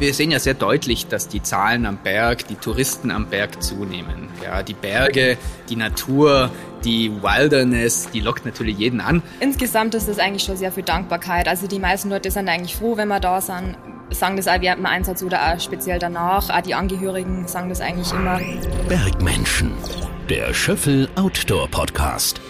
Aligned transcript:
Wir 0.00 0.14
sehen 0.14 0.30
ja 0.30 0.38
sehr 0.38 0.54
deutlich, 0.54 1.08
dass 1.08 1.28
die 1.28 1.42
Zahlen 1.42 1.84
am 1.84 1.98
Berg, 1.98 2.48
die 2.48 2.54
Touristen 2.54 3.10
am 3.10 3.26
Berg 3.26 3.62
zunehmen. 3.62 4.30
Ja, 4.42 4.62
die 4.62 4.72
Berge, 4.72 5.36
die 5.68 5.76
Natur, 5.76 6.50
die 6.84 7.12
Wilderness, 7.22 8.08
die 8.10 8.20
lockt 8.20 8.46
natürlich 8.46 8.78
jeden 8.78 9.02
an. 9.02 9.22
Insgesamt 9.40 9.94
ist 9.94 10.08
es 10.08 10.18
eigentlich 10.18 10.42
schon 10.42 10.56
sehr 10.56 10.72
viel 10.72 10.84
Dankbarkeit. 10.84 11.48
Also 11.48 11.66
die 11.66 11.78
meisten 11.78 12.08
Leute 12.08 12.30
sind 12.30 12.48
eigentlich 12.48 12.76
froh, 12.76 12.96
wenn 12.96 13.08
wir 13.08 13.20
da 13.20 13.42
sind, 13.42 13.76
sagen 14.08 14.38
das 14.38 14.48
auch 14.48 14.62
während 14.62 14.78
dem 14.78 14.86
Einsatz 14.86 15.22
oder 15.22 15.52
auch 15.52 15.60
speziell 15.60 15.98
danach. 15.98 16.48
Auch 16.48 16.62
die 16.62 16.74
Angehörigen 16.74 17.46
sagen 17.46 17.68
das 17.68 17.82
eigentlich 17.82 18.10
immer. 18.10 18.40
Bergmenschen, 18.88 19.72
der 20.30 20.54
Schöffel 20.54 21.10
Outdoor 21.16 21.68
Podcast. 21.68 22.40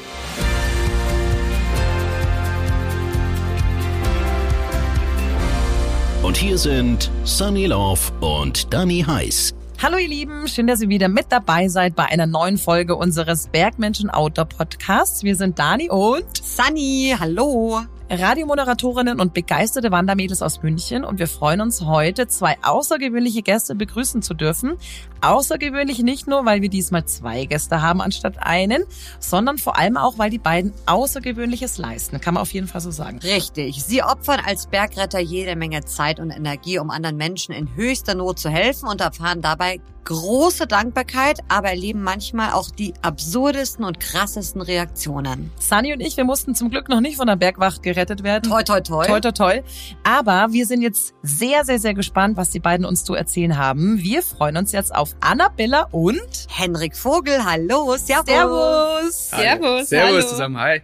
Und 6.30 6.36
hier 6.36 6.58
sind 6.58 7.10
Sunny 7.24 7.66
Love 7.66 7.98
und 8.20 8.72
Danny 8.72 9.02
Heiß. 9.04 9.52
Hallo 9.82 9.96
ihr 9.96 10.06
Lieben, 10.06 10.46
schön, 10.46 10.68
dass 10.68 10.80
ihr 10.80 10.88
wieder 10.88 11.08
mit 11.08 11.26
dabei 11.30 11.66
seid 11.66 11.96
bei 11.96 12.04
einer 12.04 12.28
neuen 12.28 12.56
Folge 12.56 12.94
unseres 12.94 13.48
Bergmenschen 13.48 14.10
Outdoor 14.10 14.44
Podcasts. 14.44 15.24
Wir 15.24 15.34
sind 15.34 15.58
Dani 15.58 15.90
und 15.90 16.36
Sunny, 16.40 17.16
hallo. 17.18 17.80
Radiomoderatorinnen 18.12 19.20
und 19.20 19.34
begeisterte 19.34 19.92
Wandermädels 19.92 20.42
aus 20.42 20.62
München 20.64 21.04
und 21.04 21.20
wir 21.20 21.28
freuen 21.28 21.60
uns 21.60 21.82
heute, 21.82 22.26
zwei 22.26 22.56
außergewöhnliche 22.60 23.42
Gäste 23.42 23.76
begrüßen 23.76 24.20
zu 24.20 24.34
dürfen. 24.34 24.76
Außergewöhnlich 25.20 26.00
nicht 26.00 26.26
nur, 26.26 26.44
weil 26.44 26.60
wir 26.60 26.70
diesmal 26.70 27.04
zwei 27.04 27.44
Gäste 27.44 27.82
haben 27.82 28.00
anstatt 28.00 28.38
einen, 28.40 28.82
sondern 29.20 29.58
vor 29.58 29.78
allem 29.78 29.96
auch, 29.96 30.18
weil 30.18 30.30
die 30.30 30.38
beiden 30.38 30.72
Außergewöhnliches 30.86 31.78
leisten. 31.78 32.20
Kann 32.20 32.34
man 32.34 32.42
auf 32.42 32.52
jeden 32.52 32.66
Fall 32.66 32.80
so 32.80 32.90
sagen. 32.90 33.20
Richtig. 33.20 33.84
Sie 33.84 34.02
opfern 34.02 34.40
als 34.44 34.66
Bergretter 34.66 35.20
jede 35.20 35.54
Menge 35.54 35.84
Zeit 35.84 36.18
und 36.18 36.32
Energie, 36.32 36.80
um 36.80 36.90
anderen 36.90 37.16
Menschen 37.16 37.54
in 37.54 37.76
höchster 37.76 38.16
Not 38.16 38.40
zu 38.40 38.50
helfen 38.50 38.88
und 38.88 39.00
erfahren 39.00 39.40
dabei 39.40 39.80
große 40.04 40.66
Dankbarkeit, 40.66 41.40
aber 41.48 41.70
erleben 41.70 42.02
manchmal 42.02 42.52
auch 42.52 42.70
die 42.70 42.94
absurdesten 43.02 43.84
und 43.84 44.00
krassesten 44.00 44.60
Reaktionen. 44.60 45.50
Sunny 45.58 45.92
und 45.92 46.00
ich, 46.00 46.16
wir 46.16 46.24
mussten 46.24 46.54
zum 46.54 46.70
Glück 46.70 46.88
noch 46.88 47.00
nicht 47.00 47.16
von 47.16 47.26
der 47.26 47.36
Bergwacht 47.36 47.82
gerettet 47.82 48.22
werden. 48.22 48.50
Toi, 48.50 48.62
toi, 48.62 48.80
toi. 48.80 49.06
Toi, 49.06 49.20
toi, 49.20 49.32
toi. 49.32 49.62
Aber 50.04 50.48
wir 50.50 50.66
sind 50.66 50.82
jetzt 50.82 51.14
sehr, 51.22 51.64
sehr, 51.64 51.78
sehr 51.78 51.94
gespannt, 51.94 52.36
was 52.36 52.50
die 52.50 52.60
beiden 52.60 52.86
uns 52.86 53.04
zu 53.04 53.14
erzählen 53.14 53.56
haben. 53.56 53.98
Wir 53.98 54.22
freuen 54.22 54.56
uns 54.56 54.72
jetzt 54.72 54.94
auf 54.94 55.14
Annabella 55.20 55.88
und 55.90 56.46
Henrik 56.48 56.96
Vogel. 56.96 57.44
Hallo, 57.44 57.96
servus. 57.96 58.26
Servus. 58.26 59.28
Servus. 59.30 59.88
Servus 59.88 60.16
hallo. 60.16 60.28
zusammen, 60.28 60.58
hi. 60.58 60.82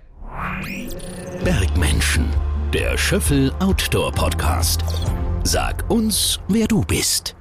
Bergmenschen, 1.45 2.29
der 2.73 2.99
Schöffel 2.99 3.53
Outdoor 3.61 4.13
Podcast. 4.13 4.83
Sag 5.45 5.89
uns, 5.89 6.41
wer 6.49 6.67
du 6.67 6.83
bist. 6.83 7.37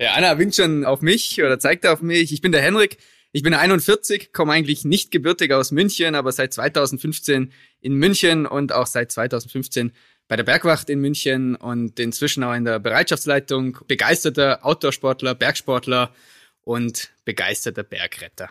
Ja, 0.00 0.12
Anna 0.12 0.38
winkt 0.38 0.54
schon 0.54 0.84
auf 0.84 1.00
mich 1.02 1.42
oder 1.42 1.58
zeigt 1.58 1.84
auf 1.84 2.02
mich. 2.02 2.32
Ich 2.32 2.40
bin 2.40 2.52
der 2.52 2.62
Henrik. 2.62 2.98
Ich 3.32 3.42
bin 3.42 3.52
41, 3.52 4.32
komme 4.32 4.52
eigentlich 4.52 4.84
nicht 4.84 5.10
gebürtig 5.10 5.52
aus 5.52 5.72
München, 5.72 6.14
aber 6.14 6.30
seit 6.32 6.54
2015 6.54 7.52
in 7.80 7.94
München 7.94 8.46
und 8.46 8.72
auch 8.72 8.86
seit 8.86 9.10
2015 9.12 9.92
bei 10.28 10.36
der 10.36 10.44
Bergwacht 10.44 10.88
in 10.88 11.00
München 11.00 11.56
und 11.56 11.98
inzwischen 11.98 12.44
auch 12.44 12.54
in 12.54 12.64
der 12.64 12.78
Bereitschaftsleitung. 12.78 13.78
Begeisterter 13.88 14.64
Outdoorsportler, 14.64 15.34
Bergsportler 15.34 16.14
und 16.62 17.10
begeisterter 17.24 17.82
Bergretter. 17.82 18.50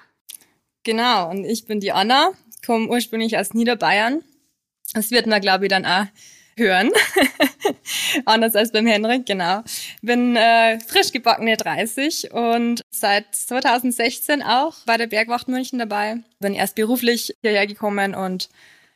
Genau, 0.84 1.30
und 1.30 1.46
ich 1.46 1.66
bin 1.66 1.80
die 1.80 1.92
Anna, 1.92 2.32
komme 2.66 2.88
ursprünglich 2.88 3.38
aus 3.38 3.54
Niederbayern. 3.54 4.22
Das 4.94 5.12
wird 5.12 5.28
man, 5.28 5.42
glaube 5.42 5.66
ich, 5.66 5.70
dann 5.70 5.86
auch 5.86 6.06
hören. 6.58 6.92
Anders 8.26 8.56
als 8.56 8.72
beim 8.72 8.88
Henrik, 8.88 9.26
genau. 9.26 9.62
Bin 10.02 10.36
äh, 10.36 10.80
frisch 10.80 11.12
gebackene 11.12 11.58
30 11.58 12.32
und 12.32 12.82
seit 12.90 13.34
2016 13.34 14.42
auch 14.42 14.76
bei 14.86 14.98
der 14.98 15.08
Bergwacht 15.08 15.48
München 15.48 15.80
dabei. 15.80 16.18
Bin 16.40 16.54
erst 16.54 16.76
beruflich 16.76 17.36
hierher 17.42 17.68
gekommen 17.68 18.16
und 18.16 18.50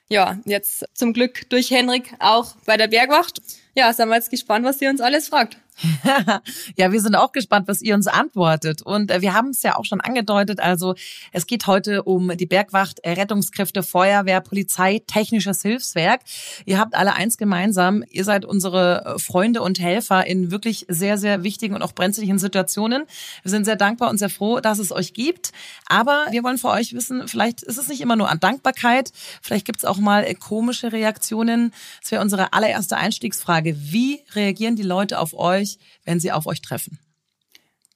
ja, 0.10 0.40
jetzt 0.46 0.86
zum 0.94 1.14
Glück 1.14 1.50
durch 1.50 1.72
Henrik 1.72 2.16
auch 2.20 2.56
bei 2.66 2.76
der 2.76 2.88
Bergwacht. 2.88 3.42
Ja, 3.74 3.94
sind 3.94 4.10
wir 4.10 4.16
jetzt 4.16 4.30
gespannt, 4.30 4.66
was 4.66 4.82
ihr 4.82 4.90
uns 4.90 5.00
alles 5.00 5.30
fragt. 5.30 5.58
ja, 6.76 6.92
wir 6.92 7.02
sind 7.02 7.16
auch 7.16 7.32
gespannt, 7.32 7.68
was 7.68 7.82
ihr 7.82 7.96
uns 7.96 8.06
antwortet. 8.06 8.82
Und 8.82 9.10
äh, 9.10 9.22
wir 9.22 9.34
haben 9.34 9.50
es 9.50 9.64
ja 9.64 9.78
auch 9.78 9.86
schon 9.86 10.02
angedeutet. 10.02 10.60
Also 10.60 10.96
es 11.32 11.48
geht 11.48 11.66
heute 11.68 12.04
um 12.04 12.36
die 12.38 12.46
Bergwacht, 12.46 13.00
äh, 13.00 13.12
Rettungskräfte, 13.12 13.82
Feuerwehr, 13.82 14.42
Polizei, 14.42 15.02
technisches 15.08 15.62
Hilfswerk. 15.62 16.22
Ihr 16.66 16.78
habt 16.78 16.94
alle 16.94 17.14
eins 17.14 17.38
gemeinsam. 17.38 18.04
Ihr 18.10 18.26
seid 18.26 18.46
unsere 18.46 19.16
äh, 19.16 19.20
Freunde 19.20 19.62
und 19.62 19.80
Helfer 19.80 20.28
in 20.28 20.52
wirklich 20.52 20.86
sehr, 20.88 21.18
sehr 21.18 21.44
wichtigen 21.44 21.74
und 21.74 21.82
auch 21.82 21.94
brenzlichen 21.94 22.38
Situationen. 22.38 23.06
Wir 23.42 23.52
sind 23.52 23.66
sehr 23.66 23.78
dankbar 23.78 24.10
und 24.10 24.18
sehr 24.18 24.30
froh, 24.30 24.60
dass 24.60 24.78
es 24.78 24.92
euch 24.92 25.14
gibt. 25.14 25.52
Aber 25.88 26.28
wir 26.32 26.44
wollen 26.44 26.58
von 26.58 26.72
euch 26.72 26.94
wissen, 26.94 27.28
vielleicht 27.28 27.64
ist 27.64 27.78
es 27.78 27.88
nicht 27.88 28.02
immer 28.02 28.16
nur 28.16 28.30
an 28.30 28.40
Dankbarkeit. 28.40 29.12
Vielleicht 29.42 29.66
gibt 29.66 29.80
es 29.80 29.86
auch 29.86 29.98
mal 29.98 30.32
komische 30.36 30.92
Reaktionen. 30.92 31.74
Das 32.02 32.12
wäre 32.12 32.22
unsere 32.22 32.54
allererste 32.54 32.98
Einstiegsfrage. 32.98 33.61
Wie 33.64 34.22
reagieren 34.34 34.76
die 34.76 34.84
Leute 34.84 35.20
auf 35.20 35.34
euch? 35.34 35.78
wenn 36.06 36.20
sie 36.20 36.32
auf 36.32 36.48
euch 36.48 36.62
treffen? 36.62 37.00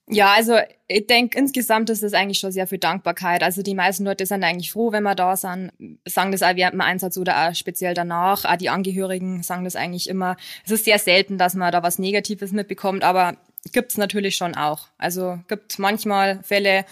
Ja, 0.07 0.33
also 0.33 0.57
ich 0.87 1.07
denke, 1.07 1.35
insgesamt 1.35 1.89
ist 1.89 2.03
es 2.03 2.13
eigentlich 2.13 2.37
schon 2.37 2.51
sehr 2.51 2.67
viel 2.67 2.77
Dankbarkeit. 2.77 3.41
Also 3.41 3.63
die 3.63 3.73
meisten 3.73 4.05
Leute 4.05 4.27
sind 4.27 4.43
eigentlich 4.43 4.71
froh, 4.71 4.91
wenn 4.91 5.01
wir 5.01 5.15
da 5.15 5.35
sind, 5.35 5.71
sagen 6.05 6.31
das 6.31 6.43
auch 6.43 6.55
während 6.55 6.73
dem 6.73 6.81
Einsatz 6.81 7.17
oder 7.17 7.47
auch 7.47 7.55
speziell 7.55 7.95
danach. 7.95 8.45
Auch 8.45 8.55
die 8.55 8.69
Angehörigen 8.69 9.41
sagen 9.41 9.63
das 9.63 9.75
eigentlich 9.75 10.07
immer. 10.07 10.37
Es 10.63 10.71
ist 10.71 10.85
sehr 10.85 10.99
selten, 10.99 11.39
dass 11.39 11.55
man 11.55 11.71
da 11.71 11.81
was 11.81 11.97
Negatives 11.97 12.51
mitbekommt, 12.51 13.03
aber 13.03 13.37
gibt's 13.73 13.97
natürlich 13.97 14.35
schon 14.35 14.55
auch. 14.55 14.89
Also 14.99 15.39
gibt 15.47 15.79
manchmal 15.79 16.43
Fälle, 16.43 16.85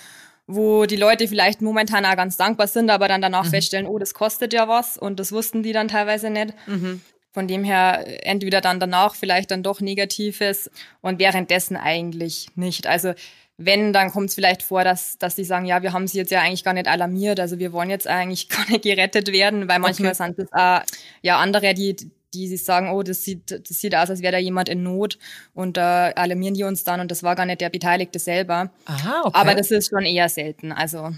wo 0.48 0.88
die 0.88 0.96
Leute 0.96 1.28
vielleicht 1.28 1.62
momentan 1.62 2.06
auch 2.06 2.16
ganz 2.16 2.36
dankbar 2.36 2.66
sind, 2.66 2.90
aber 2.90 3.08
dann 3.08 3.22
danach 3.22 3.46
mhm. 3.46 3.50
feststellen, 3.52 3.86
oh, 3.86 4.00
das 4.00 4.16
kostet 4.16 4.54
ja 4.54 4.68
was 4.68 4.98
und 4.98 5.20
das 5.20 5.32
wussten 5.32 5.62
die 5.62 5.72
dann 5.72 5.88
teilweise 5.88 6.32
nicht. 6.32 6.56
Mhm. 6.66 7.02
Von 7.34 7.48
dem 7.48 7.64
her 7.64 8.06
entweder 8.26 8.62
dann 8.62 8.80
danach 8.80 9.16
vielleicht 9.16 9.52
dann 9.52 9.64
doch 9.64 9.82
Negatives 9.82 10.70
und 11.02 11.20
währenddessen 11.20 11.76
eigentlich 11.76 12.48
nicht. 12.56 12.88
Also 12.88 13.14
wenn, 13.58 13.92
dann 13.92 14.12
kommt 14.12 14.30
es 14.30 14.36
vielleicht 14.36 14.64
vor, 14.64 14.84
dass, 14.84 15.18
dass 15.18 15.36
die 15.36 15.44
sagen, 15.44 15.66
ja, 15.66 15.82
wir 15.82 15.94
haben 15.94 16.08
sie 16.08 16.18
jetzt 16.18 16.32
ja 16.32 16.42
eigentlich 16.42 16.64
gar 16.64 16.74
nicht 16.74 16.88
alarmiert, 16.88 17.40
also 17.40 17.60
wir 17.60 17.74
wollen 17.74 17.90
jetzt 17.90 18.08
eigentlich 18.08 18.50
gar 18.50 18.70
nicht 18.70 18.84
gerettet 18.84 19.32
werden, 19.32 19.68
weil 19.68 19.80
manchmal 19.80 20.12
okay. 20.12 20.24
sind 20.24 20.40
das 20.40 20.54
auch 20.54 20.82
ja 21.22 21.40
andere, 21.40 21.74
die 21.74 21.96
die 22.34 22.48
sich 22.48 22.64
sagen, 22.64 22.90
oh, 22.90 23.04
das 23.04 23.24
sieht, 23.24 23.52
das 23.52 23.80
sieht 23.80 23.96
aus, 23.96 24.10
als 24.10 24.22
wäre 24.22 24.32
da 24.32 24.38
jemand 24.40 24.68
in 24.68 24.82
Not 24.82 25.20
und 25.54 25.78
da 25.78 26.10
äh, 26.10 26.14
alarmieren 26.16 26.56
die 26.56 26.64
uns 26.64 26.84
dann 26.84 27.00
und 27.00 27.12
das 27.12 27.22
war 27.22 27.36
gar 27.36 27.46
nicht 27.46 27.62
der 27.62 27.70
Beteiligte 27.70 28.18
selber. 28.18 28.72
Aha, 28.86 29.22
okay. 29.26 29.38
Aber 29.40 29.56
das 29.56 29.70
ist 29.70 29.90
schon 29.90 30.04
eher 30.04 30.30
selten. 30.30 30.72
Also 30.72 31.12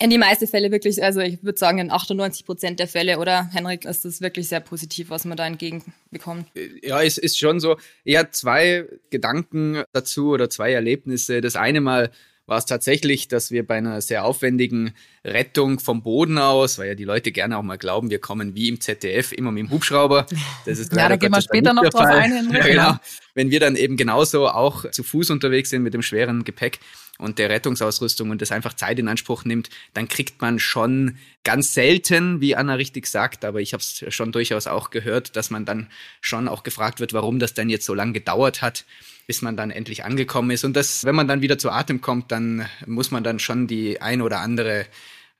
in 0.00 0.10
die 0.10 0.18
meisten 0.18 0.46
Fälle 0.46 0.70
wirklich, 0.70 1.02
also 1.02 1.20
ich 1.20 1.42
würde 1.42 1.58
sagen, 1.58 1.78
in 1.78 1.90
98 1.90 2.46
Prozent 2.46 2.78
der 2.78 2.88
Fälle, 2.88 3.18
oder 3.18 3.50
Henrik, 3.52 3.84
ist 3.84 4.04
das 4.04 4.20
wirklich 4.20 4.48
sehr 4.48 4.60
positiv, 4.60 5.10
was 5.10 5.24
man 5.24 5.36
da 5.36 5.46
entgegenbekommt. 5.46 6.46
Ja, 6.82 7.02
es 7.02 7.18
ist 7.18 7.38
schon 7.38 7.60
so. 7.60 7.76
Eher 8.04 8.30
zwei 8.30 8.84
Gedanken 9.10 9.82
dazu 9.92 10.30
oder 10.30 10.48
zwei 10.50 10.72
Erlebnisse. 10.72 11.40
Das 11.40 11.56
eine 11.56 11.80
Mal 11.80 12.10
war 12.48 12.58
es 12.58 12.64
tatsächlich, 12.64 13.28
dass 13.28 13.50
wir 13.50 13.66
bei 13.66 13.76
einer 13.76 14.00
sehr 14.00 14.24
aufwendigen 14.24 14.94
Rettung 15.22 15.80
vom 15.80 16.02
Boden 16.02 16.38
aus, 16.38 16.78
weil 16.78 16.88
ja 16.88 16.94
die 16.94 17.04
Leute 17.04 17.30
gerne 17.30 17.58
auch 17.58 17.62
mal 17.62 17.76
glauben, 17.76 18.08
wir 18.08 18.20
kommen 18.20 18.54
wie 18.54 18.68
im 18.68 18.80
ZDF 18.80 19.32
immer 19.32 19.52
mit 19.52 19.64
dem 19.64 19.70
Hubschrauber. 19.70 20.26
Das 20.64 20.78
ist 20.78 20.92
ja, 20.96 21.10
da 21.10 21.16
gehen 21.16 21.30
wir 21.30 21.42
später 21.42 21.74
noch 21.74 21.84
drauf 21.90 22.06
ein, 22.06 22.32
Henrik. 22.32 22.58
Ja, 22.58 22.66
genau. 22.66 22.96
Wenn 23.34 23.50
wir 23.50 23.60
dann 23.60 23.76
eben 23.76 23.98
genauso 23.98 24.48
auch 24.48 24.90
zu 24.90 25.02
Fuß 25.02 25.28
unterwegs 25.28 25.68
sind 25.70 25.82
mit 25.82 25.92
dem 25.92 26.00
schweren 26.00 26.42
Gepäck, 26.42 26.78
und 27.18 27.38
der 27.38 27.50
Rettungsausrüstung 27.50 28.30
und 28.30 28.40
das 28.40 28.52
einfach 28.52 28.74
Zeit 28.74 28.98
in 28.98 29.08
Anspruch 29.08 29.44
nimmt, 29.44 29.68
dann 29.92 30.08
kriegt 30.08 30.40
man 30.40 30.58
schon 30.58 31.18
ganz 31.44 31.74
selten, 31.74 32.40
wie 32.40 32.56
Anna 32.56 32.74
richtig 32.74 33.06
sagt, 33.06 33.44
aber 33.44 33.60
ich 33.60 33.72
habe 33.72 33.82
es 33.82 34.04
schon 34.14 34.32
durchaus 34.32 34.66
auch 34.66 34.90
gehört, 34.90 35.36
dass 35.36 35.50
man 35.50 35.64
dann 35.64 35.90
schon 36.20 36.48
auch 36.48 36.62
gefragt 36.62 37.00
wird, 37.00 37.12
warum 37.12 37.38
das 37.38 37.54
denn 37.54 37.68
jetzt 37.68 37.86
so 37.86 37.94
lange 37.94 38.12
gedauert 38.12 38.62
hat, 38.62 38.84
bis 39.26 39.42
man 39.42 39.56
dann 39.56 39.70
endlich 39.70 40.04
angekommen 40.04 40.50
ist. 40.50 40.64
Und 40.64 40.74
das, 40.74 41.04
wenn 41.04 41.14
man 41.14 41.28
dann 41.28 41.42
wieder 41.42 41.58
zu 41.58 41.70
Atem 41.70 42.00
kommt, 42.00 42.30
dann 42.32 42.66
muss 42.86 43.10
man 43.10 43.24
dann 43.24 43.38
schon 43.38 43.66
die 43.66 44.00
ein 44.00 44.22
oder 44.22 44.40
andere 44.40 44.86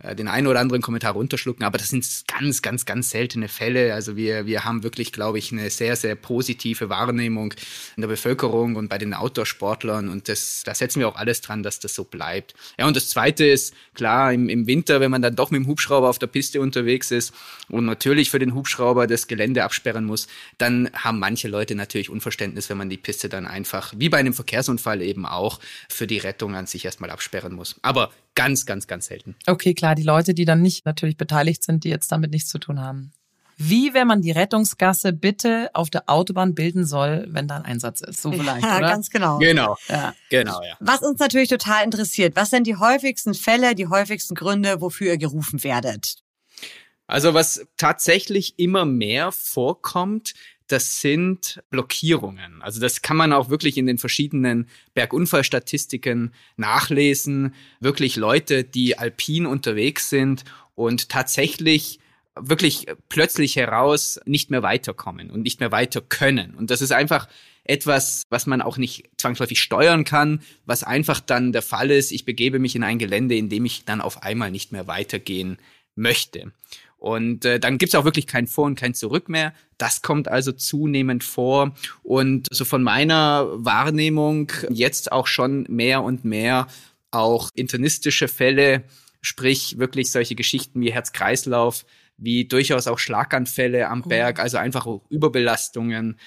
äh, 0.01 0.15
den 0.15 0.29
einen 0.29 0.47
oder 0.47 0.61
anderen 0.61 0.81
Kommentar 0.81 1.13
runterschlucken, 1.15 1.65
aber 1.65 1.77
das 1.77 1.89
sind 1.89 2.07
ganz, 2.29 2.63
ganz, 2.63 2.87
ganz 2.87 3.11
seltene 3.11 3.49
Fälle. 3.49 3.95
Also 3.95 4.17
wir, 4.17 4.47
wir 4.47 4.65
haben 4.65 4.85
wirklich, 4.85 5.13
glaube 5.13 5.39
ich, 5.39 5.51
eine 5.51 5.71
sehr, 5.71 5.97
sehr 5.97 6.15
positive 6.15 6.89
Wahrnehmung 6.89 7.53
in 7.97 8.03
der 8.03 8.09
Bevölkerung 8.09 8.77
und 8.77 8.89
bei 8.89 8.99
den 8.99 9.13
Outdoor-Sportlern 9.13 10.09
und 10.09 10.29
das, 10.29 10.63
da 10.65 10.75
setzen 10.75 11.01
wir 11.01 11.09
auch 11.09 11.17
alles 11.17 11.41
dran, 11.41 11.65
dass 11.65 11.81
das 11.81 11.95
so 11.95 12.05
bleibt. 12.05 12.55
Ja, 12.79 12.87
und 12.87 12.97
das 12.97 13.11
Zweite 13.11 13.45
ist, 13.45 13.75
klar, 13.95 14.33
im, 14.33 14.49
im 14.49 14.69
Winter, 14.69 15.01
wenn 15.01 15.11
man 15.11 15.23
dann 15.23 15.35
doch 15.35 15.51
mit 15.51 15.63
dem 15.63 15.67
Hubschrauber 15.67 16.09
auf 16.09 16.21
der 16.21 16.29
Piste 16.29 16.61
unterwegs 16.61 17.11
ist 17.11 17.35
und 17.69 17.85
natürlich 17.85 18.31
für 18.31 18.39
den 18.39 18.55
Hubschrauber 18.55 19.09
das 19.09 19.27
Gelände 19.27 19.65
absperren 19.65 20.05
muss, 20.05 20.29
dann 20.59 20.91
haben 20.95 21.19
manche 21.19 21.49
Leute 21.49 21.75
natürlich 21.75 22.09
Unverständnis, 22.09 22.71
wenn 22.71 22.79
man 22.79 22.89
die 22.89 22.97
Piste 22.99 23.29
dann 23.29 23.47
einfach, 23.47 23.93
wie 23.97 24.09
bei 24.09 24.19
einem 24.19 24.35
Verkehrsunfall 24.35 25.03
eben 25.03 25.27
auch, 25.27 25.59
für 25.89 26.07
die 26.07 26.19
Rettung 26.19 26.55
an 26.55 26.67
sich 26.67 26.85
erstmal 26.85 27.11
absperren 27.11 27.53
muss. 27.53 27.77
Aber 27.83 28.13
Ganz, 28.39 28.67
ganz, 28.67 28.87
ganz 28.87 29.07
selten. 29.07 29.35
Okay, 29.47 29.75
klar, 29.75 29.97
die 29.97 30.05
Leute, 30.05 30.33
die 30.33 30.45
dann 30.45 30.63
nicht 30.63 30.87
natürlich 30.87 31.17
beteiligt 31.17 31.65
sind, 31.65 31.83
die 31.83 31.89
jetzt 31.89 32.13
damit 32.13 32.31
nichts 32.31 32.49
zu 32.49 32.59
tun 32.59 32.81
haben. 32.81 33.13
wie 33.59 33.93
wenn 33.93 34.07
man 34.07 34.23
die 34.23 34.31
Rettungsgasse 34.31 35.13
bitte 35.13 35.71
auf 35.75 35.91
der 35.91 36.09
Autobahn 36.09 36.55
bilden 36.55 36.87
soll, 36.87 37.27
wenn 37.31 37.49
da 37.49 37.57
ein 37.57 37.65
Einsatz 37.65 38.01
ist. 38.01 38.23
So 38.23 38.31
vielleicht, 38.31 38.63
ja, 38.63 38.79
oder? 38.79 38.89
ganz 38.89 39.11
genau. 39.11 39.39
Genau. 39.39 39.77
Ja. 39.89 40.15
Genau, 40.31 40.63
ja. 40.63 40.77
Was 40.79 41.03
uns 41.03 41.19
natürlich 41.19 41.49
total 41.49 41.85
interessiert, 41.85 42.37
was 42.37 42.51
sind 42.51 42.69
die 42.69 42.77
häufigsten 42.77 43.35
Fälle, 43.35 43.75
die 43.75 43.89
häufigsten 43.89 44.37
Gründe, 44.37 44.81
wofür 44.81 45.09
ihr 45.09 45.19
gerufen 45.19 45.65
werdet? 45.65 46.19
Also 47.09 47.35
was 47.35 47.67
tatsächlich 47.77 48.59
immer 48.59 48.85
mehr 48.85 49.33
vorkommt, 49.33 50.35
das 50.69 51.01
sind 51.01 51.63
Blockierungen. 51.71 52.63
Also 52.63 52.81
das 52.81 53.03
kann 53.03 53.17
man 53.17 53.33
auch 53.33 53.51
wirklich 53.51 53.77
in 53.77 53.87
den 53.87 53.99
verschiedenen 53.99 54.69
Bergunfallstatistiken 54.95 56.33
nachlesen. 56.57 57.55
Wirklich 57.81 58.17
Leute, 58.17 58.65
die 58.65 58.99
alpin 58.99 59.47
unterwegs 59.47 60.11
sind 60.11 60.45
und 60.75 61.09
tatsächlich 61.09 61.99
wirklich 62.41 62.87
plötzlich 63.09 63.57
heraus 63.57 64.21
nicht 64.25 64.51
mehr 64.51 64.63
weiterkommen 64.63 65.31
und 65.31 65.43
nicht 65.43 65.61
mehr 65.61 65.73
weiter 65.73 66.01
können. 66.01 66.55
Und 66.55 66.71
das 66.71 66.83
ist 66.83 66.93
einfach 66.93 67.29
etwas, 67.65 68.23
was 68.31 68.47
man 68.47 68.63
auch 68.63 68.79
nicht 68.79 69.11
zwangsläufig 69.17 69.61
steuern 69.61 70.05
kann, 70.05 70.43
was 70.65 70.85
einfach 70.85 71.21
dann 71.21 71.53
der 71.53 71.63
Fall 71.63 71.91
ist. 71.91 72.13
Ich 72.13 72.25
begebe 72.25 72.59
mich 72.59 72.77
in 72.77 72.83
ein 72.83 72.99
Gelände, 72.99 73.37
in 73.37 73.49
dem 73.49 73.65
ich 73.65 73.85
dann 73.85 74.01
auf 74.01 74.23
einmal 74.23 74.51
nicht 74.51 74.73
mehr 74.73 74.87
weitergehen 74.87 75.59
möchte. 75.95 76.53
Und 76.99 77.45
äh, 77.45 77.61
dann 77.61 77.79
gibt's 77.79 77.95
auch 77.95 78.05
wirklich 78.05 78.27
kein 78.27 78.47
Vor 78.47 78.67
und 78.67 78.75
kein 78.75 78.93
Zurück 78.93 79.29
mehr. 79.29 79.55
Das 79.79 80.03
kommt 80.03 80.29
also 80.29 80.53
zunehmend 80.53 81.23
vor. 81.23 81.75
Und 82.03 82.49
so 82.51 82.65
von 82.65 82.83
meiner 82.83 83.47
Wahrnehmung 83.53 84.51
jetzt 84.69 85.13
auch 85.13 85.29
schon 85.29 85.65
mehr 85.69 86.03
und 86.03 86.25
mehr 86.25 86.67
auch 87.11 87.51
internistische 87.55 88.29
Fälle, 88.29 88.85
sprich 89.23 89.79
wirklich 89.79 90.11
solche 90.11 90.35
Geschichten 90.35 90.81
wie 90.81 90.93
Herz-Kreislauf, 90.93 91.87
wie 92.17 92.47
durchaus 92.47 92.89
auch 92.89 92.99
Schlaganfälle 92.99 93.89
am 93.89 94.03
Berg, 94.03 94.41
also 94.41 94.59
einfach 94.59 94.87
auch 94.87 95.03
Überbelastungen 95.09 96.19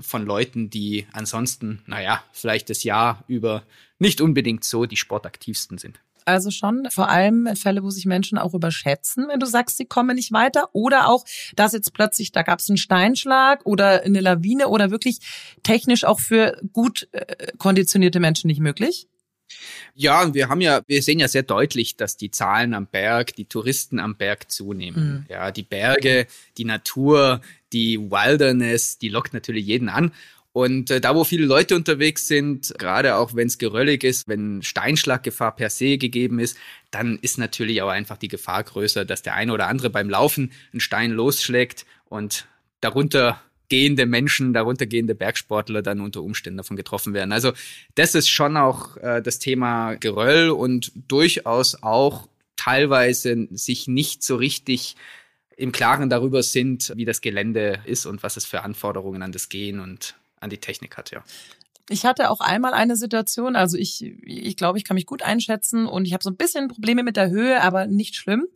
von 0.00 0.24
Leuten, 0.24 0.70
die 0.70 1.06
ansonsten, 1.12 1.82
naja, 1.86 2.22
vielleicht 2.32 2.70
das 2.70 2.84
Jahr 2.84 3.24
über 3.26 3.64
nicht 3.98 4.20
unbedingt 4.20 4.64
so 4.64 4.86
die 4.86 4.96
sportaktivsten 4.96 5.78
sind. 5.78 6.00
Also 6.24 6.50
schon 6.50 6.88
vor 6.90 7.08
allem 7.08 7.54
Fälle, 7.56 7.82
wo 7.82 7.90
sich 7.90 8.06
Menschen 8.06 8.38
auch 8.38 8.54
überschätzen, 8.54 9.28
wenn 9.28 9.40
du 9.40 9.46
sagst, 9.46 9.76
sie 9.76 9.84
kommen 9.84 10.16
nicht 10.16 10.32
weiter. 10.32 10.70
Oder 10.72 11.08
auch, 11.08 11.24
dass 11.54 11.72
jetzt 11.72 11.92
plötzlich, 11.92 12.32
da 12.32 12.42
gab 12.42 12.60
es 12.60 12.68
einen 12.68 12.78
Steinschlag 12.78 13.64
oder 13.64 14.02
eine 14.02 14.20
Lawine 14.20 14.68
oder 14.68 14.90
wirklich 14.90 15.18
technisch 15.62 16.04
auch 16.04 16.20
für 16.20 16.60
gut 16.72 17.08
äh, 17.12 17.52
konditionierte 17.58 18.20
Menschen 18.20 18.48
nicht 18.48 18.60
möglich. 18.60 19.06
Ja, 19.94 20.22
und 20.22 20.34
wir 20.34 20.48
haben 20.48 20.60
ja, 20.60 20.80
wir 20.86 21.02
sehen 21.02 21.18
ja 21.18 21.28
sehr 21.28 21.42
deutlich, 21.42 21.96
dass 21.96 22.16
die 22.16 22.30
Zahlen 22.30 22.74
am 22.74 22.86
Berg, 22.86 23.36
die 23.36 23.44
Touristen 23.44 24.00
am 24.00 24.16
Berg 24.16 24.50
zunehmen. 24.50 25.06
Mhm. 25.06 25.26
Ja, 25.28 25.50
die 25.50 25.62
Berge, 25.62 26.26
die 26.58 26.64
Natur, 26.64 27.40
die 27.72 27.98
Wilderness, 27.98 28.98
die 28.98 29.08
lockt 29.08 29.34
natürlich 29.34 29.66
jeden 29.66 29.88
an. 29.88 30.12
Und 30.54 30.88
äh, 30.92 31.00
da, 31.00 31.16
wo 31.16 31.24
viele 31.24 31.46
Leute 31.46 31.74
unterwegs 31.74 32.28
sind, 32.28 32.72
gerade 32.78 33.16
auch 33.16 33.34
wenn 33.34 33.48
es 33.48 33.58
geröllig 33.58 34.04
ist, 34.04 34.28
wenn 34.28 34.62
Steinschlaggefahr 34.62 35.56
per 35.56 35.68
se 35.68 35.98
gegeben 35.98 36.38
ist, 36.38 36.56
dann 36.92 37.18
ist 37.22 37.38
natürlich 37.38 37.82
auch 37.82 37.88
einfach 37.88 38.16
die 38.16 38.28
Gefahr 38.28 38.62
größer, 38.62 39.04
dass 39.04 39.22
der 39.22 39.34
eine 39.34 39.52
oder 39.52 39.66
andere 39.66 39.90
beim 39.90 40.08
Laufen 40.08 40.52
einen 40.72 40.78
Stein 40.78 41.10
losschlägt 41.10 41.86
und 42.04 42.46
darunter 42.80 43.42
gehende 43.68 44.06
Menschen, 44.06 44.52
darunter 44.52 44.86
gehende 44.86 45.16
Bergsportler 45.16 45.82
dann 45.82 46.00
unter 46.00 46.22
Umständen 46.22 46.58
davon 46.58 46.76
getroffen 46.76 47.14
werden. 47.14 47.32
Also 47.32 47.52
das 47.96 48.14
ist 48.14 48.28
schon 48.28 48.56
auch 48.56 48.96
äh, 48.98 49.22
das 49.22 49.40
Thema 49.40 49.94
Geröll 49.94 50.50
und 50.50 50.92
durchaus 51.08 51.82
auch 51.82 52.28
teilweise 52.54 53.48
sich 53.50 53.88
nicht 53.88 54.22
so 54.22 54.36
richtig 54.36 54.94
im 55.56 55.72
Klaren 55.72 56.10
darüber 56.10 56.44
sind, 56.44 56.92
wie 56.94 57.04
das 57.04 57.20
Gelände 57.22 57.80
ist 57.86 58.06
und 58.06 58.22
was 58.22 58.36
es 58.36 58.44
für 58.44 58.62
Anforderungen 58.62 59.22
an 59.22 59.32
das 59.32 59.48
Gehen 59.48 59.80
und 59.80 60.14
an 60.44 60.50
die 60.50 60.58
Technik 60.58 60.96
hat, 60.96 61.10
ja. 61.10 61.24
Ich 61.90 62.06
hatte 62.06 62.30
auch 62.30 62.40
einmal 62.40 62.72
eine 62.72 62.96
Situation, 62.96 63.56
also 63.56 63.76
ich, 63.76 64.02
ich 64.22 64.56
glaube, 64.56 64.78
ich 64.78 64.84
kann 64.84 64.94
mich 64.94 65.04
gut 65.04 65.22
einschätzen 65.22 65.86
und 65.86 66.06
ich 66.06 66.14
habe 66.14 66.24
so 66.24 66.30
ein 66.30 66.36
bisschen 66.36 66.68
Probleme 66.68 67.02
mit 67.02 67.16
der 67.16 67.28
Höhe, 67.28 67.60
aber 67.62 67.86
nicht 67.86 68.16
schlimm. 68.16 68.46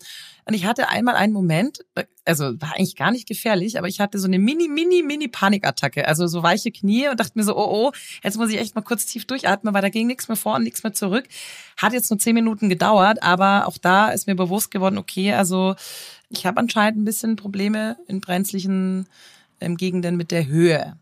Und 0.47 0.55
ich 0.55 0.65
hatte 0.65 0.89
einmal 0.89 1.15
einen 1.15 1.35
Moment, 1.35 1.81
also 2.25 2.59
war 2.59 2.75
eigentlich 2.75 2.97
gar 2.97 3.11
nicht 3.11 3.29
gefährlich, 3.29 3.77
aber 3.77 3.87
ich 3.87 4.01
hatte 4.01 4.19
so 4.19 4.27
eine 4.27 4.39
mini, 4.39 4.67
mini, 4.67 5.03
mini 5.03 5.29
Panikattacke, 5.29 6.09
also 6.09 6.27
so 6.27 6.43
weiche 6.43 6.73
Knie 6.73 7.09
und 7.11 7.21
dachte 7.21 7.33
mir 7.35 7.45
so, 7.45 7.55
oh, 7.55 7.69
oh, 7.71 7.93
jetzt 8.25 8.39
muss 8.39 8.49
ich 8.49 8.59
echt 8.59 8.75
mal 8.75 8.81
kurz 8.81 9.05
tief 9.05 9.27
durchatmen, 9.27 9.75
weil 9.75 9.83
da 9.83 9.91
ging 9.91 10.07
nichts 10.07 10.29
mehr 10.29 10.37
vor 10.39 10.55
und 10.55 10.63
nichts 10.63 10.83
mehr 10.83 10.95
zurück. 10.95 11.29
Hat 11.77 11.93
jetzt 11.93 12.11
nur 12.11 12.19
zehn 12.19 12.35
Minuten 12.35 12.71
gedauert, 12.71 13.23
aber 13.23 13.67
auch 13.67 13.77
da 13.77 14.09
ist 14.09 14.27
mir 14.27 14.37
bewusst 14.37 14.71
geworden, 14.71 14.97
okay, 14.97 15.35
also 15.35 15.75
ich 16.31 16.47
habe 16.47 16.61
anscheinend 16.61 17.03
ein 17.03 17.05
bisschen 17.05 17.37
Probleme 17.37 17.99
in 18.07 18.23
brenzlichen 18.23 19.07
ähm, 19.61 19.77
Gegenden 19.77 20.17
mit 20.17 20.31
der 20.31 20.47
Höhe. 20.47 20.97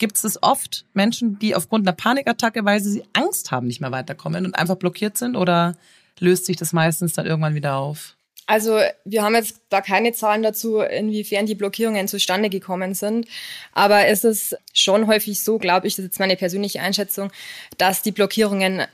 Gibt 0.00 0.16
es 0.16 0.22
das 0.22 0.42
oft, 0.42 0.86
Menschen, 0.94 1.38
die 1.38 1.54
aufgrund 1.54 1.86
einer 1.86 1.94
Panikattacke, 1.94 2.64
weil 2.64 2.80
sie 2.80 3.04
Angst 3.12 3.50
haben, 3.50 3.66
nicht 3.66 3.82
mehr 3.82 3.92
weiterkommen 3.92 4.46
und 4.46 4.54
einfach 4.54 4.76
blockiert 4.76 5.18
sind? 5.18 5.36
Oder 5.36 5.76
löst 6.18 6.46
sich 6.46 6.56
das 6.56 6.72
meistens 6.72 7.12
dann 7.12 7.26
irgendwann 7.26 7.54
wieder 7.54 7.76
auf? 7.76 8.16
Also 8.46 8.80
wir 9.04 9.22
haben 9.22 9.34
jetzt 9.34 9.60
da 9.68 9.82
keine 9.82 10.12
Zahlen 10.12 10.42
dazu, 10.42 10.80
inwiefern 10.80 11.44
die 11.44 11.54
Blockierungen 11.54 12.08
zustande 12.08 12.48
gekommen 12.48 12.94
sind. 12.94 13.26
Aber 13.72 14.06
es 14.06 14.24
ist 14.24 14.56
schon 14.72 15.06
häufig 15.06 15.44
so, 15.44 15.58
glaube 15.58 15.86
ich, 15.86 15.96
das 15.96 16.04
ist 16.04 16.12
jetzt 16.12 16.18
meine 16.18 16.36
persönliche 16.36 16.80
Einschätzung, 16.80 17.30
dass 17.76 18.00
die 18.00 18.10
Blockierungen 18.10 18.86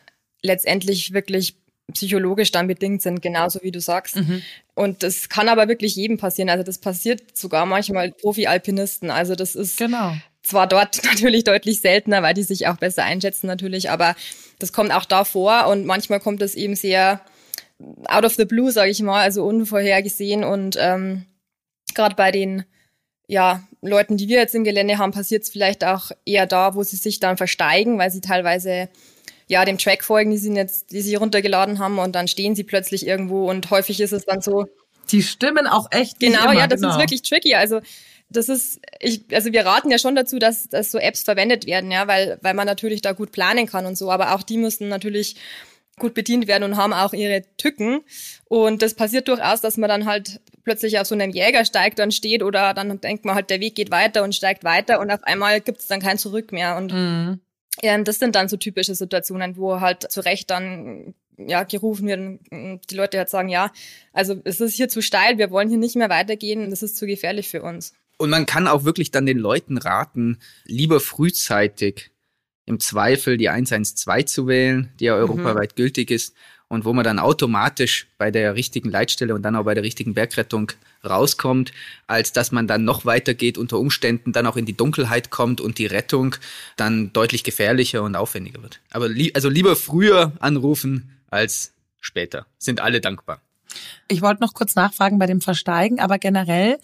letztendlich 0.43 1.13
wirklich 1.13 1.55
psychologisch 1.95 2.51
dann 2.51 2.67
bedingt 2.67 3.01
sind, 3.01 3.23
genauso 3.23 3.61
wie 3.63 3.71
du 3.71 3.81
sagst. 3.81 4.17
Mhm. 4.17 4.43
Und 4.75 5.05
das 5.05 5.29
kann 5.29 5.49
aber 5.49 5.69
wirklich 5.69 5.95
jedem 5.95 6.19
passieren. 6.19 6.51
Also 6.51 6.65
das 6.65 6.79
passiert 6.79 7.37
sogar 7.37 7.65
manchmal 7.65 8.11
Profi-Alpinisten. 8.11 9.11
Also 9.11 9.37
das 9.37 9.55
ist 9.55 9.79
genau 9.79 10.17
zwar 10.47 10.67
dort 10.67 11.03
natürlich 11.05 11.45
deutlich 11.45 11.81
seltener, 11.81 12.23
weil 12.23 12.35
die 12.35 12.43
sich 12.43 12.67
auch 12.69 12.77
besser 12.77 13.05
einschätzen 13.05 13.47
natürlich, 13.47 13.91
aber 13.91 14.15
das 14.59 14.73
kommt 14.73 14.93
auch 14.93 15.05
da 15.05 15.25
vor 15.25 15.67
und 15.67 15.85
manchmal 15.85 16.21
kommt 16.21 16.41
es 16.43 16.55
eben 16.55 16.77
sehr 16.77 17.21
out 18.09 18.25
of 18.25 18.35
the 18.35 18.45
blue, 18.47 18.71
sage 18.73 18.91
ich 18.91 19.03
mal, 19.03 19.23
also 19.23 19.45
unvorhergesehen 19.45 20.45
und 20.45 20.79
ähm, 20.81 21.27
gerade 21.95 22.15
bei 22.15 22.31
den 22.31 22.65
ja, 23.29 23.63
Leuten, 23.83 24.17
die 24.17 24.29
wir 24.29 24.39
jetzt 24.39 24.55
im 24.55 24.65
Gelände 24.65 24.99
haben, 24.99 25.11
passiert 25.11 25.43
es 25.43 25.51
vielleicht 25.51 25.85
auch 25.85 26.13
eher 26.25 26.47
da, 26.47 26.75
wo 26.75 26.83
sie 26.85 26.97
sich 26.97 27.19
dann 27.19 27.37
versteigen, 27.37 27.99
weil 27.99 28.11
sie 28.11 28.21
teilweise 28.21 28.89
ja 29.49 29.65
dem 29.65 29.79
Track 29.79 30.05
folgen, 30.05 30.31
die 30.31 30.39
sie 30.39 30.53
jetzt, 30.55 30.93
die 30.93 31.01
sie 31.01 31.17
runtergeladen 31.17 31.79
haben 31.81 31.99
und 31.99 32.15
dann 32.15 32.29
stehen 32.29 32.55
sie 32.55 32.65
plötzlich 32.65 33.07
irgendwo 33.07 33.49
und 33.51 33.69
häufig 33.71 34.01
ist 34.01 34.13
es 34.13 34.25
dann 34.25 34.41
so. 34.41 34.67
Die 35.11 35.23
stimmen 35.23 35.67
auch 35.67 35.89
echt. 35.93 36.19
Genau, 36.19 36.53
ja, 36.53 36.67
das 36.67 36.81
genau. 36.81 36.93
ist 36.93 36.99
wirklich 36.99 37.23
tricky. 37.23 37.55
Also 37.55 37.81
das 38.29 38.49
ist, 38.49 38.81
ich, 39.01 39.25
also 39.33 39.53
wir 39.53 39.65
raten 39.65 39.91
ja 39.91 39.99
schon 39.99 40.15
dazu, 40.17 40.39
dass, 40.39 40.69
dass 40.69 40.91
so 40.91 40.99
Apps 40.99 41.23
verwendet 41.23 41.67
werden, 41.67 41.91
ja, 41.91 42.07
weil, 42.09 42.39
weil 42.43 42.55
man 42.55 42.67
natürlich 42.67 43.03
da 43.03 43.13
gut 43.13 43.33
planen 43.33 43.67
kann 43.67 43.87
und 43.87 43.97
so, 43.97 44.11
aber 44.11 44.35
auch 44.35 44.43
die 44.43 44.59
müssen 44.59 44.89
natürlich 44.89 45.37
gut 45.99 46.13
bedient 46.13 46.47
werden 46.47 46.65
und 46.65 46.77
haben 46.77 46.93
auch 46.93 47.15
ihre 47.15 47.43
Tücken. 47.57 48.01
Und 48.45 48.83
das 48.83 48.95
passiert 48.95 49.29
durchaus, 49.29 49.61
dass 49.63 49.77
man 49.79 49.89
dann 49.89 50.05
halt 50.07 50.41
plötzlich 50.65 50.99
auf 50.99 51.07
so 51.07 51.15
einem 51.15 51.31
Jägersteig 51.31 51.97
dann 51.97 52.11
steht 52.11 52.43
oder 52.43 52.75
dann 52.75 53.01
denkt 53.01 53.25
man 53.25 53.35
halt, 53.35 53.49
der 53.49 53.61
Weg 53.61 53.77
geht 53.77 53.91
weiter 53.91 54.23
und 54.23 54.35
steigt 54.35 54.65
weiter 54.65 55.01
und 55.01 55.11
auf 55.11 55.23
einmal 55.23 55.61
gibt 55.61 55.81
es 55.81 55.87
dann 55.87 56.01
kein 56.01 56.19
Zurück 56.19 56.53
mehr. 56.53 56.77
Und 56.77 56.93
Mhm. 56.93 57.41
ähm, 57.83 58.05
das 58.05 58.19
sind 58.19 58.35
dann 58.35 58.49
so 58.49 58.57
typische 58.57 58.95
Situationen, 58.95 59.57
wo 59.57 59.81
halt 59.81 60.11
zu 60.11 60.21
Recht 60.21 60.51
dann 60.51 61.15
ja 61.39 61.63
gerufen 61.65 62.09
wird 62.09 62.19
und 62.51 62.81
die 62.91 62.95
Leute 62.95 63.19
halt 63.19 63.29
sagen, 63.31 63.49
ja, 63.49 63.71
also 64.13 64.37
es 64.45 64.61
ist 64.61 64.75
hier 64.75 64.89
zu 64.89 65.01
steil, 65.03 65.39
wir 65.39 65.51
wollen 65.51 65.69
hier 65.69 65.79
nicht 65.79 65.97
mehr 65.97 66.09
weitergehen, 66.11 66.69
das 66.71 66.83
ist 66.83 66.97
zu 66.97 67.07
gefährlich 67.07 67.49
für 67.49 67.63
uns. 67.63 67.93
Und 68.19 68.31
man 68.31 68.47
kann 68.47 68.67
auch 68.67 68.85
wirklich 68.85 69.11
dann 69.11 69.27
den 69.27 69.39
Leuten 69.39 69.79
raten, 69.79 70.39
lieber 70.65 71.01
frühzeitig 71.01 72.11
im 72.65 72.81
Zweifel 72.81 73.37
die 73.37 73.49
112 73.49 74.27
zu 74.27 74.47
wählen, 74.47 74.93
die 74.99 75.05
ja 75.05 75.15
europaweit 75.15 75.77
gültig 75.77 76.11
ist 76.11 76.35
und 76.69 76.85
wo 76.85 76.93
man 76.93 77.05
dann 77.05 77.19
automatisch 77.19 78.09
bei 78.19 78.31
der 78.31 78.57
richtigen 78.57 78.91
Leitstelle 78.91 79.35
und 79.35 79.43
dann 79.43 79.55
auch 79.55 79.65
bei 79.65 79.75
der 79.75 79.85
richtigen 79.85 80.15
Bergrettung 80.15 80.73
rauskommt, 81.05 81.73
als 82.07 82.33
dass 82.33 82.51
man 82.51 82.67
dann 82.67 82.85
noch 82.85 83.05
weitergeht, 83.05 83.57
unter 83.59 83.79
Umständen 83.79 84.33
dann 84.33 84.47
auch 84.47 84.57
in 84.57 84.67
die 84.67 84.77
Dunkelheit 84.77 85.31
kommt 85.31 85.61
und 85.61 85.79
die 85.79 85.87
Rettung 85.87 86.35
dann 86.77 87.13
deutlich 87.13 87.45
gefährlicher 87.45 88.03
und 88.03 88.17
aufwendiger 88.17 88.63
wird. 88.63 88.81
Aber 88.91 89.09
li 89.09 89.31
also 89.35 89.49
lieber 89.49 89.77
früher 89.77 90.33
anrufen 90.41 91.11
als 91.31 91.73
später. 92.01 92.47
Sind 92.59 92.81
alle 92.81 93.01
dankbar. 93.01 93.41
Ich 94.09 94.23
wollte 94.23 94.43
noch 94.43 94.55
kurz 94.55 94.75
nachfragen 94.75 95.19
bei 95.19 95.27
dem 95.27 95.41
Versteigen, 95.41 96.01
aber 96.01 96.19
generell, 96.19 96.79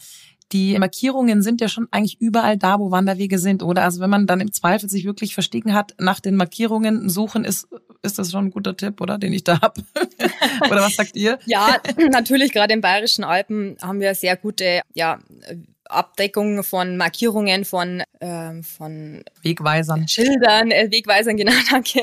die 0.52 0.78
Markierungen 0.78 1.42
sind 1.42 1.60
ja 1.60 1.68
schon 1.68 1.88
eigentlich 1.90 2.20
überall 2.20 2.56
da, 2.56 2.78
wo 2.78 2.90
Wanderwege 2.90 3.38
sind, 3.38 3.62
oder? 3.62 3.84
Also 3.84 4.00
wenn 4.00 4.10
man 4.10 4.26
dann 4.26 4.40
im 4.40 4.52
Zweifel 4.52 4.88
sich 4.88 5.04
wirklich 5.04 5.34
verstiegen 5.34 5.74
hat, 5.74 5.94
nach 5.98 6.20
den 6.20 6.36
Markierungen 6.36 7.08
suchen, 7.08 7.44
ist, 7.44 7.68
ist 8.02 8.18
das 8.18 8.30
schon 8.30 8.46
ein 8.46 8.50
guter 8.50 8.76
Tipp, 8.76 9.00
oder? 9.00 9.18
Den 9.18 9.32
ich 9.32 9.44
da 9.44 9.60
hab. 9.60 9.78
oder 10.70 10.82
was 10.82 10.96
sagt 10.96 11.16
ihr? 11.16 11.38
Ja, 11.46 11.76
natürlich, 12.10 12.52
gerade 12.52 12.74
in 12.74 12.80
Bayerischen 12.80 13.24
Alpen 13.24 13.76
haben 13.80 14.00
wir 14.00 14.14
sehr 14.14 14.36
gute 14.36 14.82
ja, 14.94 15.18
Abdeckung 15.84 16.62
von 16.62 16.96
Markierungen, 16.96 17.64
von, 17.64 18.02
ähm, 18.20 18.62
von 18.62 19.22
Wegweisern. 19.42 20.08
Schildern, 20.08 20.70
äh, 20.70 20.90
Wegweisern, 20.90 21.36
genau, 21.38 21.52
danke. 21.70 22.02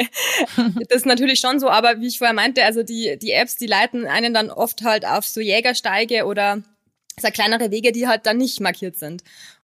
das 0.90 0.98
ist 0.98 1.06
natürlich 1.06 1.40
schon 1.40 1.60
so, 1.60 1.70
aber 1.70 2.00
wie 2.00 2.08
ich 2.08 2.18
vorher 2.18 2.34
meinte, 2.36 2.64
also 2.64 2.84
die, 2.84 3.18
die 3.22 3.32
Apps, 3.32 3.56
die 3.56 3.68
leiten 3.68 4.06
einen 4.06 4.34
dann 4.34 4.50
oft 4.50 4.84
halt 4.84 5.06
auf 5.06 5.26
so 5.26 5.40
Jägersteige 5.40 6.26
oder 6.26 6.64
Es 7.20 7.24
sind 7.24 7.34
kleinere 7.34 7.72
Wege, 7.72 7.92
die 7.92 8.08
halt 8.08 8.26
dann 8.26 8.38
nicht 8.38 8.60
markiert 8.60 8.98
sind 8.98 9.24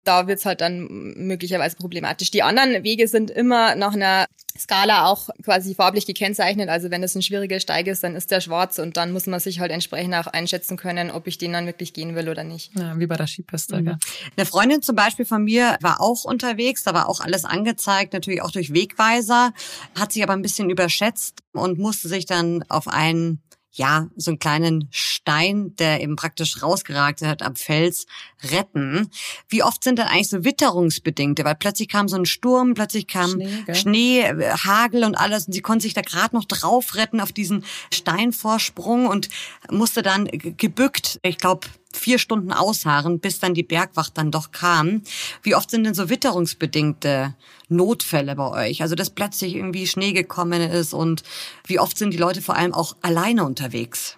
da 0.04 0.26
wird's 0.26 0.46
halt 0.46 0.60
dann 0.60 0.86
möglicherweise 1.16 1.76
problematisch. 1.76 2.30
Die 2.30 2.42
anderen 2.42 2.84
Wege 2.84 3.08
sind 3.08 3.30
immer 3.30 3.74
nach 3.74 3.94
einer 3.94 4.26
Skala 4.56 5.06
auch 5.08 5.30
quasi 5.42 5.74
farblich 5.74 6.06
gekennzeichnet. 6.06 6.68
Also 6.68 6.90
wenn 6.90 7.02
es 7.02 7.14
ein 7.16 7.22
schwieriger 7.22 7.58
Steig 7.58 7.88
ist, 7.88 8.04
dann 8.04 8.14
ist 8.14 8.30
der 8.30 8.40
schwarz 8.40 8.78
und 8.78 8.96
dann 8.96 9.12
muss 9.12 9.26
man 9.26 9.40
sich 9.40 9.58
halt 9.58 9.72
entsprechend 9.72 10.14
auch 10.14 10.28
einschätzen 10.28 10.76
können, 10.76 11.10
ob 11.10 11.26
ich 11.26 11.38
den 11.38 11.52
dann 11.52 11.66
wirklich 11.66 11.92
gehen 11.92 12.14
will 12.14 12.28
oder 12.28 12.44
nicht. 12.44 12.70
Ja, 12.76 12.98
wie 12.98 13.06
bei 13.06 13.16
der 13.16 13.26
Skipiste. 13.26 13.80
Mhm. 13.80 13.98
Eine 14.36 14.46
Freundin 14.46 14.82
zum 14.82 14.94
Beispiel 14.94 15.24
von 15.24 15.42
mir 15.42 15.76
war 15.80 16.00
auch 16.00 16.24
unterwegs, 16.24 16.84
da 16.84 16.94
war 16.94 17.08
auch 17.08 17.20
alles 17.20 17.44
angezeigt, 17.44 18.12
natürlich 18.12 18.42
auch 18.42 18.52
durch 18.52 18.72
Wegweiser, 18.72 19.52
hat 19.98 20.12
sich 20.12 20.22
aber 20.22 20.34
ein 20.34 20.42
bisschen 20.42 20.70
überschätzt 20.70 21.40
und 21.52 21.78
musste 21.78 22.08
sich 22.08 22.26
dann 22.26 22.64
auf 22.68 22.86
einen 22.86 23.42
ja, 23.74 24.08
so 24.16 24.30
einen 24.30 24.38
kleinen 24.38 24.88
Stein, 24.90 25.74
der 25.76 26.00
eben 26.00 26.16
praktisch 26.16 26.62
rausgeragt 26.62 27.22
hat 27.22 27.42
am 27.42 27.56
Fels, 27.56 28.06
retten. 28.50 29.10
Wie 29.48 29.62
oft 29.62 29.82
sind 29.82 29.98
dann 29.98 30.06
eigentlich 30.06 30.28
so 30.28 30.44
witterungsbedingte? 30.44 31.44
Weil 31.44 31.56
plötzlich 31.56 31.88
kam 31.88 32.06
so 32.08 32.16
ein 32.16 32.26
Sturm, 32.26 32.74
plötzlich 32.74 33.08
kam 33.08 33.30
Schnee, 33.30 33.74
Schnee 33.74 34.20
äh, 34.20 34.50
Hagel 34.50 35.04
und 35.04 35.16
alles 35.16 35.46
und 35.46 35.52
sie 35.52 35.60
konnte 35.60 35.82
sich 35.82 35.94
da 35.94 36.02
gerade 36.02 36.36
noch 36.36 36.44
drauf 36.44 36.94
retten 36.94 37.20
auf 37.20 37.32
diesen 37.32 37.64
Steinvorsprung 37.92 39.06
und 39.06 39.28
musste 39.70 40.02
dann 40.02 40.28
gebückt, 40.30 41.18
ich 41.22 41.38
glaube, 41.38 41.66
vier 41.92 42.18
Stunden 42.18 42.52
ausharren, 42.52 43.20
bis 43.20 43.38
dann 43.38 43.54
die 43.54 43.62
Bergwacht 43.62 44.16
dann 44.18 44.30
doch 44.30 44.52
kam. 44.52 45.02
Wie 45.42 45.54
oft 45.54 45.70
sind 45.70 45.84
denn 45.84 45.94
so 45.94 46.08
witterungsbedingte 46.08 47.34
Notfälle 47.68 48.34
bei 48.36 48.68
euch? 48.68 48.82
Also, 48.82 48.94
dass 48.94 49.10
plötzlich 49.10 49.54
irgendwie 49.54 49.86
Schnee 49.86 50.12
gekommen 50.12 50.60
ist 50.60 50.92
und 50.92 51.22
wie 51.66 51.78
oft 51.78 51.98
sind 51.98 52.12
die 52.12 52.18
Leute 52.18 52.42
vor 52.42 52.56
allem 52.56 52.74
auch 52.74 52.96
alleine 53.02 53.44
unterwegs? 53.44 54.16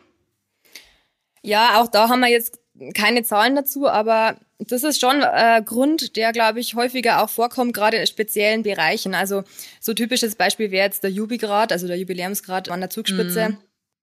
Ja, 1.43 1.81
auch 1.81 1.89
da 1.89 2.09
haben 2.09 2.21
wir 2.21 2.29
jetzt 2.29 2.59
keine 2.95 3.23
Zahlen 3.23 3.55
dazu, 3.55 3.89
aber 3.89 4.37
das 4.59 4.83
ist 4.83 5.01
schon 5.01 5.23
ein 5.23 5.63
äh, 5.63 5.65
Grund, 5.65 6.17
der, 6.17 6.33
glaube 6.33 6.61
ich, 6.61 6.75
häufiger 6.75 7.23
auch 7.23 7.31
vorkommt, 7.31 7.75
gerade 7.75 7.99
in 7.99 8.07
speziellen 8.07 8.63
Bereichen. 8.63 9.15
Also 9.15 9.45
so 9.81 9.95
typisches 9.95 10.35
Beispiel 10.35 10.71
wäre 10.71 10.87
jetzt 10.87 11.03
der 11.03 11.11
Jubigrad, 11.11 11.73
also 11.73 11.87
der 11.87 11.99
Jubiläumsgrad 11.99 12.69
an 12.71 12.81
der 12.81 12.91
Zugspitze. 12.91 13.51
Mhm 13.51 13.59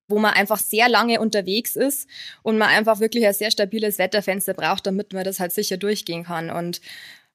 wo 0.08 0.20
man 0.20 0.34
einfach 0.34 0.60
sehr 0.60 0.90
lange 0.90 1.20
unterwegs 1.20 1.76
ist 1.76 2.08
und 2.42 2.58
man 2.58 2.70
einfach 2.70 3.00
wirklich 3.00 3.26
ein 3.26 3.34
sehr 3.34 3.52
stabiles 3.52 3.98
Wetterfenster 3.98 4.54
braucht, 4.54 4.86
damit 4.86 5.14
man 5.14 5.24
das 5.24 5.40
halt 5.40 5.52
sicher 5.52 5.78
durchgehen 5.78 6.26
kann. 6.26 6.50
Und 6.50 6.82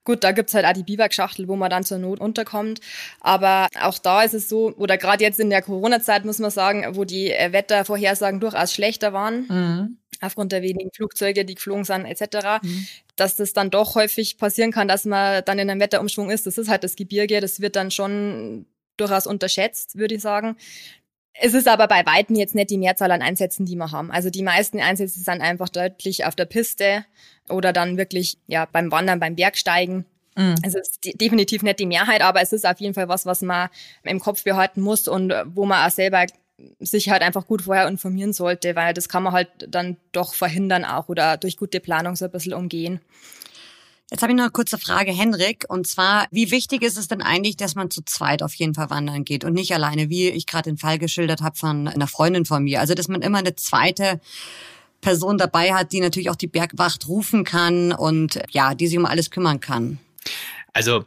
Gut, 0.09 0.25
da 0.25 0.33
gibt's 0.33 0.55
halt 0.55 0.65
auch 0.65 0.73
die 0.73 0.85
Biwakschachtel, 0.85 1.49
wo 1.49 1.57
man 1.57 1.69
dann 1.69 1.85
zur 1.85 1.99
Not 1.99 2.19
unterkommt. 2.19 2.81
Aber 3.21 3.69
auch 3.79 3.99
da 3.99 4.23
ist 4.23 4.33
es 4.33 4.49
so, 4.49 4.73
oder 4.79 4.97
gerade 4.97 5.23
jetzt 5.23 5.38
in 5.38 5.50
der 5.50 5.61
Corona-Zeit 5.61 6.25
muss 6.25 6.38
man 6.38 6.50
sagen, 6.50 6.97
wo 6.97 7.05
die 7.05 7.31
äh, 7.31 7.53
Wettervorhersagen 7.53 8.41
durchaus 8.41 8.73
schlechter 8.73 9.12
waren, 9.12 9.47
mhm. 9.49 9.99
aufgrund 10.23 10.53
der 10.53 10.62
wenigen 10.62 10.91
Flugzeuge, 10.95 11.45
die 11.45 11.57
geflogen 11.57 11.85
sind, 11.85 12.07
etc., 12.07 12.62
mhm. 12.62 12.87
dass 13.17 13.37
das 13.37 13.53
dann 13.53 13.69
doch 13.69 13.97
häufig 13.97 14.38
passieren 14.38 14.73
kann, 14.73 14.88
dass 14.88 15.05
man 15.05 15.45
dann 15.45 15.59
in 15.59 15.69
einem 15.69 15.79
Wetterumschwung 15.79 16.31
ist. 16.31 16.47
Das 16.47 16.57
ist 16.57 16.71
halt 16.71 16.85
das 16.85 16.97
Gebirge, 16.97 17.43
das 17.43 17.61
wird 17.61 17.77
dann 17.77 17.91
schon 17.91 18.65
durchaus 18.97 19.27
unterschätzt, 19.27 19.99
würde 19.99 20.15
ich 20.15 20.23
sagen. 20.23 20.57
Es 21.40 21.54
ist 21.54 21.68
aber 21.68 21.87
bei 21.87 22.04
Weitem 22.04 22.37
jetzt 22.37 22.54
nicht 22.54 22.71
die 22.71 22.78
Mehrzahl 22.78 23.11
an 23.11 23.23
Einsätzen, 23.23 23.64
die 23.64 23.76
wir 23.76 23.92
haben. 23.92 24.11
Also 24.11 24.30
die 24.30 24.42
meisten 24.42 24.80
Einsätze 24.80 25.21
sind 25.21 25.40
einfach 25.40 25.68
deutlich 25.68 26.25
auf 26.25 26.35
der 26.35 26.47
Piste 26.47 27.04
oder 27.49 27.73
dann 27.73 27.97
wirklich 27.97 28.38
ja 28.47 28.66
beim 28.71 28.90
Wandern, 28.90 29.21
beim 29.21 29.37
Bergsteigen. 29.37 30.04
Mhm. 30.37 30.57
Es 30.62 30.75
ist 30.75 30.99
definitiv 31.21 31.62
nicht 31.62 31.78
die 31.78 31.87
Mehrheit, 31.87 32.23
aber 32.23 32.40
es 32.42 32.52
ist 32.52 32.66
auf 32.66 32.80
jeden 32.80 32.95
Fall 32.95 33.09
was, 33.09 33.25
was 33.26 33.42
man 33.42 33.68
im 34.02 34.21
Kopf 34.21 34.45
behalten 34.45 34.80
muss 34.80 35.07
und 35.07 35.33
wo 35.47 35.64
man 35.64 35.87
auch 35.87 35.92
selber 35.92 36.26
sich 36.80 37.11
halt 37.11 37.23
einfach 37.23 37.47
gut 37.47 37.62
vorher 37.62 37.87
informieren 37.87 38.33
sollte, 38.33 38.75
weil 38.75 38.92
das 38.92 39.09
kann 39.09 39.23
man 39.23 39.33
halt 39.33 39.49
dann 39.68 39.97
doch 40.11 40.35
verhindern 40.35 40.85
auch 40.85 41.09
oder 41.09 41.37
durch 41.37 41.57
gute 41.57 41.78
Planung 41.78 42.16
so 42.16 42.25
ein 42.25 42.30
bisschen 42.33 42.54
umgehen. 42.54 43.00
Jetzt 44.11 44.23
habe 44.23 44.33
ich 44.33 44.37
noch 44.37 44.45
eine 44.45 44.53
kurze 44.53 44.79
Frage, 44.79 45.12
Henrik. 45.12 45.67
Und 45.69 45.87
zwar, 45.87 46.27
wie 46.31 46.50
wichtig 46.50 46.83
ist 46.83 46.97
es 46.97 47.09
denn 47.09 47.21
eigentlich, 47.21 47.57
dass 47.57 47.75
man 47.75 47.91
zu 47.91 48.03
zweit 48.03 48.43
auf 48.43 48.55
jeden 48.55 48.75
Fall 48.75 48.88
wandern 48.88 49.25
geht 49.25 49.45
und 49.45 49.53
nicht 49.53 49.75
alleine, 49.75 50.09
wie 50.09 50.29
ich 50.31 50.47
gerade 50.47 50.71
den 50.71 50.79
Fall 50.79 50.99
geschildert 50.99 51.43
habe 51.43 51.57
von 51.57 51.88
einer 51.88 52.07
Freundin 52.07 52.47
von 52.47 52.65
mir. 52.65 52.81
Also, 52.81 52.95
dass 52.95 53.09
man 53.09 53.21
immer 53.21 53.38
eine 53.38 53.55
zweite 53.55 54.21
Person 55.00 55.37
dabei 55.38 55.75
hat, 55.75 55.93
die 55.93 56.00
natürlich 56.00 56.31
auch 56.31 56.37
die 56.37 56.47
Bergwacht 56.47 57.07
rufen 57.07 57.45
kann 57.45 57.93
und 57.93 58.41
ja, 58.50 58.75
die 58.75 58.87
sich 58.87 58.99
um 58.99 59.07
alles 59.07 59.31
kümmern 59.31 59.61
kann. 59.61 59.99
Also 60.73 61.05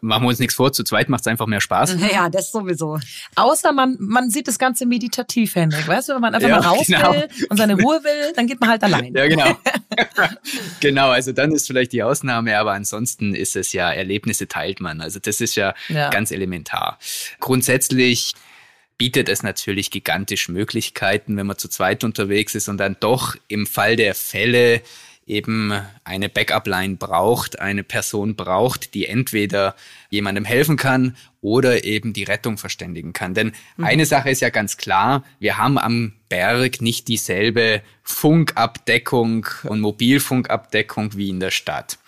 machen 0.00 0.24
wir 0.24 0.28
uns 0.28 0.38
nichts 0.38 0.54
vor, 0.54 0.72
zu 0.72 0.84
zweit 0.84 1.08
macht 1.08 1.22
es 1.22 1.26
einfach 1.26 1.46
mehr 1.46 1.60
Spaß. 1.60 1.96
Ja, 2.12 2.28
das 2.28 2.50
sowieso. 2.50 2.98
Außer 3.36 3.72
man, 3.72 3.96
man 3.98 4.28
sieht 4.28 4.48
das 4.48 4.58
Ganze 4.58 4.86
meditativ, 4.86 5.54
Henrik. 5.54 5.86
Weißt 5.86 6.08
du, 6.08 6.14
wenn 6.14 6.20
man 6.20 6.34
einfach 6.34 6.48
ja, 6.48 6.60
mal 6.60 6.66
raus 6.66 6.86
genau. 6.86 7.14
will 7.14 7.28
und 7.48 7.56
seine 7.56 7.74
Ruhe 7.74 8.02
will, 8.02 8.32
dann 8.34 8.46
geht 8.46 8.60
man 8.60 8.70
halt 8.70 8.82
allein. 8.82 9.14
Ja, 9.14 9.26
genau. 9.28 9.56
genau, 10.80 11.10
also 11.10 11.32
dann 11.32 11.52
ist 11.52 11.66
vielleicht 11.66 11.92
die 11.92 12.02
Ausnahme, 12.02 12.58
aber 12.58 12.72
ansonsten 12.72 13.34
ist 13.34 13.56
es 13.56 13.72
ja, 13.72 13.90
Erlebnisse 13.90 14.48
teilt 14.48 14.80
man. 14.80 15.00
Also 15.00 15.20
das 15.20 15.40
ist 15.40 15.54
ja, 15.54 15.74
ja. 15.88 16.10
ganz 16.10 16.32
elementar. 16.32 16.98
Grundsätzlich 17.40 18.34
bietet 18.98 19.28
es 19.28 19.42
natürlich 19.42 19.90
gigantisch 19.90 20.48
Möglichkeiten, 20.48 21.36
wenn 21.36 21.46
man 21.46 21.58
zu 21.58 21.68
zweit 21.68 22.04
unterwegs 22.04 22.54
ist 22.54 22.68
und 22.68 22.78
dann 22.78 22.96
doch 23.00 23.36
im 23.48 23.66
Fall 23.66 23.96
der 23.96 24.14
Fälle 24.14 24.82
eben 25.32 25.72
eine 26.04 26.28
Backup-Line 26.28 26.96
braucht, 26.96 27.58
eine 27.58 27.82
Person 27.82 28.36
braucht, 28.36 28.94
die 28.94 29.06
entweder 29.06 29.74
jemandem 30.10 30.44
helfen 30.44 30.76
kann 30.76 31.16
oder 31.40 31.84
eben 31.84 32.12
die 32.12 32.24
Rettung 32.24 32.58
verständigen 32.58 33.12
kann. 33.12 33.34
Denn 33.34 33.52
mhm. 33.76 33.84
eine 33.84 34.06
Sache 34.06 34.30
ist 34.30 34.40
ja 34.40 34.50
ganz 34.50 34.76
klar, 34.76 35.24
wir 35.40 35.56
haben 35.56 35.78
am 35.78 36.12
Berg 36.28 36.82
nicht 36.82 37.08
dieselbe 37.08 37.82
Funkabdeckung 38.02 39.46
und 39.64 39.80
Mobilfunkabdeckung 39.80 41.16
wie 41.16 41.30
in 41.30 41.40
der 41.40 41.50
Stadt. 41.50 41.98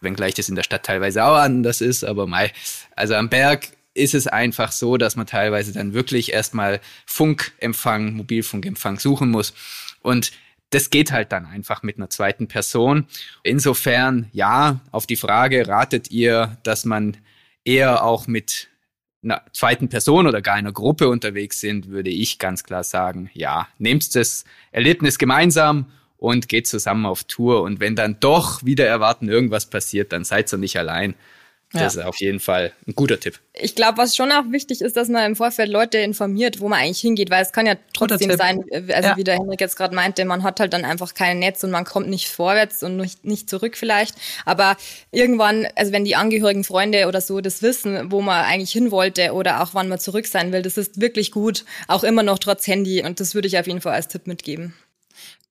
Wenngleich 0.00 0.34
das 0.34 0.48
in 0.48 0.56
der 0.56 0.64
Stadt 0.64 0.84
teilweise 0.84 1.24
auch 1.24 1.36
anders 1.36 1.80
ist, 1.80 2.04
aber 2.04 2.26
mal, 2.26 2.50
also 2.96 3.14
am 3.14 3.28
Berg 3.28 3.68
ist 3.94 4.14
es 4.14 4.26
einfach 4.26 4.72
so, 4.72 4.96
dass 4.96 5.16
man 5.16 5.26
teilweise 5.26 5.72
dann 5.72 5.92
wirklich 5.92 6.32
erstmal 6.32 6.80
Funkempfang, 7.06 8.14
Mobilfunkempfang 8.14 8.98
suchen 8.98 9.30
muss. 9.30 9.52
Und 10.00 10.32
das 10.72 10.90
geht 10.90 11.12
halt 11.12 11.32
dann 11.32 11.46
einfach 11.46 11.82
mit 11.82 11.98
einer 11.98 12.10
zweiten 12.10 12.48
Person. 12.48 13.06
Insofern, 13.42 14.28
ja, 14.32 14.80
auf 14.90 15.06
die 15.06 15.16
Frage, 15.16 15.68
ratet 15.68 16.10
ihr, 16.10 16.56
dass 16.62 16.84
man 16.84 17.16
eher 17.64 18.04
auch 18.04 18.26
mit 18.26 18.68
einer 19.22 19.42
zweiten 19.52 19.88
Person 19.88 20.26
oder 20.26 20.42
gar 20.42 20.54
einer 20.56 20.72
Gruppe 20.72 21.08
unterwegs 21.08 21.60
sind, 21.60 21.88
würde 21.88 22.10
ich 22.10 22.38
ganz 22.38 22.64
klar 22.64 22.82
sagen, 22.82 23.30
ja, 23.34 23.68
nehmt 23.78 24.14
das 24.16 24.44
Erlebnis 24.72 25.18
gemeinsam 25.18 25.86
und 26.16 26.48
geht 26.48 26.66
zusammen 26.66 27.06
auf 27.06 27.24
Tour. 27.24 27.62
Und 27.62 27.78
wenn 27.78 27.94
dann 27.94 28.18
doch 28.18 28.64
wieder 28.64 28.86
erwarten 28.86 29.28
irgendwas 29.28 29.66
passiert, 29.66 30.12
dann 30.12 30.24
seid 30.24 30.52
ihr 30.52 30.58
nicht 30.58 30.76
allein. 30.76 31.14
Das 31.72 31.94
ja. 31.94 32.02
ist 32.02 32.06
auf 32.06 32.20
jeden 32.20 32.40
Fall 32.40 32.72
ein 32.86 32.94
guter 32.94 33.18
Tipp. 33.18 33.40
Ich 33.54 33.74
glaube, 33.74 33.98
was 33.98 34.14
schon 34.14 34.30
auch 34.30 34.44
wichtig 34.50 34.82
ist, 34.82 34.96
dass 34.96 35.08
man 35.08 35.24
im 35.24 35.36
Vorfeld 35.36 35.70
Leute 35.70 35.98
informiert, 35.98 36.60
wo 36.60 36.68
man 36.68 36.80
eigentlich 36.80 37.00
hingeht, 37.00 37.30
weil 37.30 37.42
es 37.42 37.52
kann 37.52 37.66
ja 37.66 37.76
trotzdem 37.94 38.36
sein, 38.36 38.62
äh, 38.68 38.92
also 38.92 39.10
ja. 39.10 39.16
wie 39.16 39.24
der 39.24 39.36
Henrik 39.36 39.60
jetzt 39.60 39.76
gerade 39.76 39.94
meinte, 39.94 40.24
man 40.26 40.42
hat 40.42 40.60
halt 40.60 40.74
dann 40.74 40.84
einfach 40.84 41.14
kein 41.14 41.38
Netz 41.38 41.64
und 41.64 41.70
man 41.70 41.84
kommt 41.84 42.08
nicht 42.08 42.28
vorwärts 42.28 42.82
und 42.82 42.98
nicht, 42.98 43.24
nicht 43.24 43.48
zurück 43.48 43.76
vielleicht. 43.76 44.16
Aber 44.44 44.76
irgendwann, 45.12 45.66
also 45.74 45.92
wenn 45.92 46.04
die 46.04 46.16
Angehörigen, 46.16 46.64
Freunde 46.64 47.08
oder 47.08 47.20
so 47.20 47.40
das 47.40 47.62
wissen, 47.62 48.10
wo 48.10 48.20
man 48.20 48.44
eigentlich 48.44 48.72
hin 48.72 48.90
wollte 48.90 49.32
oder 49.32 49.62
auch 49.62 49.70
wann 49.72 49.88
man 49.88 49.98
zurück 49.98 50.26
sein 50.26 50.52
will, 50.52 50.62
das 50.62 50.76
ist 50.76 51.00
wirklich 51.00 51.30
gut, 51.30 51.64
auch 51.88 52.04
immer 52.04 52.22
noch 52.22 52.38
trotz 52.38 52.66
Handy 52.66 53.02
und 53.02 53.18
das 53.18 53.34
würde 53.34 53.48
ich 53.48 53.58
auf 53.58 53.66
jeden 53.66 53.80
Fall 53.80 53.94
als 53.94 54.08
Tipp 54.08 54.26
mitgeben. 54.26 54.74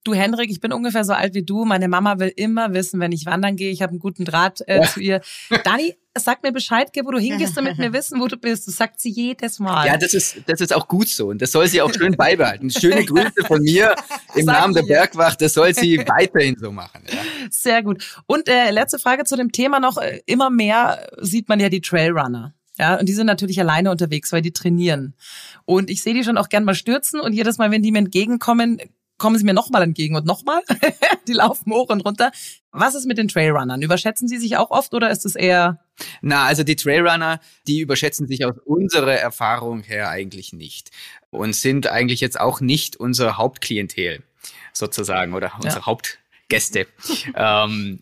Du 0.04 0.14
Henrik, 0.14 0.50
ich 0.50 0.60
bin 0.60 0.72
ungefähr 0.72 1.04
so 1.04 1.12
alt 1.12 1.34
wie 1.34 1.44
du. 1.44 1.64
Meine 1.64 1.86
Mama 1.86 2.18
will 2.18 2.32
immer 2.34 2.74
wissen, 2.74 2.98
wenn 2.98 3.12
ich 3.12 3.24
wandern 3.24 3.54
gehe. 3.54 3.70
Ich 3.70 3.82
habe 3.82 3.90
einen 3.90 4.00
guten 4.00 4.24
Draht 4.24 4.60
äh, 4.66 4.80
ja. 4.80 4.82
zu 4.82 4.98
ihr. 4.98 5.20
Dani, 5.62 5.96
sag 6.18 6.42
mir 6.42 6.50
Bescheid, 6.50 6.90
wo 7.04 7.10
du 7.12 7.18
hingehst, 7.18 7.56
damit 7.56 7.78
wir 7.78 7.92
wissen, 7.92 8.20
wo 8.20 8.26
du 8.26 8.36
bist. 8.36 8.66
Das 8.66 8.76
sagt 8.76 9.00
sie 9.00 9.10
jedes 9.10 9.60
Mal. 9.60 9.86
Ja, 9.86 9.96
das 9.96 10.12
ist, 10.12 10.38
das 10.46 10.60
ist 10.60 10.74
auch 10.74 10.88
gut 10.88 11.08
so. 11.08 11.28
Und 11.28 11.40
das 11.40 11.52
soll 11.52 11.68
sie 11.68 11.80
auch 11.80 11.92
schön 11.92 12.16
beibehalten. 12.16 12.70
Schöne 12.70 13.04
Grüße 13.04 13.44
von 13.46 13.62
mir 13.62 13.94
im 14.34 14.44
sag 14.44 14.60
Namen 14.60 14.74
der 14.74 14.82
Bergwacht. 14.82 15.40
Das 15.40 15.54
soll 15.54 15.72
sie 15.72 15.98
weiterhin 15.98 16.56
so 16.58 16.72
machen. 16.72 17.04
Ja. 17.08 17.20
Sehr 17.50 17.84
gut. 17.84 18.22
Und 18.26 18.48
äh, 18.48 18.72
letzte 18.72 18.98
Frage 18.98 19.22
zu 19.24 19.36
dem 19.36 19.52
Thema 19.52 19.78
noch. 19.78 19.98
Äh, 19.98 20.20
immer 20.26 20.50
mehr 20.50 21.08
sieht 21.20 21.48
man 21.48 21.60
ja 21.60 21.68
die 21.68 21.80
Trailrunner. 21.80 22.54
Ja, 22.76 22.98
und 22.98 23.08
die 23.08 23.12
sind 23.12 23.26
natürlich 23.26 23.60
alleine 23.60 23.90
unterwegs, 23.90 24.32
weil 24.32 24.42
die 24.42 24.52
trainieren. 24.52 25.14
Und 25.64 25.90
ich 25.90 26.02
sehe 26.02 26.14
die 26.14 26.24
schon 26.24 26.38
auch 26.38 26.48
gern 26.48 26.64
mal 26.64 26.74
stürzen 26.74 27.20
und 27.20 27.34
jedes 27.34 27.58
Mal, 27.58 27.70
wenn 27.70 27.82
die 27.82 27.92
mir 27.92 27.98
entgegenkommen, 27.98 28.80
kommen 29.22 29.38
sie 29.38 29.44
mir 29.44 29.54
nochmal 29.54 29.82
entgegen 29.82 30.16
und 30.16 30.26
nochmal. 30.26 30.62
die 31.28 31.32
laufen 31.32 31.72
hoch 31.72 31.90
und 31.90 32.00
runter. 32.00 32.32
Was 32.72 32.96
ist 32.96 33.06
mit 33.06 33.18
den 33.18 33.28
Trailrunnern? 33.28 33.80
Überschätzen 33.80 34.26
sie 34.26 34.36
sich 34.36 34.56
auch 34.56 34.70
oft 34.70 34.94
oder 34.94 35.10
ist 35.10 35.24
es 35.24 35.36
eher? 35.36 35.78
Na, 36.22 36.44
also 36.44 36.64
die 36.64 36.74
Trailrunner, 36.74 37.38
die 37.68 37.78
überschätzen 37.78 38.26
sich 38.26 38.44
aus 38.44 38.56
unserer 38.64 39.14
Erfahrung 39.14 39.84
her 39.84 40.08
eigentlich 40.08 40.52
nicht 40.52 40.90
und 41.30 41.54
sind 41.54 41.86
eigentlich 41.86 42.20
jetzt 42.20 42.40
auch 42.40 42.60
nicht 42.60 42.96
unser 42.96 43.38
Hauptklientel 43.38 44.24
sozusagen 44.72 45.34
oder 45.34 45.52
unsere 45.54 45.76
ja. 45.76 45.86
Haupt 45.86 46.18
Gäste. 46.52 46.86
ähm, 47.34 48.00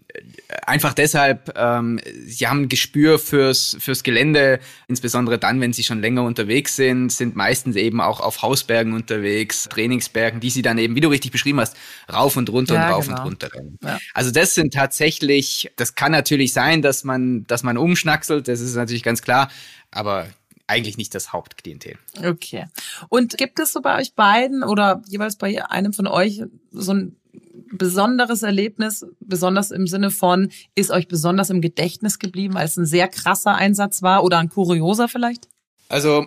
einfach 0.66 0.92
deshalb, 0.92 1.56
ähm, 1.56 2.00
sie 2.26 2.48
haben 2.48 2.62
ein 2.62 2.68
Gespür 2.68 3.20
fürs, 3.20 3.76
fürs 3.78 4.02
Gelände, 4.02 4.58
insbesondere 4.88 5.38
dann, 5.38 5.60
wenn 5.60 5.72
sie 5.72 5.84
schon 5.84 6.00
länger 6.00 6.24
unterwegs 6.24 6.74
sind, 6.74 7.12
sind 7.12 7.36
meistens 7.36 7.76
eben 7.76 8.00
auch 8.00 8.18
auf 8.18 8.42
Hausbergen 8.42 8.92
unterwegs, 8.92 9.68
Trainingsbergen, 9.68 10.40
die 10.40 10.50
sie 10.50 10.62
dann 10.62 10.78
eben, 10.78 10.96
wie 10.96 11.00
du 11.00 11.08
richtig 11.08 11.30
beschrieben 11.30 11.60
hast, 11.60 11.76
rauf 12.12 12.36
und 12.36 12.50
runter 12.50 12.74
ja, 12.74 12.86
und 12.88 12.92
rauf 12.92 13.06
genau. 13.06 13.20
und 13.20 13.26
runter 13.26 13.54
rennen. 13.54 13.78
Ja. 13.84 14.00
Also 14.14 14.32
das 14.32 14.56
sind 14.56 14.74
tatsächlich, 14.74 15.70
das 15.76 15.94
kann 15.94 16.10
natürlich 16.10 16.52
sein, 16.52 16.82
dass 16.82 17.04
man, 17.04 17.46
dass 17.46 17.62
man 17.62 17.78
umschnackselt, 17.78 18.48
das 18.48 18.60
ist 18.60 18.74
natürlich 18.74 19.04
ganz 19.04 19.22
klar, 19.22 19.48
aber 19.92 20.26
eigentlich 20.66 20.96
nicht 20.96 21.14
das 21.14 21.32
Hauptklientel. 21.32 21.98
Okay. 22.24 22.66
Und 23.08 23.38
gibt 23.38 23.60
es 23.60 23.72
so 23.72 23.80
bei 23.80 24.00
euch 24.00 24.14
beiden 24.14 24.64
oder 24.64 25.02
jeweils 25.08 25.36
bei 25.36 25.64
einem 25.68 25.92
von 25.92 26.08
euch 26.08 26.42
so 26.72 26.94
ein 26.94 27.16
besonderes 27.72 28.42
Erlebnis, 28.42 29.06
besonders 29.20 29.70
im 29.70 29.86
Sinne 29.86 30.10
von, 30.10 30.50
ist 30.74 30.90
euch 30.90 31.08
besonders 31.08 31.50
im 31.50 31.60
Gedächtnis 31.60 32.18
geblieben, 32.18 32.56
es 32.56 32.76
ein 32.76 32.86
sehr 32.86 33.08
krasser 33.08 33.54
Einsatz 33.54 34.02
war 34.02 34.24
oder 34.24 34.38
ein 34.38 34.48
kurioser 34.48 35.08
vielleicht? 35.08 35.48
Also 35.88 36.26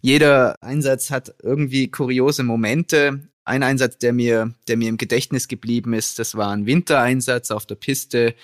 jeder 0.00 0.54
Einsatz 0.62 1.10
hat 1.10 1.34
irgendwie 1.42 1.88
kuriose 1.88 2.42
Momente. 2.42 3.28
Ein 3.44 3.62
Einsatz, 3.62 3.98
der 3.98 4.12
mir, 4.12 4.54
der 4.68 4.76
mir 4.76 4.88
im 4.88 4.96
Gedächtnis 4.96 5.48
geblieben 5.48 5.94
ist, 5.94 6.18
das 6.18 6.36
war 6.36 6.52
ein 6.52 6.66
Wintereinsatz 6.66 7.50
auf 7.50 7.66
der 7.66 7.74
Piste 7.74 8.34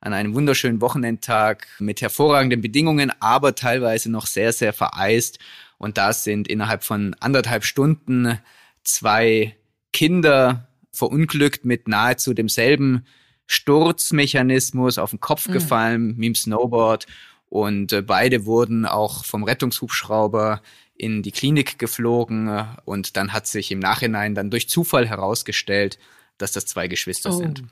an 0.00 0.12
einem 0.12 0.34
wunderschönen 0.34 0.80
Wochenendtag 0.80 1.66
mit 1.78 2.00
hervorragenden 2.00 2.60
Bedingungen, 2.60 3.12
aber 3.20 3.54
teilweise 3.54 4.10
noch 4.10 4.26
sehr, 4.26 4.52
sehr 4.52 4.72
vereist. 4.72 5.38
Und 5.78 5.98
da 5.98 6.12
sind 6.12 6.48
innerhalb 6.48 6.84
von 6.84 7.14
anderthalb 7.20 7.64
Stunden 7.64 8.38
zwei 8.84 9.56
Kinder 9.92 10.68
verunglückt 10.96 11.64
mit 11.64 11.88
nahezu 11.88 12.34
demselben 12.34 13.06
Sturzmechanismus 13.46 14.98
auf 14.98 15.10
den 15.10 15.20
Kopf 15.20 15.48
mhm. 15.48 15.52
gefallen 15.52 16.06
mit 16.16 16.24
dem 16.24 16.34
Snowboard 16.34 17.06
und 17.48 17.92
äh, 17.92 18.02
beide 18.02 18.44
wurden 18.44 18.86
auch 18.86 19.24
vom 19.24 19.44
Rettungshubschrauber 19.44 20.62
in 20.96 21.22
die 21.22 21.32
Klinik 21.32 21.78
geflogen 21.78 22.66
und 22.84 23.16
dann 23.16 23.32
hat 23.32 23.46
sich 23.46 23.70
im 23.70 23.78
Nachhinein 23.78 24.34
dann 24.34 24.50
durch 24.50 24.68
Zufall 24.68 25.06
herausgestellt, 25.06 25.98
dass 26.38 26.52
das 26.52 26.66
zwei 26.66 26.88
Geschwister 26.88 27.30
oh. 27.30 27.38
sind. 27.38 27.64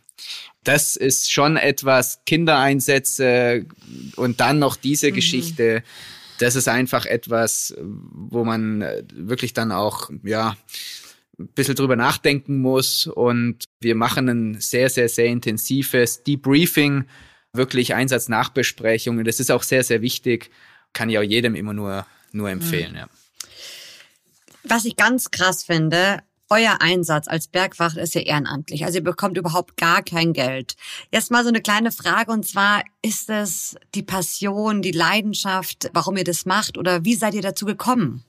Das 0.63 0.97
ist 0.97 1.33
schon 1.33 1.57
etwas, 1.57 2.21
Kindereinsätze 2.25 3.67
und 4.17 4.41
dann 4.41 4.59
noch 4.59 4.77
diese 4.77 5.11
mhm. 5.11 5.15
Geschichte. 5.15 5.83
Das 6.39 6.55
ist 6.55 6.69
einfach 6.69 7.07
etwas, 7.07 7.75
wo 7.81 8.45
man 8.45 8.83
äh, 8.83 9.03
wirklich 9.13 9.53
dann 9.55 9.73
auch, 9.73 10.11
ja, 10.23 10.57
ein 11.39 11.49
bisschen 11.49 11.75
drüber 11.75 11.97
nachdenken 11.97 12.61
muss. 12.61 13.07
Und 13.07 13.65
wir 13.81 13.95
machen 13.95 14.29
ein 14.29 14.61
sehr, 14.61 14.91
sehr, 14.91 15.09
sehr 15.09 15.27
intensives 15.27 16.23
Debriefing, 16.23 17.05
wirklich 17.53 17.95
Einsatznachbesprechungen. 17.95 19.25
Das 19.25 19.41
ist 19.41 19.51
auch 19.51 19.63
sehr, 19.63 19.85
sehr 19.85 20.03
wichtig. 20.03 20.51
Kann 20.93 21.11
ich 21.11 21.19
auch 21.19 21.23
jedem 21.23 21.55
immer 21.55 21.73
nur, 21.73 22.07
nur 22.33 22.51
empfehlen, 22.51 22.93
mhm. 22.93 22.99
ja. 22.99 23.09
Was 24.67 24.87
ich 24.87 24.97
ganz 24.97 25.31
krass 25.31 25.63
finde, 25.63 26.23
euer 26.51 26.77
Einsatz 26.81 27.29
als 27.29 27.49
Bergwacht 27.49 27.97
ist 27.97 28.15
ja 28.15 28.21
ehrenamtlich. 28.21 28.85
Also 28.85 28.99
ihr 28.99 29.05
bekommt 29.05 29.37
überhaupt 29.37 29.77
gar 29.77 30.03
kein 30.03 30.33
Geld. 30.33 30.77
Jetzt 31.13 31.31
mal 31.31 31.43
so 31.43 31.49
eine 31.49 31.61
kleine 31.61 31.91
Frage 31.91 32.31
und 32.31 32.47
zwar, 32.47 32.83
ist 33.03 33.29
es 33.29 33.77
die 33.95 34.03
Passion, 34.03 34.83
die 34.83 34.93
Leidenschaft, 34.93 35.91
warum 35.93 36.17
ihr 36.17 36.25
das 36.25 36.47
macht 36.47 36.79
oder 36.79 37.05
wie 37.05 37.15
seid 37.15 37.35
ihr 37.35 37.43
dazu 37.43 37.67
gekommen? 37.67 38.25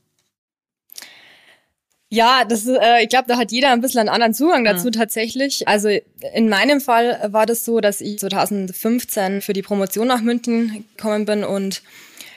Ja, 2.09 2.45
das 2.45 2.65
ist, 2.65 2.77
äh, 2.79 3.01
ich 3.01 3.09
glaube, 3.09 3.25
da 3.27 3.38
hat 3.38 3.51
jeder 3.51 3.71
ein 3.71 3.81
bisschen 3.81 4.01
einen 4.01 4.09
anderen 4.09 4.33
Zugang 4.33 4.63
dazu 4.63 4.88
ja. 4.88 4.91
tatsächlich. 4.91 5.67
Also 5.67 5.89
in 6.33 6.50
meinem 6.50 6.79
Fall 6.79 7.19
war 7.31 7.45
das 7.45 7.65
so, 7.65 7.79
dass 7.79 8.00
ich 8.00 8.19
2015 8.19 9.41
für 9.41 9.53
die 9.53 9.63
Promotion 9.63 10.07
nach 10.07 10.21
München 10.21 10.85
gekommen 10.95 11.25
bin 11.25 11.43
und 11.43 11.81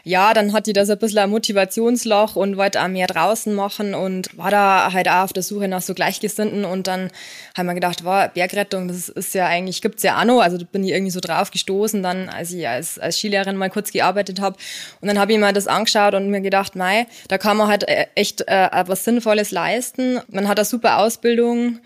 ja, 0.08 0.32
dann 0.32 0.54
hat 0.54 0.66
die 0.66 0.72
das 0.72 0.88
ein 0.88 0.98
bisschen 0.98 1.18
ein 1.18 1.28
Motivationsloch 1.28 2.34
und 2.34 2.56
wollte 2.56 2.82
auch 2.82 2.88
mehr 2.88 3.06
draußen 3.06 3.54
machen 3.54 3.94
und 3.94 4.36
war 4.38 4.50
da 4.50 4.90
halt 4.92 5.06
auch 5.06 5.24
auf 5.24 5.32
der 5.34 5.42
Suche 5.42 5.68
nach 5.68 5.82
so 5.82 5.92
Gleichgesinnten 5.92 6.64
und 6.64 6.86
dann 6.86 7.10
haben 7.56 7.66
wir 7.66 7.74
gedacht, 7.74 8.04
wow, 8.04 8.26
Bergrettung, 8.32 8.88
das 8.88 9.10
ist 9.10 9.34
ja 9.34 9.46
eigentlich, 9.46 9.82
gibt's 9.82 10.02
ja 10.02 10.18
auch 10.18 10.24
noch, 10.24 10.40
also 10.40 10.56
da 10.56 10.64
bin 10.64 10.82
ich 10.82 10.92
irgendwie 10.92 11.10
so 11.10 11.20
drauf 11.20 11.50
gestoßen, 11.50 12.02
dann 12.02 12.30
als 12.30 12.52
ich 12.52 12.66
als, 12.66 12.98
als 12.98 13.18
Skilehrerin 13.18 13.56
mal 13.56 13.68
kurz 13.68 13.92
gearbeitet 13.92 14.40
habe 14.40 14.56
und 15.02 15.08
dann 15.08 15.18
habe 15.18 15.32
ich 15.32 15.38
mir 15.38 15.52
das 15.52 15.66
angeschaut 15.66 16.14
und 16.14 16.30
mir 16.30 16.40
gedacht, 16.40 16.74
nein, 16.74 17.04
da 17.28 17.36
kann 17.36 17.58
man 17.58 17.68
halt 17.68 17.86
äh, 17.86 18.06
echt 18.14 18.48
äh, 18.48 18.68
was 18.86 19.04
Sinnvolles 19.04 19.50
leisten. 19.50 20.20
Man 20.28 20.48
hat 20.48 20.58
eine 20.58 20.64
super 20.64 21.00
Ausbildung, 21.00 21.80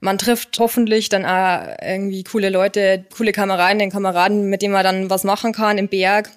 man 0.00 0.16
trifft 0.16 0.58
hoffentlich 0.58 1.10
dann 1.10 1.26
auch 1.26 1.76
irgendwie 1.82 2.24
coole 2.24 2.48
Leute, 2.48 3.04
coole 3.14 3.32
Kameraden, 3.32 3.78
den 3.78 3.90
Kameraden, 3.90 4.48
mit 4.48 4.62
denen 4.62 4.72
man 4.72 4.84
dann 4.84 5.10
was 5.10 5.24
machen 5.24 5.52
kann 5.52 5.76
im 5.76 5.88
Berg. 5.88 6.30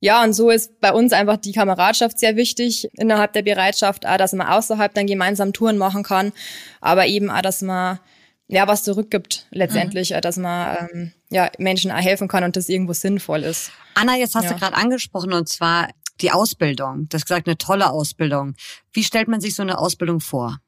Ja, 0.00 0.22
und 0.22 0.32
so 0.32 0.50
ist 0.50 0.80
bei 0.80 0.92
uns 0.92 1.12
einfach 1.12 1.38
die 1.38 1.52
Kameradschaft 1.52 2.18
sehr 2.18 2.36
wichtig 2.36 2.88
innerhalb 2.92 3.32
der 3.32 3.42
Bereitschaft, 3.42 4.06
auch, 4.06 4.16
dass 4.16 4.32
man 4.32 4.46
außerhalb 4.46 4.94
dann 4.94 5.06
gemeinsam 5.06 5.52
Touren 5.52 5.76
machen 5.76 6.04
kann, 6.04 6.32
aber 6.80 7.06
eben 7.06 7.30
auch, 7.30 7.42
dass 7.42 7.62
man 7.62 7.98
ja 8.46 8.66
was 8.68 8.84
zurückgibt 8.84 9.46
letztendlich, 9.50 10.10
mhm. 10.10 10.20
dass 10.20 10.36
man 10.36 10.88
ähm, 10.92 11.12
ja 11.30 11.50
Menschen 11.58 11.90
auch 11.90 12.00
helfen 12.00 12.28
kann 12.28 12.44
und 12.44 12.56
das 12.56 12.68
irgendwo 12.68 12.92
sinnvoll 12.92 13.42
ist. 13.42 13.72
Anna, 13.94 14.16
jetzt 14.16 14.34
hast 14.34 14.44
ja. 14.44 14.52
du 14.52 14.58
gerade 14.58 14.76
angesprochen 14.76 15.32
und 15.32 15.48
zwar 15.48 15.88
die 16.20 16.30
Ausbildung. 16.30 17.08
Du 17.08 17.16
hast 17.16 17.26
gesagt, 17.26 17.46
eine 17.46 17.58
tolle 17.58 17.90
Ausbildung. 17.90 18.54
Wie 18.92 19.04
stellt 19.04 19.28
man 19.28 19.40
sich 19.40 19.54
so 19.54 19.62
eine 19.62 19.78
Ausbildung 19.78 20.20
vor? 20.20 20.58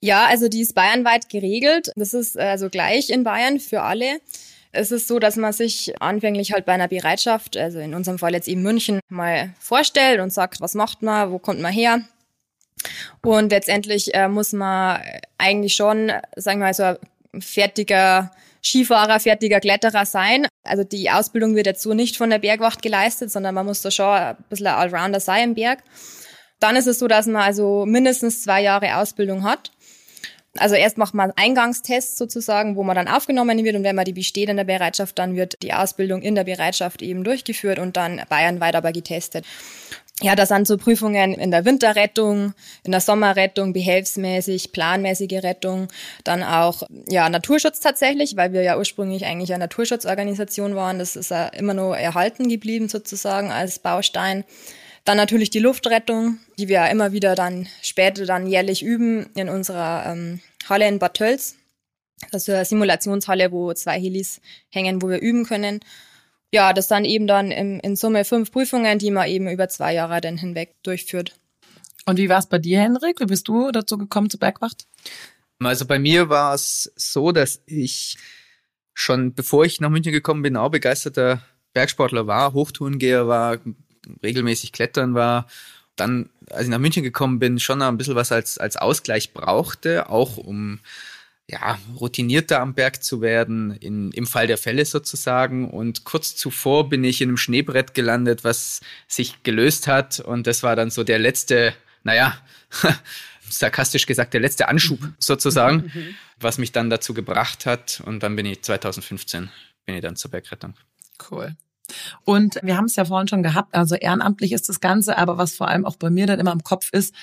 Ja, 0.00 0.26
also 0.26 0.48
die 0.48 0.60
ist 0.60 0.74
bayernweit 0.74 1.28
geregelt. 1.28 1.90
Das 1.96 2.14
ist 2.14 2.38
also 2.38 2.68
gleich 2.68 3.10
in 3.10 3.24
Bayern 3.24 3.58
für 3.60 3.82
alle. 3.82 4.20
Es 4.76 4.92
ist 4.92 5.08
so, 5.08 5.18
dass 5.18 5.36
man 5.36 5.52
sich 5.52 6.00
anfänglich 6.00 6.52
halt 6.52 6.66
bei 6.66 6.72
einer 6.72 6.88
Bereitschaft, 6.88 7.56
also 7.56 7.78
in 7.78 7.94
unserem 7.94 8.18
Fall 8.18 8.34
jetzt 8.34 8.48
eben 8.48 8.62
München, 8.62 9.00
mal 9.08 9.54
vorstellt 9.58 10.20
und 10.20 10.32
sagt, 10.32 10.60
was 10.60 10.74
macht 10.74 11.02
man, 11.02 11.30
wo 11.30 11.38
kommt 11.38 11.60
man 11.60 11.72
her. 11.72 12.00
Und 13.22 13.50
letztendlich 13.50 14.14
äh, 14.14 14.28
muss 14.28 14.52
man 14.52 15.00
eigentlich 15.38 15.74
schon, 15.74 16.12
sagen 16.36 16.60
wir 16.60 16.66
mal, 16.66 16.74
so 16.74 16.82
ein 16.82 17.40
fertiger 17.40 18.30
Skifahrer, 18.62 19.20
fertiger 19.20 19.60
Kletterer 19.60 20.04
sein. 20.04 20.46
Also 20.64 20.84
die 20.84 21.10
Ausbildung 21.10 21.54
wird 21.54 21.66
jetzt 21.66 21.82
so 21.82 21.94
nicht 21.94 22.16
von 22.16 22.30
der 22.30 22.38
Bergwacht 22.38 22.82
geleistet, 22.82 23.30
sondern 23.30 23.54
man 23.54 23.66
muss 23.66 23.82
da 23.82 23.90
schon 23.90 24.06
ein 24.06 24.36
bisschen 24.50 24.66
Allrounder 24.66 25.20
sein 25.20 25.50
im 25.50 25.54
Berg. 25.54 25.82
Dann 26.60 26.76
ist 26.76 26.86
es 26.86 26.98
so, 26.98 27.06
dass 27.06 27.26
man 27.26 27.42
also 27.42 27.84
mindestens 27.86 28.42
zwei 28.42 28.62
Jahre 28.62 28.96
Ausbildung 28.96 29.44
hat. 29.44 29.70
Also 30.58 30.74
erst 30.74 30.98
macht 30.98 31.14
man 31.14 31.32
Eingangstests 31.36 32.18
sozusagen, 32.18 32.76
wo 32.76 32.82
man 32.82 32.96
dann 32.96 33.08
aufgenommen 33.08 33.64
wird 33.64 33.76
und 33.76 33.84
wenn 33.84 33.96
man 33.96 34.04
die 34.04 34.12
besteht 34.12 34.48
in 34.48 34.56
der 34.56 34.64
Bereitschaft, 34.64 35.18
dann 35.18 35.36
wird 35.36 35.54
die 35.62 35.72
Ausbildung 35.72 36.22
in 36.22 36.34
der 36.34 36.44
Bereitschaft 36.44 37.02
eben 37.02 37.24
durchgeführt 37.24 37.78
und 37.78 37.96
dann 37.96 38.22
bayernweit 38.28 38.74
aber 38.74 38.92
getestet. 38.92 39.44
Ja, 40.22 40.34
das 40.34 40.48
sind 40.48 40.66
so 40.66 40.78
Prüfungen 40.78 41.34
in 41.34 41.50
der 41.50 41.66
Winterrettung, 41.66 42.54
in 42.84 42.92
der 42.92 43.02
Sommerrettung, 43.02 43.74
behelfsmäßig, 43.74 44.72
planmäßige 44.72 45.42
Rettung, 45.42 45.88
dann 46.24 46.42
auch 46.42 46.84
ja 47.06 47.28
Naturschutz 47.28 47.80
tatsächlich, 47.80 48.34
weil 48.34 48.54
wir 48.54 48.62
ja 48.62 48.78
ursprünglich 48.78 49.26
eigentlich 49.26 49.52
eine 49.52 49.64
Naturschutzorganisation 49.64 50.74
waren. 50.74 50.98
Das 50.98 51.16
ist 51.16 51.30
ja 51.30 51.48
immer 51.48 51.74
nur 51.74 51.98
erhalten 51.98 52.48
geblieben 52.48 52.88
sozusagen 52.88 53.52
als 53.52 53.78
Baustein. 53.78 54.44
Dann 55.06 55.16
natürlich 55.16 55.50
die 55.50 55.60
Luftrettung, 55.60 56.40
die 56.58 56.66
wir 56.66 56.90
immer 56.90 57.12
wieder 57.12 57.36
dann 57.36 57.68
später 57.80 58.26
dann 58.26 58.48
jährlich 58.48 58.82
üben 58.82 59.30
in 59.36 59.48
unserer 59.48 60.04
ähm, 60.04 60.40
Halle 60.68 60.88
in 60.88 60.98
Bad 60.98 61.14
Tölz. 61.14 61.54
Das 62.32 62.48
ist 62.48 62.52
eine 62.52 62.64
Simulationshalle, 62.64 63.52
wo 63.52 63.72
zwei 63.72 64.00
Helis 64.00 64.40
hängen, 64.68 65.00
wo 65.00 65.08
wir 65.08 65.20
üben 65.20 65.44
können. 65.44 65.78
Ja, 66.52 66.72
das 66.72 66.88
dann 66.88 67.04
eben 67.04 67.28
dann 67.28 67.52
im, 67.52 67.78
in 67.78 67.94
Summe 67.94 68.24
fünf 68.24 68.50
Prüfungen, 68.50 68.98
die 68.98 69.12
man 69.12 69.28
eben 69.28 69.48
über 69.48 69.68
zwei 69.68 69.94
Jahre 69.94 70.20
dann 70.20 70.38
hinweg 70.38 70.74
durchführt. 70.82 71.38
Und 72.04 72.16
wie 72.16 72.28
war 72.28 72.40
es 72.40 72.48
bei 72.48 72.58
dir, 72.58 72.80
Henrik? 72.80 73.20
Wie 73.20 73.26
bist 73.26 73.46
du 73.46 73.70
dazu 73.70 73.98
gekommen 73.98 74.28
zur 74.28 74.40
Bergwacht? 74.40 74.88
Also 75.60 75.86
bei 75.86 76.00
mir 76.00 76.28
war 76.28 76.52
es 76.52 76.92
so, 76.96 77.30
dass 77.30 77.62
ich 77.66 78.16
schon 78.92 79.34
bevor 79.34 79.64
ich 79.64 79.80
nach 79.80 79.90
München 79.90 80.12
gekommen 80.12 80.42
bin, 80.42 80.56
auch 80.56 80.70
begeisterter 80.70 81.42
Bergsportler 81.74 82.26
war, 82.26 82.54
Hochtourengeher 82.54 83.28
war, 83.28 83.58
regelmäßig 84.22 84.72
klettern 84.72 85.14
war, 85.14 85.46
dann, 85.96 86.28
als 86.50 86.64
ich 86.64 86.70
nach 86.70 86.78
München 86.78 87.02
gekommen 87.02 87.38
bin, 87.38 87.58
schon 87.58 87.82
ein 87.82 87.96
bisschen 87.96 88.14
was 88.14 88.32
als, 88.32 88.58
als 88.58 88.76
Ausgleich 88.76 89.32
brauchte, 89.32 90.08
auch 90.10 90.36
um 90.36 90.80
ja, 91.48 91.78
routinierter 91.98 92.60
am 92.60 92.74
Berg 92.74 93.02
zu 93.04 93.20
werden, 93.20 93.72
in, 93.76 94.10
im 94.12 94.26
Fall 94.26 94.46
der 94.46 94.58
Fälle 94.58 94.84
sozusagen. 94.84 95.70
Und 95.70 96.04
kurz 96.04 96.34
zuvor 96.34 96.88
bin 96.88 97.04
ich 97.04 97.20
in 97.20 97.28
einem 97.28 97.36
Schneebrett 97.36 97.94
gelandet, 97.94 98.42
was 98.42 98.80
sich 99.06 99.42
gelöst 99.44 99.86
hat. 99.86 100.18
Und 100.20 100.46
das 100.46 100.62
war 100.62 100.74
dann 100.74 100.90
so 100.90 101.04
der 101.04 101.18
letzte, 101.18 101.72
naja, 102.02 102.36
sarkastisch 103.48 104.06
gesagt, 104.06 104.34
der 104.34 104.40
letzte 104.40 104.68
Anschub 104.68 104.98
sozusagen, 105.18 105.92
was 106.40 106.58
mich 106.58 106.72
dann 106.72 106.90
dazu 106.90 107.14
gebracht 107.14 107.64
hat. 107.64 108.02
Und 108.04 108.24
dann 108.24 108.34
bin 108.34 108.44
ich 108.46 108.62
2015, 108.62 109.48
bin 109.84 109.94
ich 109.94 110.02
dann 110.02 110.16
zur 110.16 110.32
Bergrettung. 110.32 110.74
Cool. 111.30 111.56
Und 112.24 112.58
wir 112.62 112.76
haben 112.76 112.86
es 112.86 112.96
ja 112.96 113.04
vorhin 113.04 113.28
schon 113.28 113.42
gehabt, 113.42 113.74
also 113.74 113.94
ehrenamtlich 113.94 114.52
ist 114.52 114.68
das 114.68 114.80
Ganze, 114.80 115.16
aber 115.18 115.38
was 115.38 115.54
vor 115.56 115.68
allem 115.68 115.84
auch 115.86 115.96
bei 115.96 116.10
mir 116.10 116.26
dann 116.26 116.40
immer 116.40 116.52
im 116.52 116.62
Kopf 116.64 116.90
ist, 116.92 117.14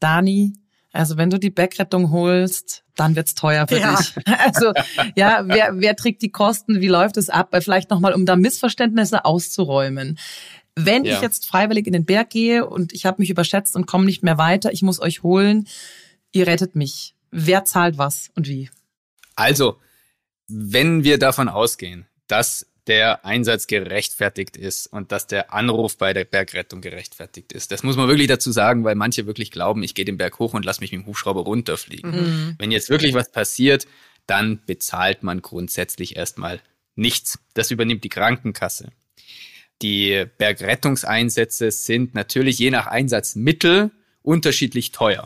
Dani, 0.00 0.52
Also 0.92 1.16
wenn 1.16 1.30
du 1.30 1.38
die 1.38 1.50
Bergrettung 1.50 2.10
holst, 2.10 2.82
dann 2.96 3.14
wird's 3.14 3.34
teuer 3.36 3.68
für 3.68 3.78
Ja. 3.78 3.96
dich. 3.96 4.14
Also 4.38 4.72
ja, 5.14 5.42
wer, 5.46 5.70
wer 5.80 5.94
trägt 5.94 6.20
die 6.22 6.32
Kosten? 6.32 6.80
Wie 6.80 6.88
läuft 6.88 7.16
es 7.16 7.28
ab? 7.30 7.54
Vielleicht 7.60 7.90
nochmal, 7.90 8.12
um 8.12 8.26
da 8.26 8.34
Missverständnisse 8.34 9.24
auszuräumen. 9.24 10.18
Wenn 10.74 11.04
Ja. 11.04 11.14
ich 11.14 11.20
jetzt 11.20 11.46
freiwillig 11.46 11.86
in 11.86 11.92
den 11.92 12.04
Berg 12.06 12.30
gehe 12.30 12.66
und 12.66 12.92
ich 12.92 13.06
habe 13.06 13.20
mich 13.22 13.30
überschätzt 13.30 13.76
und 13.76 13.86
komme 13.86 14.04
nicht 14.04 14.22
mehr 14.24 14.36
weiter, 14.38 14.72
ich 14.72 14.82
muss 14.82 15.00
euch 15.00 15.22
holen, 15.22 15.68
ihr 16.32 16.46
rettet 16.48 16.74
mich. 16.74 17.14
Wer 17.30 17.64
zahlt 17.64 17.96
was 17.98 18.30
und 18.34 18.48
wie? 18.48 18.68
Also, 19.36 19.76
wenn 20.48 21.04
wir 21.04 21.18
davon 21.18 21.48
ausgehen, 21.48 22.06
dass 22.26 22.66
der 22.86 23.24
Einsatz 23.24 23.66
gerechtfertigt 23.66 24.56
ist 24.56 24.86
und 24.86 25.12
dass 25.12 25.26
der 25.26 25.52
Anruf 25.52 25.96
bei 25.98 26.12
der 26.12 26.24
Bergrettung 26.24 26.80
gerechtfertigt 26.80 27.52
ist. 27.52 27.70
Das 27.72 27.82
muss 27.82 27.96
man 27.96 28.08
wirklich 28.08 28.28
dazu 28.28 28.52
sagen, 28.52 28.84
weil 28.84 28.94
manche 28.94 29.26
wirklich 29.26 29.50
glauben, 29.50 29.82
ich 29.82 29.94
gehe 29.94 30.04
den 30.04 30.16
Berg 30.16 30.38
hoch 30.38 30.54
und 30.54 30.64
lass 30.64 30.80
mich 30.80 30.92
mit 30.92 31.02
dem 31.02 31.06
Hubschrauber 31.06 31.42
runterfliegen. 31.42 32.12
Wenn 32.58 32.70
jetzt 32.70 32.90
wirklich 32.90 33.14
was 33.14 33.30
passiert, 33.30 33.86
dann 34.26 34.60
bezahlt 34.66 35.22
man 35.22 35.42
grundsätzlich 35.42 36.16
erstmal 36.16 36.60
nichts. 36.94 37.38
Das 37.54 37.70
übernimmt 37.70 38.04
die 38.04 38.08
Krankenkasse. 38.08 38.90
Die 39.82 40.26
Bergrettungseinsätze 40.38 41.70
sind 41.70 42.14
natürlich 42.14 42.58
je 42.58 42.70
nach 42.70 42.86
Einsatzmittel 42.86 43.90
unterschiedlich 44.22 44.92
teuer. 44.92 45.24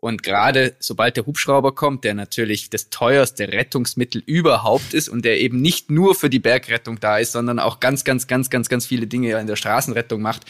Und 0.00 0.22
gerade 0.22 0.76
sobald 0.78 1.16
der 1.16 1.26
Hubschrauber 1.26 1.74
kommt, 1.74 2.04
der 2.04 2.14
natürlich 2.14 2.70
das 2.70 2.88
teuerste 2.88 3.48
Rettungsmittel 3.48 4.22
überhaupt 4.24 4.94
ist 4.94 5.08
und 5.08 5.24
der 5.24 5.40
eben 5.40 5.60
nicht 5.60 5.90
nur 5.90 6.14
für 6.14 6.30
die 6.30 6.38
Bergrettung 6.38 7.00
da 7.00 7.18
ist, 7.18 7.32
sondern 7.32 7.58
auch 7.58 7.80
ganz, 7.80 8.04
ganz, 8.04 8.28
ganz, 8.28 8.48
ganz, 8.48 8.68
ganz 8.68 8.86
viele 8.86 9.08
Dinge 9.08 9.38
in 9.40 9.46
der 9.48 9.56
Straßenrettung 9.56 10.22
macht, 10.22 10.42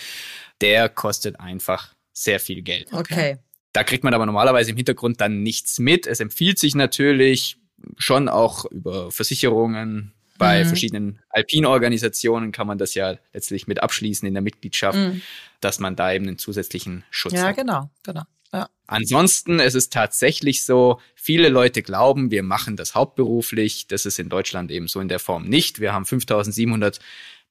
der 0.61 0.89
kostet 0.91 1.41
einfach 1.41 1.95
sehr 2.13 2.41
viel 2.41 2.61
Geld. 2.63 2.93
Okay. 2.93 3.39
Da 3.73 3.85
kriegt 3.85 4.05
man 4.05 4.13
aber 4.13 4.27
normalerweise 4.27 4.71
im 4.73 4.77
Hintergrund 4.77 5.21
dann 5.21 5.43
nichts 5.43 5.79
mit. 5.79 6.07
Es 6.07 6.21
empfiehlt 6.21 6.59
sich 6.59 6.75
natürlich 6.75 7.57
schon 7.97 8.29
auch 8.29 8.65
über 8.67 9.11
Versicherungen. 9.11 10.13
Bei 10.37 10.63
Mhm. 10.63 10.69
verschiedenen 10.69 11.21
Alpinorganisationen 11.31 12.53
kann 12.53 12.67
man 12.67 12.79
das 12.79 12.95
ja 12.95 13.17
letztlich 13.33 13.67
mit 13.67 13.83
abschließen 13.83 14.27
in 14.27 14.35
der 14.35 14.43
Mitgliedschaft, 14.43 14.99
Mhm. 14.99 15.23
dass 15.61 15.79
man 15.81 15.97
da 15.97 16.13
eben 16.13 16.27
einen 16.29 16.39
zusätzlichen 16.39 17.05
Schutz 17.11 17.33
Ja, 17.35 17.49
hat. 17.49 17.57
genau, 17.57 17.91
genau. 18.05 18.23
Ja. 18.53 18.69
Ansonsten 18.87 19.61
ist 19.61 19.75
es 19.75 19.91
tatsächlich 19.91 20.65
so, 20.65 21.01
viele 21.15 21.49
Leute 21.49 21.83
glauben, 21.83 22.31
wir 22.31 22.43
machen 22.43 22.77
das 22.77 22.95
hauptberuflich. 22.95 23.87
Das 23.89 24.07
ist 24.07 24.19
in 24.19 24.29
Deutschland 24.29 24.71
eben 24.71 24.89
so 24.89 25.01
in 25.01 25.09
der 25.09 25.19
Form 25.19 25.45
nicht. 25.45 25.81
Wir 25.81 25.93
haben 25.93 26.07
5700 26.07 26.99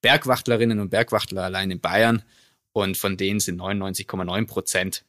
Bergwachtlerinnen 0.02 0.80
und 0.80 0.90
Bergwachtler 0.90 1.44
allein 1.44 1.72
in 1.72 1.80
Bayern 1.80 2.24
und 2.74 2.98
von 2.98 3.18
denen 3.18 3.40
sind 3.40 3.60
99,9 3.60 4.48
Prozent 4.48 5.04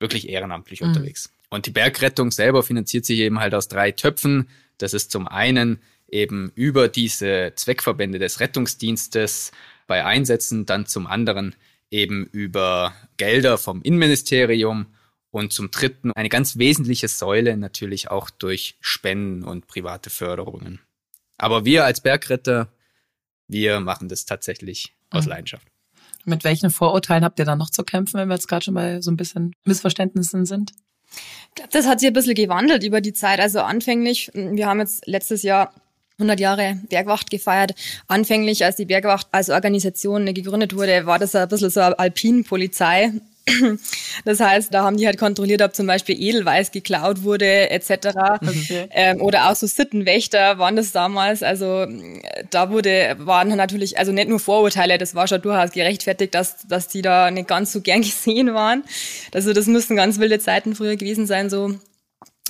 wirklich 0.00 0.28
ehrenamtlich 0.28 0.80
Mhm. 0.80 0.88
unterwegs. 0.88 1.30
Und 1.50 1.66
die 1.66 1.70
Bergrettung 1.70 2.30
selber 2.30 2.62
finanziert 2.62 3.04
sich 3.04 3.20
eben 3.20 3.38
halt 3.40 3.54
aus 3.54 3.68
drei 3.68 3.92
Töpfen. 3.92 4.48
Das 4.78 4.92
ist 4.94 5.10
zum 5.10 5.28
einen 5.28 5.80
eben 6.08 6.50
über 6.54 6.88
diese 6.88 7.52
Zweckverbände 7.54 8.18
des 8.18 8.40
Rettungsdienstes 8.40 9.52
bei 9.86 10.04
Einsätzen, 10.04 10.66
dann 10.66 10.86
zum 10.86 11.06
anderen 11.06 11.54
eben 11.90 12.26
über 12.32 12.94
Gelder 13.16 13.56
vom 13.58 13.82
Innenministerium 13.82 14.86
und 15.34 15.52
zum 15.52 15.72
dritten 15.72 16.12
eine 16.12 16.28
ganz 16.28 16.58
wesentliche 16.58 17.08
Säule 17.08 17.56
natürlich 17.56 18.08
auch 18.08 18.30
durch 18.30 18.76
Spenden 18.80 19.42
und 19.42 19.66
private 19.66 20.08
Förderungen. 20.08 20.78
Aber 21.38 21.64
wir 21.64 21.84
als 21.84 22.00
Bergretter, 22.00 22.68
wir 23.48 23.80
machen 23.80 24.08
das 24.08 24.26
tatsächlich 24.26 24.94
aus 25.10 25.24
Mhm. 25.24 25.30
Leidenschaft. 25.30 25.66
Mit 26.24 26.44
welchen 26.44 26.70
Vorurteilen 26.70 27.24
habt 27.24 27.40
ihr 27.40 27.44
dann 27.44 27.58
noch 27.58 27.70
zu 27.70 27.82
kämpfen, 27.82 28.20
wenn 28.20 28.28
wir 28.28 28.34
jetzt 28.34 28.46
gerade 28.46 28.64
schon 28.64 28.74
bei 28.74 29.00
so 29.00 29.10
ein 29.10 29.16
bisschen 29.16 29.54
Missverständnissen 29.64 30.46
sind? 30.46 30.72
Ich 31.48 31.54
glaube, 31.56 31.70
das 31.72 31.86
hat 31.88 31.98
sich 31.98 32.06
ein 32.06 32.12
bisschen 32.14 32.34
gewandelt 32.36 32.84
über 32.84 33.00
die 33.00 33.12
Zeit. 33.12 33.40
Also 33.40 33.60
anfänglich, 33.60 34.30
wir 34.34 34.66
haben 34.68 34.78
jetzt 34.78 35.04
letztes 35.08 35.42
Jahr 35.42 35.74
100 36.18 36.38
Jahre 36.38 36.80
Bergwacht 36.88 37.28
gefeiert. 37.30 37.74
Anfänglich, 38.06 38.64
als 38.64 38.76
die 38.76 38.86
Bergwacht 38.86 39.26
als 39.32 39.50
Organisation 39.50 40.32
gegründet 40.32 40.76
wurde, 40.76 41.06
war 41.06 41.18
das 41.18 41.34
ein 41.34 41.48
bisschen 41.48 41.70
so 41.70 41.80
eine 41.80 41.98
Alpinpolizei. 41.98 43.12
Das 44.24 44.40
heißt, 44.40 44.72
da 44.72 44.84
haben 44.84 44.96
die 44.96 45.06
halt 45.06 45.18
kontrolliert, 45.18 45.60
ob 45.62 45.74
zum 45.74 45.86
Beispiel 45.86 46.20
Edelweiß 46.20 46.70
geklaut 46.70 47.22
wurde 47.22 47.70
etc. 47.70 48.08
Ähm, 48.90 49.20
oder 49.20 49.50
auch 49.50 49.56
so 49.56 49.66
Sittenwächter 49.66 50.58
waren 50.58 50.76
das 50.76 50.92
damals. 50.92 51.42
Also 51.42 51.86
da 52.50 52.70
wurde 52.70 53.16
waren 53.18 53.48
natürlich 53.48 53.98
also 53.98 54.12
nicht 54.12 54.28
nur 54.28 54.40
Vorurteile, 54.40 54.98
das 54.98 55.14
war 55.14 55.28
schon 55.28 55.42
durchaus 55.42 55.72
gerechtfertigt, 55.72 56.34
dass 56.34 56.66
dass 56.66 56.88
die 56.88 57.02
da 57.02 57.30
nicht 57.30 57.48
ganz 57.48 57.72
so 57.72 57.80
gern 57.80 58.00
gesehen 58.02 58.54
waren. 58.54 58.84
Also 59.32 59.52
das 59.52 59.66
müssen 59.66 59.96
ganz 59.96 60.18
wilde 60.18 60.38
Zeiten 60.38 60.74
früher 60.74 60.96
gewesen 60.96 61.26
sein, 61.26 61.50
so 61.50 61.74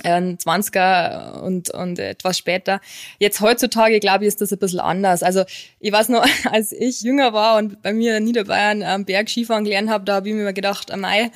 ähm, 0.02 0.36
20er 0.38 1.40
und, 1.40 1.70
und 1.70 1.98
etwas 1.98 2.36
später. 2.36 2.80
Jetzt 3.18 3.40
heutzutage, 3.40 4.00
glaube 4.00 4.24
ich, 4.24 4.28
ist 4.28 4.40
das 4.40 4.52
ein 4.52 4.58
bisschen 4.58 4.80
anders. 4.80 5.22
Also 5.22 5.44
ich 5.78 5.92
weiß 5.92 6.08
noch, 6.08 6.26
als 6.50 6.72
ich 6.72 7.02
jünger 7.02 7.32
war 7.32 7.58
und 7.58 7.80
bei 7.82 7.92
mir 7.92 8.16
in 8.16 8.24
Niederbayern 8.24 8.82
am 8.82 9.04
Berg 9.04 9.28
Skifahren 9.28 9.64
gelernt 9.64 9.90
habe, 9.90 10.04
da 10.04 10.14
habe 10.14 10.28
ich 10.28 10.34
mir 10.34 10.52
gedacht, 10.52 10.90
am 10.90 11.00
Mai, 11.00 11.20
äh, 11.24 11.30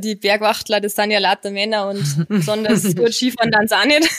die 0.00 0.16
Bergwachtler, 0.16 0.80
das 0.80 0.96
sind 0.96 1.12
ja 1.12 1.20
lauter 1.20 1.50
Männer 1.50 1.88
und 1.88 2.26
besonders 2.28 2.82
gut 2.94 3.14
Skifahren 3.14 3.52
dann 3.52 3.70
auch 3.70 3.84
nicht. 3.84 4.02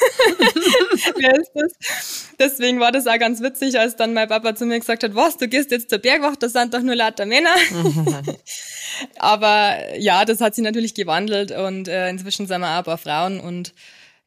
Wer 1.18 1.40
ist 1.40 1.52
das? 1.54 2.28
Deswegen 2.40 2.80
war 2.80 2.92
das 2.92 3.06
auch 3.08 3.20
ganz 3.20 3.42
witzig, 3.42 3.78
als 3.78 3.96
dann 3.96 4.14
mein 4.14 4.30
Papa 4.30 4.56
zu 4.56 4.66
mir 4.66 4.80
gesagt 4.80 5.04
hat, 5.04 5.16
was, 5.16 5.38
du 5.38 5.48
gehst 5.48 5.72
jetzt 5.72 5.90
zur 5.90 6.00
Bergwacht, 6.00 6.42
das 6.42 6.54
sind 6.54 6.74
doch 6.74 6.82
nur 6.82 6.96
lauter 6.96 7.26
Männer. 7.26 7.54
Aber 9.20 9.98
ja, 9.98 10.24
das 10.24 10.40
hat 10.40 10.56
sich 10.56 10.64
natürlich 10.64 10.94
gewandelt 10.94 11.52
und 11.52 11.88
äh, 11.88 12.10
inzwischen 12.10 12.48
sind 12.48 12.62
wir 12.62 12.68
auch 12.68 12.78
ein 12.78 12.84
paar 12.84 12.98
Frauen 12.98 13.40
und 13.40 13.74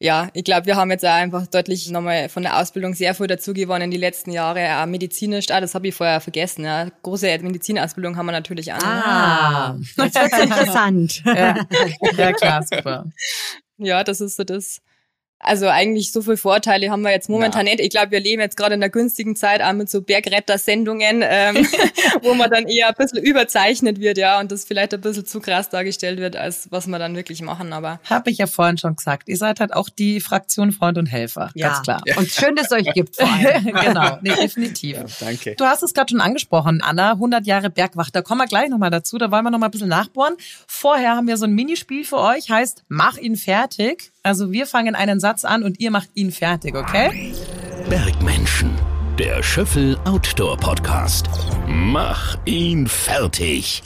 ja, 0.01 0.29
ich 0.33 0.43
glaube, 0.43 0.65
wir 0.65 0.77
haben 0.77 0.89
jetzt 0.89 1.05
auch 1.05 1.11
einfach 1.11 1.45
deutlich 1.45 1.87
nochmal 1.91 2.27
von 2.27 2.41
der 2.41 2.59
Ausbildung 2.59 2.95
sehr 2.95 3.13
viel 3.13 3.27
dazu 3.27 3.53
gewonnen 3.53 3.91
die 3.91 3.97
letzten 3.97 4.31
Jahre, 4.31 4.81
auch 4.81 4.87
medizinisch, 4.87 5.45
ah, 5.51 5.61
das 5.61 5.75
habe 5.75 5.87
ich 5.87 5.95
vorher 5.95 6.19
vergessen, 6.19 6.65
ja. 6.65 6.87
Große 7.03 7.27
Medizinausbildung 7.39 8.17
haben 8.17 8.25
wir 8.25 8.31
natürlich 8.31 8.73
auch. 8.73 8.83
Ah, 8.83 9.77
jetzt 9.97 10.15
wird's 10.15 10.39
interessant. 10.43 11.21
Ja, 11.23 11.55
ja 12.17 12.33
klar, 12.33 12.63
super. 12.63 13.05
Ja, 13.77 14.03
das 14.03 14.21
ist 14.21 14.37
so 14.37 14.43
das. 14.43 14.81
Also 15.43 15.67
eigentlich 15.67 16.11
so 16.11 16.21
viele 16.21 16.37
Vorteile 16.37 16.89
haben 16.89 17.01
wir 17.01 17.11
jetzt 17.11 17.29
momentan 17.29 17.65
nicht. 17.65 17.79
Ich 17.79 17.89
glaube, 17.89 18.11
wir 18.11 18.19
leben 18.19 18.41
jetzt 18.41 18.57
gerade 18.57 18.75
in 18.75 18.81
einer 18.83 18.89
günstigen 18.89 19.35
Zeit 19.35 19.61
auch 19.61 19.73
mit 19.73 19.89
so 19.89 20.01
Bergretter-Sendungen, 20.01 21.23
ähm, 21.23 21.55
wo 22.21 22.33
man 22.33 22.49
dann 22.49 22.67
eher 22.67 22.89
ein 22.89 22.95
bisschen 22.97 23.19
überzeichnet 23.19 23.99
wird, 23.99 24.17
ja, 24.17 24.39
und 24.39 24.51
das 24.51 24.65
vielleicht 24.65 24.93
ein 24.93 25.01
bisschen 25.01 25.25
zu 25.25 25.39
krass 25.39 25.69
dargestellt 25.69 26.19
wird, 26.19 26.35
als 26.35 26.67
was 26.71 26.87
wir 26.87 26.99
dann 26.99 27.15
wirklich 27.15 27.41
machen. 27.41 27.73
Aber 27.73 27.99
Habe 28.09 28.29
ich 28.29 28.37
ja 28.37 28.47
vorhin 28.47 28.77
schon 28.77 28.95
gesagt. 28.95 29.29
Ihr 29.29 29.37
seid 29.37 29.59
halt 29.59 29.73
auch 29.73 29.89
die 29.89 30.19
Fraktion 30.19 30.71
Freund 30.71 30.97
und 30.97 31.07
Helfer, 31.07 31.49
Ja. 31.55 31.69
ganz 31.69 31.81
klar. 31.83 32.01
Und 32.17 32.29
schön, 32.29 32.55
dass 32.55 32.67
es 32.67 32.71
euch 32.73 32.93
gibt 32.93 33.15
vor 33.15 33.27
allem. 33.27 33.65
genau, 33.85 34.17
nee, 34.21 34.33
definitiv. 34.35 34.97
Danke. 35.19 35.55
Du 35.55 35.65
hast 35.65 35.83
es 35.83 35.93
gerade 35.93 36.11
schon 36.11 36.21
angesprochen, 36.21 36.81
Anna, 36.83 37.13
100 37.13 37.45
Jahre 37.47 37.69
Bergwacht. 37.69 38.15
Da 38.15 38.21
kommen 38.21 38.41
wir 38.41 38.47
gleich 38.47 38.69
nochmal 38.69 38.91
dazu, 38.91 39.17
da 39.17 39.31
wollen 39.31 39.43
wir 39.43 39.51
nochmal 39.51 39.69
ein 39.69 39.71
bisschen 39.71 39.89
nachbohren. 39.89 40.35
Vorher 40.67 41.15
haben 41.15 41.27
wir 41.27 41.37
so 41.37 41.45
ein 41.45 41.53
Minispiel 41.53 42.03
für 42.05 42.17
euch, 42.19 42.49
heißt 42.49 42.83
Mach 42.87 43.17
ihn 43.17 43.35
fertig. 43.35 44.11
Also 44.23 44.51
wir 44.51 44.67
fangen 44.67 44.93
einen 44.93 45.19
Satz 45.19 45.45
an 45.45 45.63
und 45.63 45.79
ihr 45.79 45.89
macht 45.89 46.09
ihn 46.13 46.31
fertig, 46.31 46.75
okay? 46.75 47.33
Bergmenschen, 47.89 48.69
der 49.17 49.41
Schöffel 49.41 49.97
Outdoor 50.05 50.57
Podcast. 50.57 51.25
Mach 51.67 52.37
ihn 52.45 52.85
fertig. 52.85 53.81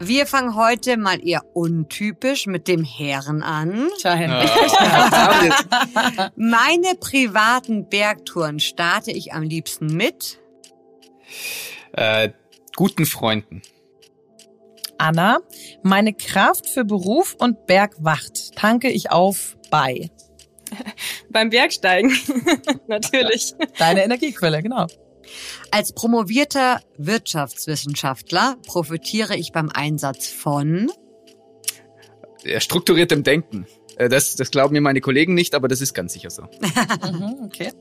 Wir 0.00 0.26
fangen 0.26 0.56
heute 0.56 0.96
mal 0.96 1.24
eher 1.24 1.44
untypisch 1.54 2.46
mit 2.46 2.66
dem 2.66 2.82
Herren 2.82 3.44
an. 3.44 3.88
Tja, 4.00 4.14
Henry. 4.14 4.48
Meine 6.34 6.96
privaten 6.98 7.88
Bergtouren 7.88 8.58
starte 8.58 9.12
ich 9.12 9.32
am 9.32 9.44
liebsten 9.44 9.86
mit. 9.86 10.40
äh, 11.92 12.30
guten 12.74 13.06
Freunden. 13.06 13.62
Anna, 15.00 15.38
meine 15.84 16.12
Kraft 16.12 16.68
für 16.68 16.84
Beruf 16.84 17.36
und 17.38 17.66
Bergwacht 17.66 18.56
tanke 18.56 18.90
ich 18.90 19.12
auf 19.12 19.56
bei. 19.70 20.10
beim 21.30 21.50
Bergsteigen, 21.50 22.12
natürlich. 22.88 23.54
Deine 23.78 24.04
Energiequelle, 24.04 24.62
genau. 24.62 24.86
Als 25.70 25.92
promovierter 25.92 26.80
Wirtschaftswissenschaftler 26.96 28.56
profitiere 28.66 29.36
ich 29.36 29.52
beim 29.52 29.70
Einsatz 29.70 30.28
von. 30.28 30.90
Ja, 32.44 32.60
strukturiertem 32.60 33.22
Denken. 33.22 33.66
Äh, 33.96 34.08
Das, 34.08 34.36
das 34.36 34.50
glauben 34.50 34.72
mir 34.72 34.80
meine 34.80 35.00
Kollegen 35.00 35.34
nicht, 35.34 35.54
aber 35.54 35.68
das 35.68 35.80
ist 35.80 35.92
ganz 35.94 36.12
sicher 36.12 36.30
so. 36.30 36.42
Mhm, 37.12 37.44
okay. 37.44 37.72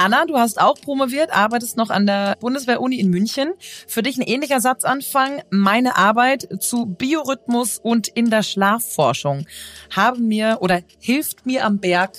Anna, 0.00 0.24
du 0.24 0.38
hast 0.38 0.58
auch 0.58 0.80
promoviert, 0.80 1.30
arbeitest 1.30 1.76
noch 1.76 1.90
an 1.90 2.06
der 2.06 2.38
Bundeswehr-Uni 2.40 2.98
in 2.98 3.10
München. 3.10 3.52
Für 3.86 4.00
dich 4.02 4.16
ein 4.16 4.22
ähnlicher 4.22 4.58
Satzanfang. 4.58 5.42
Meine 5.50 5.96
Arbeit 5.96 6.48
zu 6.60 6.86
Biorhythmus 6.86 7.78
und 7.78 8.08
in 8.08 8.30
der 8.30 8.42
Schlafforschung 8.42 9.46
haben 9.94 10.26
mir 10.26 10.56
oder 10.62 10.80
hilft 11.00 11.44
mir 11.44 11.66
am 11.66 11.80
Berg. 11.80 12.12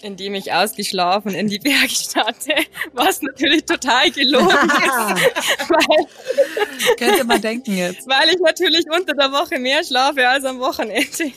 Indem 0.00 0.34
ich 0.34 0.52
ausgeschlafen 0.52 1.32
in 1.32 1.46
die 1.46 1.60
Berge 1.60 1.90
starte, 1.90 2.54
was 2.92 3.22
natürlich 3.22 3.66
total 3.66 4.10
gelogen 4.10 4.48
ist. 4.48 5.68
Weil 5.68 6.96
Könnte 6.96 7.22
man 7.22 7.40
denken 7.40 7.76
jetzt. 7.76 8.08
Weil 8.08 8.30
ich 8.30 8.40
natürlich 8.40 8.86
unter 8.90 9.14
der 9.14 9.30
Woche 9.30 9.60
mehr 9.60 9.84
schlafe 9.84 10.28
als 10.28 10.44
am 10.44 10.58
Wochenende. 10.58 11.30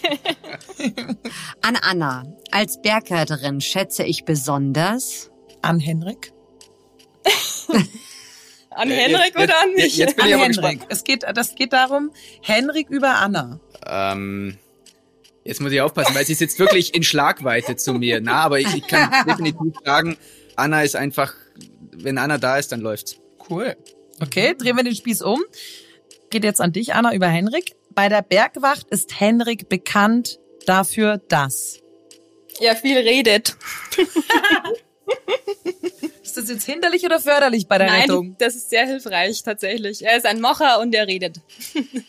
An 1.62 1.78
Anna, 1.80 2.26
als 2.50 2.82
Bergreiterin 2.82 3.62
schätze 3.62 4.04
ich 4.04 4.26
besonders 4.26 5.30
An 5.66 5.80
Henrik? 5.80 6.32
An 8.70 8.92
Äh, 8.92 8.96
Henrik 8.96 9.34
jetzt- 9.36 9.38
oder 9.38 9.62
an 9.62 9.70
jetzt- 9.72 9.84
mich? 9.84 9.98
jetzt 9.98 10.16
bin 10.16 10.24
An 10.26 10.30
ich 10.30 10.36
aber 10.36 10.44
Henrik. 10.44 10.82
Es 10.90 11.04
geht, 11.04 11.24
das 11.24 11.56
geht 11.56 11.74
darum, 11.74 12.12
Henrik 12.42 12.90
über 12.90 13.16
Anna. 13.16 13.60
Ähm, 13.88 14.58
jetzt 15.44 15.62
muss 15.62 15.72
ich 15.72 15.82
aufpassen, 15.82 16.14
weil 16.14 16.26
sie 16.26 16.34
sitzt 16.34 16.60
wirklich 16.60 16.94
in 16.94 17.04
Schlagweite 17.04 17.76
zu 17.78 17.94
mir. 17.94 18.20
Na, 18.22 18.42
aber 18.44 18.60
ich, 18.60 18.74
ich 18.76 18.88
kann 18.88 19.10
definitiv 19.28 19.74
sagen, 19.84 20.18
Anna 20.56 20.84
ist 20.84 20.96
einfach, 20.96 21.34
wenn 21.94 22.18
Anna 22.18 22.38
da 22.38 22.58
ist, 22.58 22.72
dann 22.72 22.82
läuft's. 22.82 23.18
Cool. 23.50 23.76
Okay, 24.22 24.56
drehen 24.58 24.76
wir 24.78 24.84
den 24.84 24.96
Spieß 24.96 25.22
um. 25.22 25.44
Geht 26.30 26.44
jetzt 26.44 26.62
an 26.62 26.72
dich, 26.74 26.94
Anna, 26.94 27.14
über 27.14 27.28
Henrik. 27.28 27.76
Bei 27.92 28.10
der 28.10 28.22
Bergwacht 28.22 28.88
ist 28.90 29.20
Henrik 29.20 29.70
bekannt 29.70 30.40
dafür, 30.66 31.18
dass. 31.30 31.80
Ja, 32.60 32.76
viel 32.76 32.98
redet. 32.98 33.56
Ist 36.24 36.38
das 36.38 36.50
jetzt 36.50 36.66
hinderlich 36.66 37.06
oder 37.06 37.20
förderlich 37.20 37.68
bei 37.68 37.78
der 37.78 37.88
Nein, 37.88 38.02
Rettung? 38.02 38.36
das 38.40 38.56
ist 38.56 38.70
sehr 38.70 38.86
hilfreich 38.86 39.44
tatsächlich. 39.44 40.04
Er 40.04 40.18
ist 40.18 40.26
ein 40.26 40.42
Macher 40.42 40.80
und 40.80 40.94
er 40.94 41.08
redet. 41.08 41.40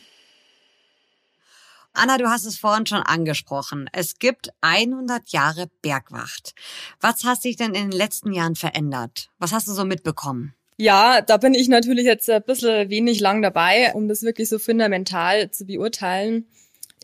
Anna, 1.92 2.18
du 2.18 2.28
hast 2.28 2.44
es 2.44 2.58
vorhin 2.58 2.84
schon 2.86 3.02
angesprochen. 3.02 3.88
Es 3.92 4.18
gibt 4.18 4.50
100 4.60 5.30
Jahre 5.30 5.68
Bergwacht. 5.80 6.54
Was 7.00 7.24
hat 7.24 7.40
sich 7.40 7.56
denn 7.56 7.74
in 7.74 7.90
den 7.90 7.98
letzten 7.98 8.32
Jahren 8.32 8.54
verändert? 8.54 9.30
Was 9.38 9.52
hast 9.52 9.66
du 9.66 9.72
so 9.72 9.84
mitbekommen? 9.84 10.54
Ja, 10.76 11.22
da 11.22 11.38
bin 11.38 11.54
ich 11.54 11.68
natürlich 11.68 12.04
jetzt 12.04 12.28
ein 12.28 12.42
bisschen 12.42 12.90
wenig 12.90 13.20
lang 13.20 13.40
dabei, 13.40 13.94
um 13.94 14.08
das 14.08 14.22
wirklich 14.22 14.50
so 14.50 14.58
fundamental 14.58 15.50
zu 15.50 15.64
beurteilen. 15.64 16.46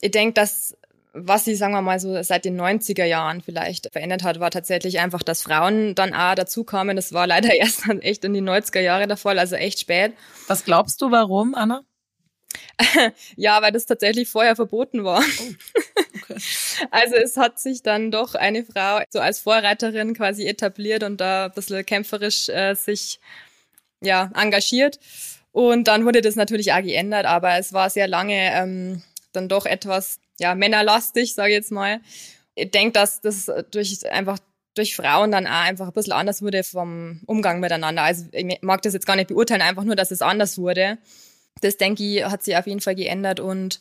Ich 0.02 0.10
denke, 0.10 0.34
dass 0.34 0.76
was 1.14 1.44
sie, 1.44 1.54
sagen 1.54 1.74
wir 1.74 1.82
mal, 1.82 2.00
so 2.00 2.22
seit 2.22 2.44
den 2.44 2.58
90er 2.60 3.04
Jahren 3.04 3.42
vielleicht 3.42 3.92
verändert 3.92 4.22
hat, 4.22 4.40
war 4.40 4.50
tatsächlich 4.50 4.98
einfach, 5.00 5.22
dass 5.22 5.42
Frauen 5.42 5.94
dann 5.94 6.14
auch 6.14 6.34
dazukamen. 6.34 6.96
Das 6.96 7.12
war 7.12 7.26
leider 7.26 7.54
erst 7.54 7.88
dann 7.88 8.00
echt 8.00 8.24
in 8.24 8.34
die 8.34 8.42
90er 8.42 8.80
Jahre 8.80 9.06
der 9.06 9.16
Fall, 9.16 9.38
also 9.38 9.56
echt 9.56 9.80
spät. 9.80 10.14
Was 10.48 10.64
glaubst 10.64 11.00
du, 11.02 11.10
warum, 11.10 11.54
Anna? 11.54 11.82
Ja, 13.36 13.62
weil 13.62 13.72
das 13.72 13.86
tatsächlich 13.86 14.28
vorher 14.28 14.56
verboten 14.56 15.04
war. 15.04 15.20
okay. 15.20 16.36
Also 16.90 17.16
es 17.16 17.36
hat 17.36 17.58
sich 17.58 17.82
dann 17.82 18.10
doch 18.10 18.34
eine 18.34 18.64
Frau 18.64 19.00
so 19.10 19.20
als 19.20 19.38
Vorreiterin 19.38 20.14
quasi 20.14 20.46
etabliert 20.46 21.02
und 21.02 21.20
da 21.20 21.46
ein 21.46 21.52
bisschen 21.52 21.84
kämpferisch 21.84 22.48
äh, 22.48 22.74
sich 22.74 23.20
ja 24.00 24.30
engagiert. 24.34 24.98
Und 25.52 25.84
dann 25.88 26.04
wurde 26.06 26.22
das 26.22 26.34
natürlich 26.34 26.72
auch 26.72 26.82
geändert, 26.82 27.26
aber 27.26 27.58
es 27.58 27.72
war 27.72 27.90
sehr 27.90 28.08
lange 28.08 28.50
ähm, 28.54 29.02
dann 29.32 29.48
doch 29.48 29.66
etwas 29.66 30.18
ja 30.42 30.54
männerlastig, 30.54 31.34
sage 31.34 31.50
ich 31.50 31.56
jetzt 31.56 31.72
mal. 31.72 32.00
Ich 32.54 32.70
denke, 32.70 32.92
dass 32.92 33.20
das 33.20 33.50
durch 33.70 34.10
einfach 34.10 34.38
durch 34.74 34.96
Frauen 34.96 35.30
dann 35.30 35.46
auch 35.46 35.50
einfach 35.50 35.86
ein 35.86 35.92
bisschen 35.92 36.12
anders 36.12 36.42
wurde 36.42 36.64
vom 36.64 37.20
Umgang 37.26 37.60
miteinander. 37.60 38.02
Also 38.02 38.24
ich 38.32 38.58
mag 38.62 38.82
das 38.82 38.94
jetzt 38.94 39.06
gar 39.06 39.16
nicht 39.16 39.28
beurteilen, 39.28 39.62
einfach 39.62 39.84
nur, 39.84 39.96
dass 39.96 40.10
es 40.10 40.22
anders 40.22 40.58
wurde. 40.58 40.98
Das 41.60 41.76
denke 41.76 42.02
ich, 42.02 42.24
hat 42.24 42.42
sich 42.42 42.56
auf 42.56 42.66
jeden 42.66 42.80
Fall 42.80 42.94
geändert 42.94 43.40
und 43.40 43.80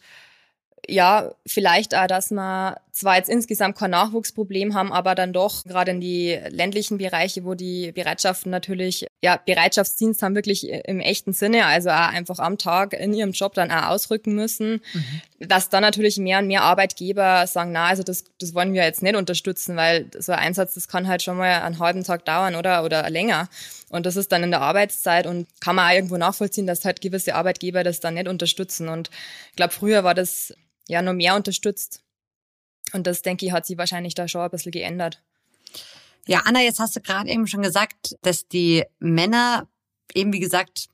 ja, 0.87 1.31
vielleicht 1.45 1.95
auch, 1.95 2.07
dass 2.07 2.31
wir 2.31 2.77
zwar 2.91 3.15
jetzt 3.15 3.29
insgesamt 3.29 3.77
kein 3.77 3.91
Nachwuchsproblem 3.91 4.73
haben, 4.73 4.91
aber 4.91 5.15
dann 5.15 5.31
doch 5.31 5.63
gerade 5.63 5.91
in 5.91 6.01
die 6.01 6.37
ländlichen 6.49 6.97
Bereiche, 6.97 7.45
wo 7.45 7.53
die 7.53 7.91
Bereitschaften 7.91 8.49
natürlich, 8.49 9.07
ja, 9.21 9.37
Bereitschaftsdienst 9.37 10.21
haben 10.21 10.35
wirklich 10.35 10.67
im 10.69 10.99
echten 10.99 11.33
Sinne, 11.33 11.65
also 11.65 11.89
auch 11.89 12.09
einfach 12.09 12.39
am 12.39 12.57
Tag 12.57 12.93
in 12.93 13.13
ihrem 13.13 13.31
Job 13.31 13.53
dann 13.53 13.71
auch 13.71 13.89
ausrücken 13.89 14.33
müssen, 14.33 14.81
mhm. 14.93 15.47
dass 15.47 15.69
dann 15.69 15.81
natürlich 15.81 16.17
mehr 16.17 16.39
und 16.39 16.47
mehr 16.47 16.63
Arbeitgeber 16.63 17.47
sagen, 17.47 17.71
na, 17.71 17.85
also 17.85 18.03
das, 18.03 18.25
das 18.39 18.53
wollen 18.53 18.73
wir 18.73 18.83
jetzt 18.83 19.03
nicht 19.03 19.15
unterstützen, 19.15 19.75
weil 19.77 20.07
so 20.17 20.31
ein 20.31 20.39
Einsatz, 20.39 20.73
das 20.73 20.87
kann 20.87 21.07
halt 21.07 21.21
schon 21.21 21.37
mal 21.37 21.61
einen 21.61 21.79
halben 21.79 22.03
Tag 22.03 22.25
dauern 22.25 22.55
oder, 22.55 22.83
oder 22.83 23.09
länger. 23.09 23.47
Und 23.91 24.05
das 24.05 24.15
ist 24.15 24.31
dann 24.31 24.43
in 24.43 24.51
der 24.51 24.61
Arbeitszeit 24.61 25.27
und 25.27 25.47
kann 25.59 25.75
man 25.75 25.89
auch 25.89 25.93
irgendwo 25.93 26.15
nachvollziehen, 26.15 26.65
dass 26.65 26.85
halt 26.85 27.01
gewisse 27.01 27.35
Arbeitgeber 27.35 27.83
das 27.83 27.99
dann 27.99 28.13
nicht 28.13 28.29
unterstützen. 28.29 28.87
Und 28.87 29.09
ich 29.49 29.57
glaube, 29.57 29.73
früher 29.73 30.05
war 30.05 30.15
das 30.15 30.53
ja 30.87 31.01
noch 31.01 31.13
mehr 31.13 31.35
unterstützt. 31.35 32.01
Und 32.93 33.05
das, 33.05 33.21
denke 33.21 33.45
ich, 33.45 33.51
hat 33.51 33.65
sich 33.65 33.77
wahrscheinlich 33.77 34.15
da 34.15 34.27
schon 34.27 34.41
ein 34.41 34.49
bisschen 34.49 34.71
geändert. 34.71 35.21
Ja, 36.25 36.43
Anna, 36.45 36.61
jetzt 36.61 36.79
hast 36.79 36.95
du 36.95 37.01
gerade 37.01 37.29
eben 37.29 37.47
schon 37.47 37.61
gesagt, 37.61 38.15
dass 38.21 38.47
die 38.47 38.85
Männer 38.99 39.67
eben, 40.13 40.31
wie 40.31 40.39
gesagt, 40.39 40.87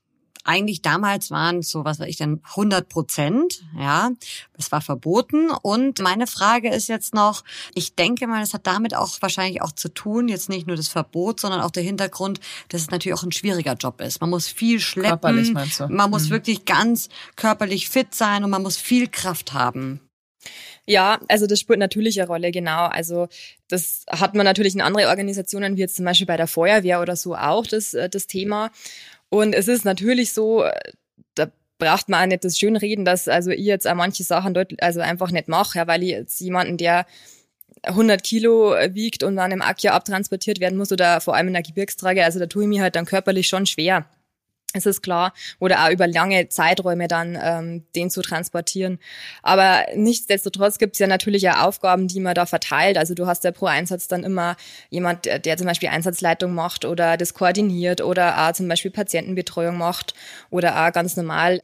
eigentlich 0.48 0.80
damals 0.82 1.30
waren 1.30 1.60
so, 1.62 1.84
was 1.84 2.00
weiß 2.00 2.08
ich 2.08 2.16
denn, 2.16 2.40
100 2.42 2.88
Prozent, 2.88 3.62
ja, 3.78 4.10
das 4.56 4.72
war 4.72 4.80
verboten. 4.80 5.50
Und 5.50 6.00
meine 6.00 6.26
Frage 6.26 6.70
ist 6.70 6.88
jetzt 6.88 7.14
noch, 7.14 7.44
ich 7.74 7.94
denke 7.94 8.26
mal, 8.26 8.40
das 8.40 8.54
hat 8.54 8.66
damit 8.66 8.96
auch 8.96 9.20
wahrscheinlich 9.20 9.60
auch 9.60 9.72
zu 9.72 9.88
tun, 9.90 10.28
jetzt 10.28 10.48
nicht 10.48 10.66
nur 10.66 10.76
das 10.76 10.88
Verbot, 10.88 11.38
sondern 11.40 11.60
auch 11.60 11.70
der 11.70 11.82
Hintergrund, 11.82 12.40
dass 12.70 12.80
es 12.80 12.90
natürlich 12.90 13.18
auch 13.18 13.22
ein 13.24 13.32
schwieriger 13.32 13.74
Job 13.74 14.00
ist. 14.00 14.20
Man 14.20 14.30
muss 14.30 14.48
viel 14.48 14.80
schleppen, 14.80 15.10
Körperlich, 15.10 15.52
meinst 15.52 15.80
du? 15.80 15.88
man 15.88 16.10
muss 16.10 16.26
Mhm. 16.26 16.30
wirklich 16.30 16.64
ganz 16.64 17.08
körperlich 17.36 17.88
fit 17.90 18.14
sein 18.14 18.42
und 18.42 18.50
man 18.50 18.62
muss 18.62 18.78
viel 18.78 19.06
Kraft 19.08 19.52
haben. 19.52 20.00
Ja, 20.86 21.20
also 21.28 21.46
das 21.46 21.60
spielt 21.60 21.78
natürlich 21.78 22.18
eine 22.18 22.26
Rolle, 22.28 22.50
genau. 22.50 22.86
Also 22.86 23.28
das 23.68 24.04
hat 24.08 24.34
man 24.34 24.44
natürlich 24.46 24.74
in 24.74 24.80
andere 24.80 25.08
Organisationen, 25.08 25.76
wie 25.76 25.80
jetzt 25.80 25.96
zum 25.96 26.06
Beispiel 26.06 26.26
bei 26.26 26.38
der 26.38 26.46
Feuerwehr 26.46 27.02
oder 27.02 27.14
so 27.16 27.36
auch 27.36 27.66
das, 27.66 27.92
äh, 27.92 28.08
das 28.08 28.26
Thema. 28.26 28.70
Und 29.30 29.54
es 29.54 29.68
ist 29.68 29.84
natürlich 29.84 30.32
so, 30.32 30.64
da 31.34 31.50
braucht 31.78 32.08
man 32.08 32.22
auch 32.22 32.26
nicht 32.26 32.44
das 32.44 32.58
Schönreden, 32.58 33.04
dass 33.04 33.28
also 33.28 33.50
ich 33.50 33.64
jetzt 33.64 33.86
auch 33.86 33.94
manche 33.94 34.24
Sachen 34.24 34.54
dort 34.54 34.72
also 34.82 35.00
einfach 35.00 35.30
nicht 35.30 35.48
mache, 35.48 35.78
ja, 35.78 35.86
weil 35.86 36.02
ich 36.02 36.10
jetzt 36.10 36.40
jemanden, 36.40 36.76
der 36.76 37.06
100 37.82 38.22
Kilo 38.22 38.74
wiegt 38.90 39.22
und 39.22 39.36
dann 39.36 39.52
im 39.52 39.62
Akia 39.62 39.92
abtransportiert 39.92 40.60
werden 40.60 40.78
muss 40.78 40.92
oder 40.92 41.20
vor 41.20 41.34
allem 41.34 41.48
in 41.48 41.54
der 41.54 41.62
Gebirgstrage, 41.62 42.24
also 42.24 42.38
da 42.38 42.46
tue 42.46 42.64
ich 42.64 42.68
mir 42.68 42.82
halt 42.82 42.96
dann 42.96 43.04
körperlich 43.04 43.48
schon 43.48 43.66
schwer. 43.66 44.06
Es 44.74 44.84
ist 44.84 45.02
klar. 45.02 45.32
Oder 45.60 45.84
auch 45.84 45.90
über 45.90 46.06
lange 46.06 46.50
Zeiträume 46.50 47.08
dann 47.08 47.38
ähm, 47.40 47.86
den 47.96 48.10
zu 48.10 48.20
transportieren. 48.20 48.98
Aber 49.42 49.86
nichtsdestotrotz 49.94 50.78
gibt 50.78 50.94
es 50.94 50.98
ja 50.98 51.06
natürlich 51.06 51.48
auch 51.48 51.68
Aufgaben, 51.68 52.06
die 52.06 52.20
man 52.20 52.34
da 52.34 52.44
verteilt. 52.44 52.98
Also 52.98 53.14
du 53.14 53.26
hast 53.26 53.44
ja 53.44 53.50
pro 53.50 53.66
Einsatz 53.66 54.08
dann 54.08 54.24
immer 54.24 54.56
jemand, 54.90 55.24
der 55.24 55.56
zum 55.56 55.66
Beispiel 55.66 55.88
Einsatzleitung 55.88 56.54
macht 56.54 56.84
oder 56.84 57.16
das 57.16 57.32
koordiniert 57.32 58.02
oder 58.02 58.46
auch 58.46 58.52
zum 58.52 58.68
Beispiel 58.68 58.90
Patientenbetreuung 58.90 59.76
macht 59.78 60.14
oder 60.50 60.86
auch 60.86 60.92
ganz 60.92 61.16
normal 61.16 61.60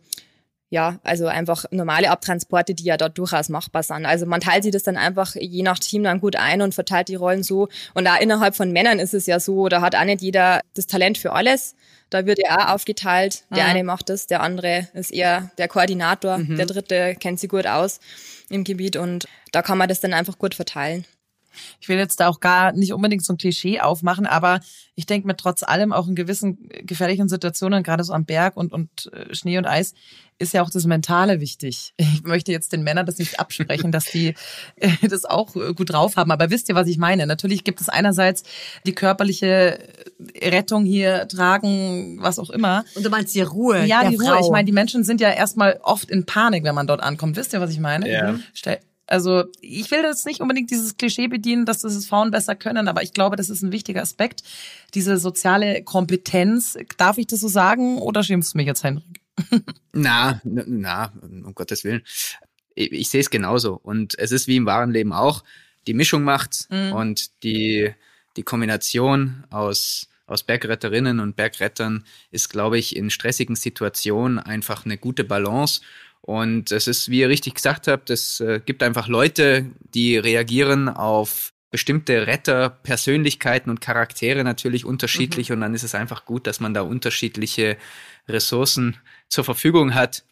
ja, 0.70 0.98
also 1.04 1.26
einfach 1.26 1.66
normale 1.70 2.10
Abtransporte, 2.10 2.74
die 2.74 2.84
ja 2.84 2.96
dort 2.96 3.16
durchaus 3.16 3.48
machbar 3.48 3.82
sind. 3.82 4.06
Also 4.06 4.26
man 4.26 4.40
teilt 4.40 4.64
sich 4.64 4.72
das 4.72 4.82
dann 4.82 4.96
einfach 4.96 5.34
je 5.36 5.62
nach 5.62 5.78
Team 5.78 6.02
dann 6.02 6.20
gut 6.20 6.34
ein 6.36 6.62
und 6.62 6.74
verteilt 6.74 7.08
die 7.08 7.14
Rollen 7.14 7.42
so. 7.44 7.68
Und 7.94 8.08
auch 8.08 8.18
innerhalb 8.20 8.56
von 8.56 8.72
Männern 8.72 8.98
ist 8.98 9.14
es 9.14 9.26
ja 9.26 9.38
so, 9.38 9.68
da 9.68 9.80
hat 9.80 9.94
auch 9.94 10.04
nicht 10.04 10.20
jeder 10.22 10.60
das 10.74 10.86
Talent 10.86 11.16
für 11.18 11.32
alles. 11.32 11.76
Da 12.10 12.26
wird 12.26 12.38
ja 12.42 12.58
auch 12.68 12.74
aufgeteilt. 12.74 13.44
Der 13.54 13.64
Mhm. 13.64 13.70
eine 13.70 13.84
macht 13.84 14.08
das, 14.08 14.26
der 14.26 14.40
andere 14.42 14.88
ist 14.94 15.12
eher 15.12 15.50
der 15.58 15.68
Koordinator, 15.68 16.38
Mhm. 16.38 16.56
der 16.56 16.66
dritte 16.66 17.14
kennt 17.20 17.38
sich 17.38 17.50
gut 17.50 17.66
aus 17.66 18.00
im 18.50 18.64
Gebiet 18.64 18.96
und 18.96 19.26
da 19.52 19.62
kann 19.62 19.78
man 19.78 19.88
das 19.88 20.00
dann 20.00 20.12
einfach 20.12 20.38
gut 20.38 20.54
verteilen. 20.54 21.04
Ich 21.80 21.88
will 21.88 21.98
jetzt 21.98 22.18
da 22.18 22.26
auch 22.28 22.40
gar 22.40 22.72
nicht 22.72 22.92
unbedingt 22.92 23.24
so 23.24 23.32
ein 23.32 23.38
Klischee 23.38 23.78
aufmachen, 23.80 24.26
aber 24.26 24.58
ich 24.96 25.06
denke 25.06 25.28
mir 25.28 25.36
trotz 25.36 25.62
allem 25.62 25.92
auch 25.92 26.08
in 26.08 26.16
gewissen 26.16 26.68
gefährlichen 26.82 27.28
Situationen, 27.28 27.84
gerade 27.84 28.02
so 28.02 28.12
am 28.12 28.24
Berg 28.24 28.56
und, 28.56 28.72
und 28.72 29.10
äh, 29.12 29.32
Schnee 29.34 29.56
und 29.58 29.64
Eis, 29.64 29.94
ist 30.38 30.52
ja 30.52 30.62
auch 30.62 30.70
das 30.70 30.84
Mentale 30.84 31.40
wichtig. 31.40 31.94
Ich 31.96 32.22
möchte 32.22 32.52
jetzt 32.52 32.72
den 32.72 32.82
Männern 32.82 33.06
das 33.06 33.18
nicht 33.18 33.38
absprechen, 33.40 33.92
dass 33.92 34.06
die 34.06 34.34
äh, 34.76 35.08
das 35.08 35.24
auch 35.24 35.54
äh, 35.56 35.74
gut 35.74 35.92
drauf 35.92 36.16
haben. 36.16 36.30
Aber 36.30 36.50
wisst 36.50 36.68
ihr, 36.68 36.74
was 36.74 36.88
ich 36.88 36.98
meine? 36.98 37.26
Natürlich 37.26 37.64
gibt 37.64 37.80
es 37.80 37.88
einerseits 37.88 38.42
die 38.86 38.94
körperliche 38.94 39.78
Rettung 40.42 40.84
hier, 40.84 41.28
tragen, 41.28 42.18
was 42.20 42.38
auch 42.38 42.50
immer. 42.50 42.84
Und 42.94 43.04
du 43.04 43.10
meinst 43.10 43.34
die 43.34 43.42
Ruhe 43.42 43.84
Ja, 43.84 44.02
der 44.02 44.10
die 44.10 44.16
Frau. 44.16 44.32
Ruhe. 44.32 44.40
Ich 44.40 44.50
meine, 44.50 44.64
die 44.64 44.72
Menschen 44.72 45.04
sind 45.04 45.20
ja 45.20 45.30
erstmal 45.30 45.78
oft 45.82 46.10
in 46.10 46.26
Panik, 46.26 46.64
wenn 46.64 46.74
man 46.74 46.86
dort 46.86 47.02
ankommt. 47.02 47.36
Wisst 47.36 47.52
ihr, 47.52 47.60
was 47.60 47.70
ich 47.70 47.80
meine? 47.80 48.10
Ja. 48.10 48.38
Stell, 48.52 48.80
also 49.06 49.44
ich 49.60 49.90
will 49.90 50.02
jetzt 50.02 50.26
nicht 50.26 50.40
unbedingt 50.40 50.70
dieses 50.70 50.96
Klischee 50.96 51.28
bedienen, 51.28 51.66
dass 51.66 51.80
das 51.80 52.06
Frauen 52.06 52.30
besser 52.30 52.54
können, 52.54 52.88
aber 52.88 53.02
ich 53.02 53.12
glaube, 53.12 53.36
das 53.36 53.50
ist 53.50 53.62
ein 53.62 53.72
wichtiger 53.72 54.02
Aspekt. 54.02 54.42
Diese 54.94 55.18
soziale 55.18 55.82
Kompetenz. 55.82 56.78
Darf 56.96 57.18
ich 57.18 57.26
das 57.26 57.40
so 57.40 57.48
sagen 57.48 57.98
oder 57.98 58.22
schimpfst 58.22 58.54
du 58.54 58.58
mich 58.58 58.66
jetzt, 58.66 58.82
Henrik? 58.82 59.23
Na, 59.92 60.40
na, 60.44 61.12
um 61.22 61.54
Gottes 61.54 61.84
Willen. 61.84 62.02
Ich, 62.74 62.92
ich 62.92 63.10
sehe 63.10 63.20
es 63.20 63.30
genauso. 63.30 63.74
Und 63.74 64.18
es 64.18 64.32
ist 64.32 64.46
wie 64.48 64.56
im 64.56 64.66
wahren 64.66 64.90
Leben 64.90 65.12
auch. 65.12 65.44
Die 65.86 65.94
Mischung 65.94 66.24
macht's 66.24 66.68
Mhm. 66.70 66.92
und 66.92 67.42
die, 67.42 67.92
die 68.36 68.42
Kombination 68.42 69.44
aus, 69.50 70.08
aus 70.26 70.42
Bergretterinnen 70.42 71.20
und 71.20 71.36
Bergrettern 71.36 72.04
ist, 72.30 72.48
glaube 72.48 72.78
ich, 72.78 72.96
in 72.96 73.10
stressigen 73.10 73.56
Situationen 73.56 74.38
einfach 74.38 74.84
eine 74.84 74.98
gute 74.98 75.24
Balance. 75.24 75.82
Und 76.22 76.72
es 76.72 76.86
ist, 76.86 77.10
wie 77.10 77.20
ihr 77.20 77.28
richtig 77.28 77.54
gesagt 77.54 77.86
habt, 77.86 78.08
es 78.08 78.40
äh, 78.40 78.60
gibt 78.64 78.82
einfach 78.82 79.08
Leute, 79.08 79.66
die 79.94 80.16
reagieren 80.16 80.88
auf 80.88 81.52
bestimmte 81.70 82.26
Retter, 82.28 82.70
Persönlichkeiten 82.70 83.68
und 83.68 83.80
Charaktere 83.82 84.42
natürlich 84.44 84.84
unterschiedlich. 84.86 85.52
Und 85.52 85.60
dann 85.60 85.74
ist 85.74 85.82
es 85.82 85.94
einfach 85.94 86.24
gut, 86.24 86.46
dass 86.46 86.60
man 86.60 86.72
da 86.72 86.80
unterschiedliche 86.82 87.76
Ressourcen 88.28 88.96
zur 89.28 89.44
Verfügung 89.44 89.94
hat. 89.94 90.24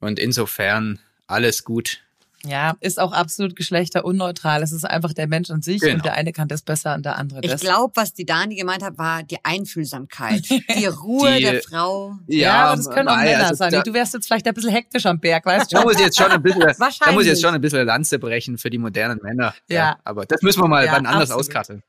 Und 0.00 0.18
insofern 0.18 0.98
alles 1.26 1.64
gut. 1.64 2.00
Ja, 2.44 2.76
ist 2.80 3.00
auch 3.00 3.12
absolut 3.12 3.56
geschlechterunneutral. 3.56 4.62
Es 4.62 4.70
ist 4.70 4.84
einfach 4.84 5.12
der 5.14 5.26
Mensch 5.26 5.50
an 5.50 5.62
sich 5.62 5.80
Genau. 5.80 5.94
und 5.94 6.04
der 6.04 6.12
eine 6.12 6.32
kann 6.32 6.46
das 6.46 6.62
besser 6.62 6.94
und 6.94 7.04
der 7.04 7.16
andere 7.16 7.40
Ich 7.42 7.50
das. 7.50 7.60
glaube, 7.60 7.92
was 7.96 8.12
die 8.12 8.24
Dani 8.24 8.54
gemeint 8.54 8.84
hat, 8.84 8.98
war 8.98 9.24
die 9.24 9.38
Einfühlsamkeit, 9.44 10.48
die 10.48 10.86
Ruhe 11.02 11.34
Die- 11.38 11.42
der 11.42 11.62
Frau. 11.62 12.14
ja, 12.28 12.66
aber 12.66 12.76
das 12.76 12.90
können 12.90 13.08
auch 13.08 13.16
Männer 13.16 13.44
also 13.44 13.54
sein. 13.54 13.72
da- 13.72 13.82
Du 13.82 13.92
wärst 13.94 14.14
jetzt 14.14 14.26
vielleicht 14.26 14.46
ein 14.46 14.54
bisschen 14.54 14.70
hektisch 14.70 15.06
am 15.06 15.18
Berg, 15.18 15.44
weißt 15.44 15.72
du? 15.72 15.76
Da 15.76 15.82
muss 15.82 15.94
ich 15.94 16.00
jetzt 16.00 16.18
schon 16.18 16.30
ein 16.30 16.40
bisschen, 16.42 16.60
da 16.60 16.66
muss 16.68 16.74
ich 16.76 16.80
Wahrscheinlich. 16.80 17.26
jetzt 17.26 17.42
schon 17.42 17.54
ein 17.54 17.60
bisschen 17.60 17.84
Lanze 17.86 18.18
brechen 18.20 18.58
für 18.58 18.70
die 18.70 18.78
modernen 18.78 19.18
Männer. 19.22 19.54
Ja. 19.68 19.98
aber 20.04 20.24
das 20.26 20.42
müssen 20.42 20.62
wir 20.62 20.68
mal 20.68 20.84
Ja, 20.84 20.92
wann 20.92 21.06
anders 21.06 21.30
absolut. 21.30 21.40
auskatteln. 21.48 21.82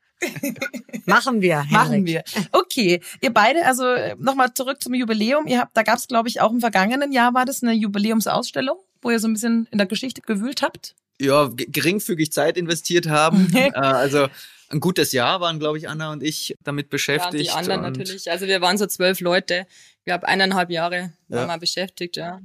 Machen 1.06 1.40
wir. 1.40 1.64
Machen 1.70 1.92
Henrik. 1.92 2.06
wir. 2.06 2.24
Okay, 2.52 3.00
ihr 3.20 3.32
beide, 3.32 3.64
also 3.64 3.84
nochmal 4.18 4.52
zurück 4.54 4.82
zum 4.82 4.94
Jubiläum. 4.94 5.46
Ihr 5.46 5.60
habt, 5.60 5.76
da 5.76 5.82
gab 5.82 5.98
es, 5.98 6.08
glaube 6.08 6.28
ich, 6.28 6.40
auch 6.40 6.50
im 6.52 6.60
vergangenen 6.60 7.12
Jahr 7.12 7.34
war 7.34 7.44
das 7.44 7.62
eine 7.62 7.72
Jubiläumsausstellung, 7.72 8.78
wo 9.02 9.10
ihr 9.10 9.18
so 9.20 9.28
ein 9.28 9.32
bisschen 9.34 9.68
in 9.70 9.78
der 9.78 9.86
Geschichte 9.86 10.20
gewühlt 10.22 10.62
habt. 10.62 10.94
Ja, 11.20 11.48
geringfügig 11.54 12.32
Zeit 12.32 12.56
investiert 12.56 13.08
haben. 13.08 13.50
äh, 13.54 13.70
also 13.72 14.28
ein 14.70 14.80
gutes 14.80 15.12
Jahr 15.12 15.40
waren, 15.40 15.58
glaube 15.58 15.78
ich, 15.78 15.88
Anna 15.88 16.12
und 16.12 16.22
ich 16.22 16.54
damit 16.62 16.86
Ja, 16.86 16.90
beschäftigt. 16.90 17.44
die 17.44 17.50
anderen 17.50 17.84
und 17.84 17.96
natürlich. 17.96 18.30
Also 18.30 18.46
wir 18.46 18.60
waren 18.60 18.76
so 18.78 18.86
zwölf 18.86 19.20
Leute. 19.20 19.66
Ich 20.00 20.04
glaube, 20.04 20.28
eineinhalb 20.28 20.70
Jahre 20.70 21.12
Ja. 21.28 21.36
waren 21.38 21.48
wir 21.48 21.58
beschäftigt, 21.58 22.16
ja. 22.16 22.40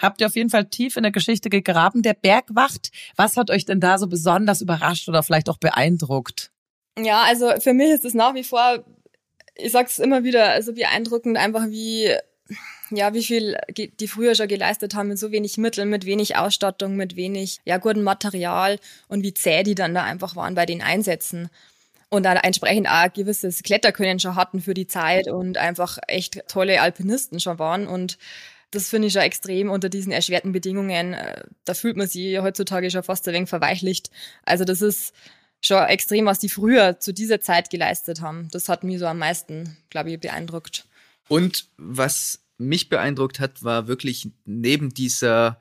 Habt 0.00 0.20
ihr 0.20 0.26
auf 0.26 0.34
jeden 0.34 0.50
Fall 0.50 0.64
tief 0.64 0.96
in 0.96 1.04
der 1.04 1.12
Geschichte 1.12 1.50
gegraben. 1.50 2.02
Der 2.02 2.14
Bergwacht, 2.14 2.90
was 3.16 3.36
hat 3.36 3.50
euch 3.50 3.64
denn 3.64 3.78
da 3.80 3.98
so 3.98 4.08
besonders 4.08 4.60
überrascht 4.60 5.08
oder 5.08 5.22
vielleicht 5.22 5.48
auch 5.48 5.58
beeindruckt? 5.58 6.50
Ja, 6.98 7.22
also 7.22 7.52
für 7.60 7.74
mich 7.74 7.90
ist 7.90 8.04
es 8.04 8.14
nach 8.14 8.34
wie 8.34 8.44
vor, 8.44 8.84
ich 9.54 9.72
sag's 9.72 9.98
immer 9.98 10.24
wieder, 10.24 10.50
also 10.50 10.72
beeindruckend 10.72 11.36
einfach 11.36 11.68
wie, 11.68 12.12
ja, 12.90 13.14
wie 13.14 13.22
viel 13.22 13.56
die 13.70 14.08
früher 14.08 14.34
schon 14.34 14.48
geleistet 14.48 14.94
haben 14.94 15.08
mit 15.08 15.18
so 15.18 15.30
wenig 15.30 15.58
Mitteln, 15.58 15.90
mit 15.90 16.06
wenig 16.06 16.36
Ausstattung, 16.36 16.96
mit 16.96 17.16
wenig, 17.16 17.60
ja, 17.64 17.78
gutem 17.78 18.02
Material 18.02 18.78
und 19.08 19.22
wie 19.22 19.34
zäh 19.34 19.62
die 19.62 19.74
dann 19.74 19.94
da 19.94 20.04
einfach 20.04 20.36
waren 20.36 20.54
bei 20.54 20.66
den 20.66 20.82
Einsätzen. 20.82 21.50
Und 22.10 22.22
dann 22.22 22.38
entsprechend 22.38 22.88
auch 22.88 22.92
ein 22.92 23.12
gewisses 23.12 23.62
Kletterkönnen 23.62 24.18
schon 24.18 24.34
hatten 24.34 24.60
für 24.62 24.72
die 24.72 24.86
Zeit 24.86 25.28
und 25.28 25.58
einfach 25.58 25.98
echt 26.06 26.42
tolle 26.48 26.80
Alpinisten 26.80 27.38
schon 27.38 27.58
waren 27.58 27.86
und 27.86 28.18
das 28.70 28.88
finde 28.88 29.08
ich 29.08 29.14
schon 29.14 29.22
extrem 29.22 29.70
unter 29.70 29.88
diesen 29.88 30.12
erschwerten 30.12 30.52
Bedingungen. 30.52 31.14
äh, 31.14 31.42
Da 31.64 31.74
fühlt 31.74 31.96
man 31.96 32.06
sich 32.06 32.38
heutzutage 32.38 32.90
schon 32.90 33.02
fast 33.02 33.26
ein 33.28 33.34
wenig 33.34 33.48
verweichlicht. 33.48 34.10
Also 34.44 34.64
das 34.64 34.82
ist 34.82 35.14
schon 35.60 35.82
extrem, 35.84 36.26
was 36.26 36.38
die 36.38 36.48
früher 36.48 37.00
zu 37.00 37.12
dieser 37.12 37.40
Zeit 37.40 37.70
geleistet 37.70 38.20
haben. 38.20 38.48
Das 38.50 38.68
hat 38.68 38.84
mich 38.84 38.98
so 38.98 39.06
am 39.06 39.18
meisten, 39.18 39.76
glaube 39.90 40.10
ich, 40.10 40.20
beeindruckt. 40.20 40.86
Und 41.28 41.68
was 41.76 42.40
mich 42.58 42.88
beeindruckt 42.88 43.40
hat, 43.40 43.62
war 43.62 43.86
wirklich 43.86 44.30
neben 44.44 44.90
dieser, 44.90 45.60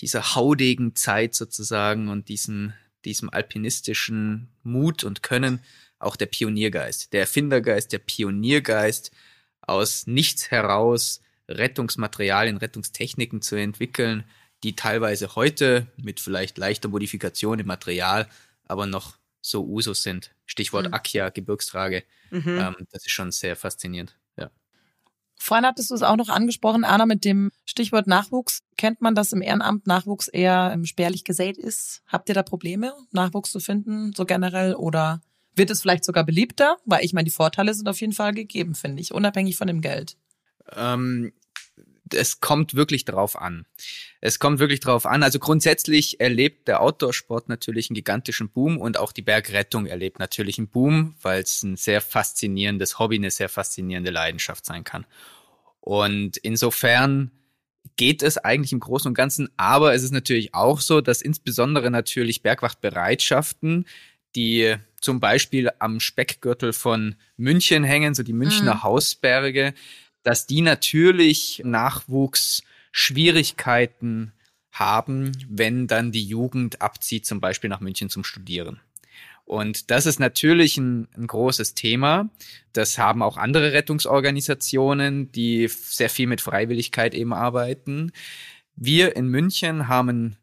dieser 0.00 0.34
haudegen 0.34 0.94
Zeit 0.94 1.34
sozusagen 1.34 2.08
und 2.08 2.28
diesem, 2.28 2.72
diesem 3.04 3.30
alpinistischen 3.30 4.48
Mut 4.62 5.04
und 5.04 5.22
Können 5.22 5.60
auch 5.98 6.16
der 6.16 6.26
Pioniergeist, 6.26 7.12
der 7.12 7.20
Erfindergeist, 7.20 7.92
der 7.92 7.98
Pioniergeist 7.98 9.10
aus 9.62 10.06
nichts 10.06 10.50
heraus 10.50 11.20
Rettungsmaterialien, 11.48 12.58
Rettungstechniken 12.58 13.42
zu 13.42 13.56
entwickeln, 13.56 14.24
die 14.62 14.76
teilweise 14.76 15.34
heute 15.34 15.86
mit 15.96 16.20
vielleicht 16.20 16.58
leichter 16.58 16.88
Modifikation 16.88 17.58
im 17.58 17.66
Material, 17.66 18.28
aber 18.66 18.86
noch 18.86 19.17
so 19.48 19.64
Usus 19.64 20.02
sind. 20.02 20.34
Stichwort 20.46 20.88
Mhm. 20.88 20.94
Akia, 20.94 21.30
Gebirgstrage. 21.30 22.04
Mhm. 22.30 22.42
Ähm, 22.46 22.76
das 22.90 23.04
ist 23.04 23.12
schon 23.12 23.30
sehr 23.32 23.56
faszinierend. 23.56 24.16
Ja. 24.36 24.50
Vorhin 25.36 25.66
hattest 25.66 25.90
du 25.90 25.94
es 25.94 26.02
auch 26.02 26.16
noch 26.16 26.28
angesprochen, 26.28 26.84
Anna, 26.84 27.06
mit 27.06 27.24
dem 27.24 27.50
Stichwort 27.64 28.06
Nachwuchs. 28.06 28.60
Kennt 28.76 29.00
man, 29.00 29.14
dass 29.14 29.32
im 29.32 29.42
Ehrenamt 29.42 29.86
Nachwuchs 29.86 30.28
eher 30.28 30.76
spärlich 30.84 31.24
gesät 31.24 31.56
ist? 31.56 32.02
Habt 32.06 32.28
ihr 32.28 32.34
da 32.34 32.42
Probleme, 32.42 32.94
Nachwuchs 33.12 33.50
zu 33.50 33.60
finden, 33.60 34.12
so 34.14 34.24
generell? 34.24 34.74
Oder 34.74 35.20
wird 35.54 35.70
es 35.70 35.80
vielleicht 35.80 36.04
sogar 36.04 36.24
beliebter? 36.24 36.76
Weil 36.84 37.04
ich 37.04 37.12
meine, 37.12 37.24
die 37.24 37.30
Vorteile 37.30 37.72
sind 37.74 37.88
auf 37.88 38.00
jeden 38.00 38.12
Fall 38.12 38.34
gegeben, 38.34 38.74
finde 38.74 39.00
ich, 39.00 39.12
unabhängig 39.12 39.56
von 39.56 39.66
dem 39.68 39.80
Geld. 39.80 40.16
Ähm, 40.76 41.32
es 42.14 42.40
kommt 42.40 42.74
wirklich 42.74 43.04
drauf 43.04 43.40
an. 43.40 43.66
Es 44.20 44.38
kommt 44.38 44.58
wirklich 44.58 44.80
drauf 44.80 45.06
an. 45.06 45.22
Also 45.22 45.38
grundsätzlich 45.38 46.20
erlebt 46.20 46.68
der 46.68 46.80
Outdoor-Sport 46.80 47.48
natürlich 47.48 47.90
einen 47.90 47.94
gigantischen 47.94 48.50
Boom 48.50 48.78
und 48.78 48.98
auch 48.98 49.12
die 49.12 49.22
Bergrettung 49.22 49.86
erlebt 49.86 50.18
natürlich 50.18 50.58
einen 50.58 50.68
Boom, 50.68 51.14
weil 51.22 51.42
es 51.42 51.62
ein 51.62 51.76
sehr 51.76 52.00
faszinierendes 52.00 52.98
Hobby, 52.98 53.16
eine 53.16 53.30
sehr 53.30 53.48
faszinierende 53.48 54.10
Leidenschaft 54.10 54.64
sein 54.64 54.84
kann. 54.84 55.06
Und 55.80 56.36
insofern 56.38 57.30
geht 57.96 58.22
es 58.22 58.38
eigentlich 58.38 58.72
im 58.72 58.80
Großen 58.80 59.08
und 59.08 59.14
Ganzen, 59.14 59.48
aber 59.56 59.94
es 59.94 60.02
ist 60.02 60.12
natürlich 60.12 60.54
auch 60.54 60.80
so, 60.80 61.00
dass 61.00 61.22
insbesondere 61.22 61.90
natürlich 61.90 62.42
Bergwachtbereitschaften, 62.42 63.86
die 64.34 64.76
zum 65.00 65.20
Beispiel 65.20 65.70
am 65.78 66.00
Speckgürtel 66.00 66.72
von 66.72 67.16
München 67.36 67.84
hängen, 67.84 68.14
so 68.14 68.22
die 68.22 68.32
Münchner 68.32 68.76
Mhm. 68.76 68.82
Hausberge, 68.82 69.74
dass 70.28 70.46
die 70.46 70.60
natürlich 70.60 71.62
Nachwuchsschwierigkeiten 71.64 74.32
haben, 74.72 75.32
wenn 75.48 75.86
dann 75.86 76.12
die 76.12 76.22
Jugend 76.22 76.82
abzieht, 76.82 77.24
zum 77.24 77.40
Beispiel 77.40 77.70
nach 77.70 77.80
München 77.80 78.10
zum 78.10 78.24
Studieren. 78.24 78.78
Und 79.46 79.90
das 79.90 80.04
ist 80.04 80.20
natürlich 80.20 80.76
ein, 80.76 81.08
ein 81.16 81.28
großes 81.28 81.72
Thema. 81.72 82.28
Das 82.74 82.98
haben 82.98 83.22
auch 83.22 83.38
andere 83.38 83.72
Rettungsorganisationen, 83.72 85.32
die 85.32 85.66
sehr 85.66 86.10
viel 86.10 86.26
mit 86.26 86.42
Freiwilligkeit 86.42 87.14
eben 87.14 87.32
arbeiten. 87.32 88.12
Wir 88.76 89.16
in 89.16 89.28
München 89.28 89.88
haben 89.88 90.36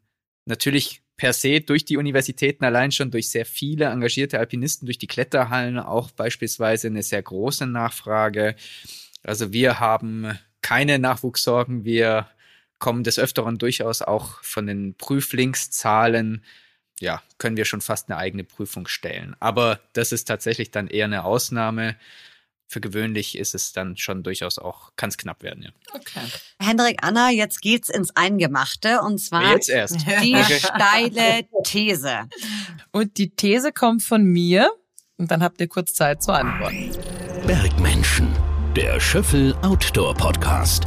natürlich 0.45 1.03
per 1.15 1.31
se 1.31 1.61
durch 1.61 1.85
die 1.85 1.97
Universitäten 1.97 2.65
allein 2.65 2.91
schon 2.91 3.11
durch 3.11 3.29
sehr 3.29 3.45
viele 3.45 3.85
engagierte 3.85 4.39
Alpinisten, 4.39 4.87
durch 4.87 4.97
die 4.97 5.05
Kletterhallen 5.05 5.77
auch 5.77 6.09
beispielsweise 6.09 6.87
eine 6.87 7.03
sehr 7.03 7.21
große 7.21 7.67
Nachfrage. 7.67 8.55
Also 9.25 9.51
wir 9.51 9.79
haben 9.79 10.37
keine 10.61 10.99
Nachwuchssorgen. 10.99 11.83
Wir 11.83 12.27
kommen 12.79 13.03
des 13.03 13.19
Öfteren 13.19 13.57
durchaus 13.57 14.01
auch 14.01 14.41
von 14.43 14.67
den 14.67 14.95
Prüflingszahlen 14.95 16.43
ja, 16.99 17.21
können 17.37 17.57
wir 17.57 17.65
schon 17.65 17.81
fast 17.81 18.09
eine 18.09 18.17
eigene 18.17 18.43
Prüfung 18.43 18.87
stellen. 18.87 19.35
Aber 19.39 19.79
das 19.93 20.11
ist 20.11 20.25
tatsächlich 20.25 20.71
dann 20.71 20.87
eher 20.87 21.05
eine 21.05 21.25
Ausnahme. 21.25 21.95
Für 22.67 22.81
gewöhnlich 22.81 23.37
ist 23.37 23.53
es 23.53 23.73
dann 23.73 23.95
schon 23.95 24.23
durchaus 24.23 24.57
auch, 24.57 24.91
kann 24.95 25.09
es 25.09 25.17
knapp 25.17 25.43
werden, 25.43 25.63
ja. 25.63 25.69
Okay. 25.93 26.21
Hendrik, 26.59 26.97
Anna, 27.03 27.29
jetzt 27.29 27.61
geht's 27.61 27.89
ins 27.89 28.15
Eingemachte 28.15 29.01
und 29.01 29.19
zwar 29.19 29.53
Jetzt 29.53 29.69
erst. 29.69 29.97
die 30.23 30.35
Okay. 30.35 30.59
steile 30.59 31.47
These. 31.63 32.21
Und 32.91 33.17
die 33.17 33.29
These 33.29 33.71
kommt 33.71 34.01
von 34.03 34.23
mir. 34.23 34.71
Und 35.17 35.31
dann 35.31 35.43
habt 35.43 35.61
ihr 35.61 35.67
kurz 35.67 35.93
Zeit 35.93 36.23
zur 36.23 36.35
Antwort. 36.35 36.73
Bergmenschen, 37.45 38.27
der 38.75 38.99
Schöffel 38.99 39.55
Outdoor 39.61 40.13
Podcast. 40.15 40.85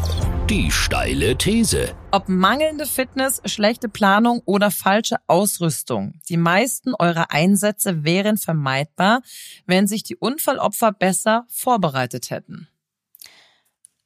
Die 0.51 0.71
steile 0.71 1.39
These. 1.39 1.95
Ob 2.11 2.29
mangelnde 2.29 2.85
Fitness, 2.85 3.41
schlechte 3.47 3.89
Planung 3.89 4.43
oder 4.45 4.71
falsche 4.71 5.17
Ausrüstung, 5.27 6.21
die 6.29 6.37
meisten 6.37 6.93
eurer 6.99 7.31
Einsätze 7.31 8.05
wären 8.05 8.37
vermeidbar, 8.37 9.23
wenn 9.65 9.87
sich 9.87 10.03
die 10.03 10.17
Unfallopfer 10.17 10.93
besser 10.93 11.47
vorbereitet 11.49 12.29
hätten. 12.29 12.69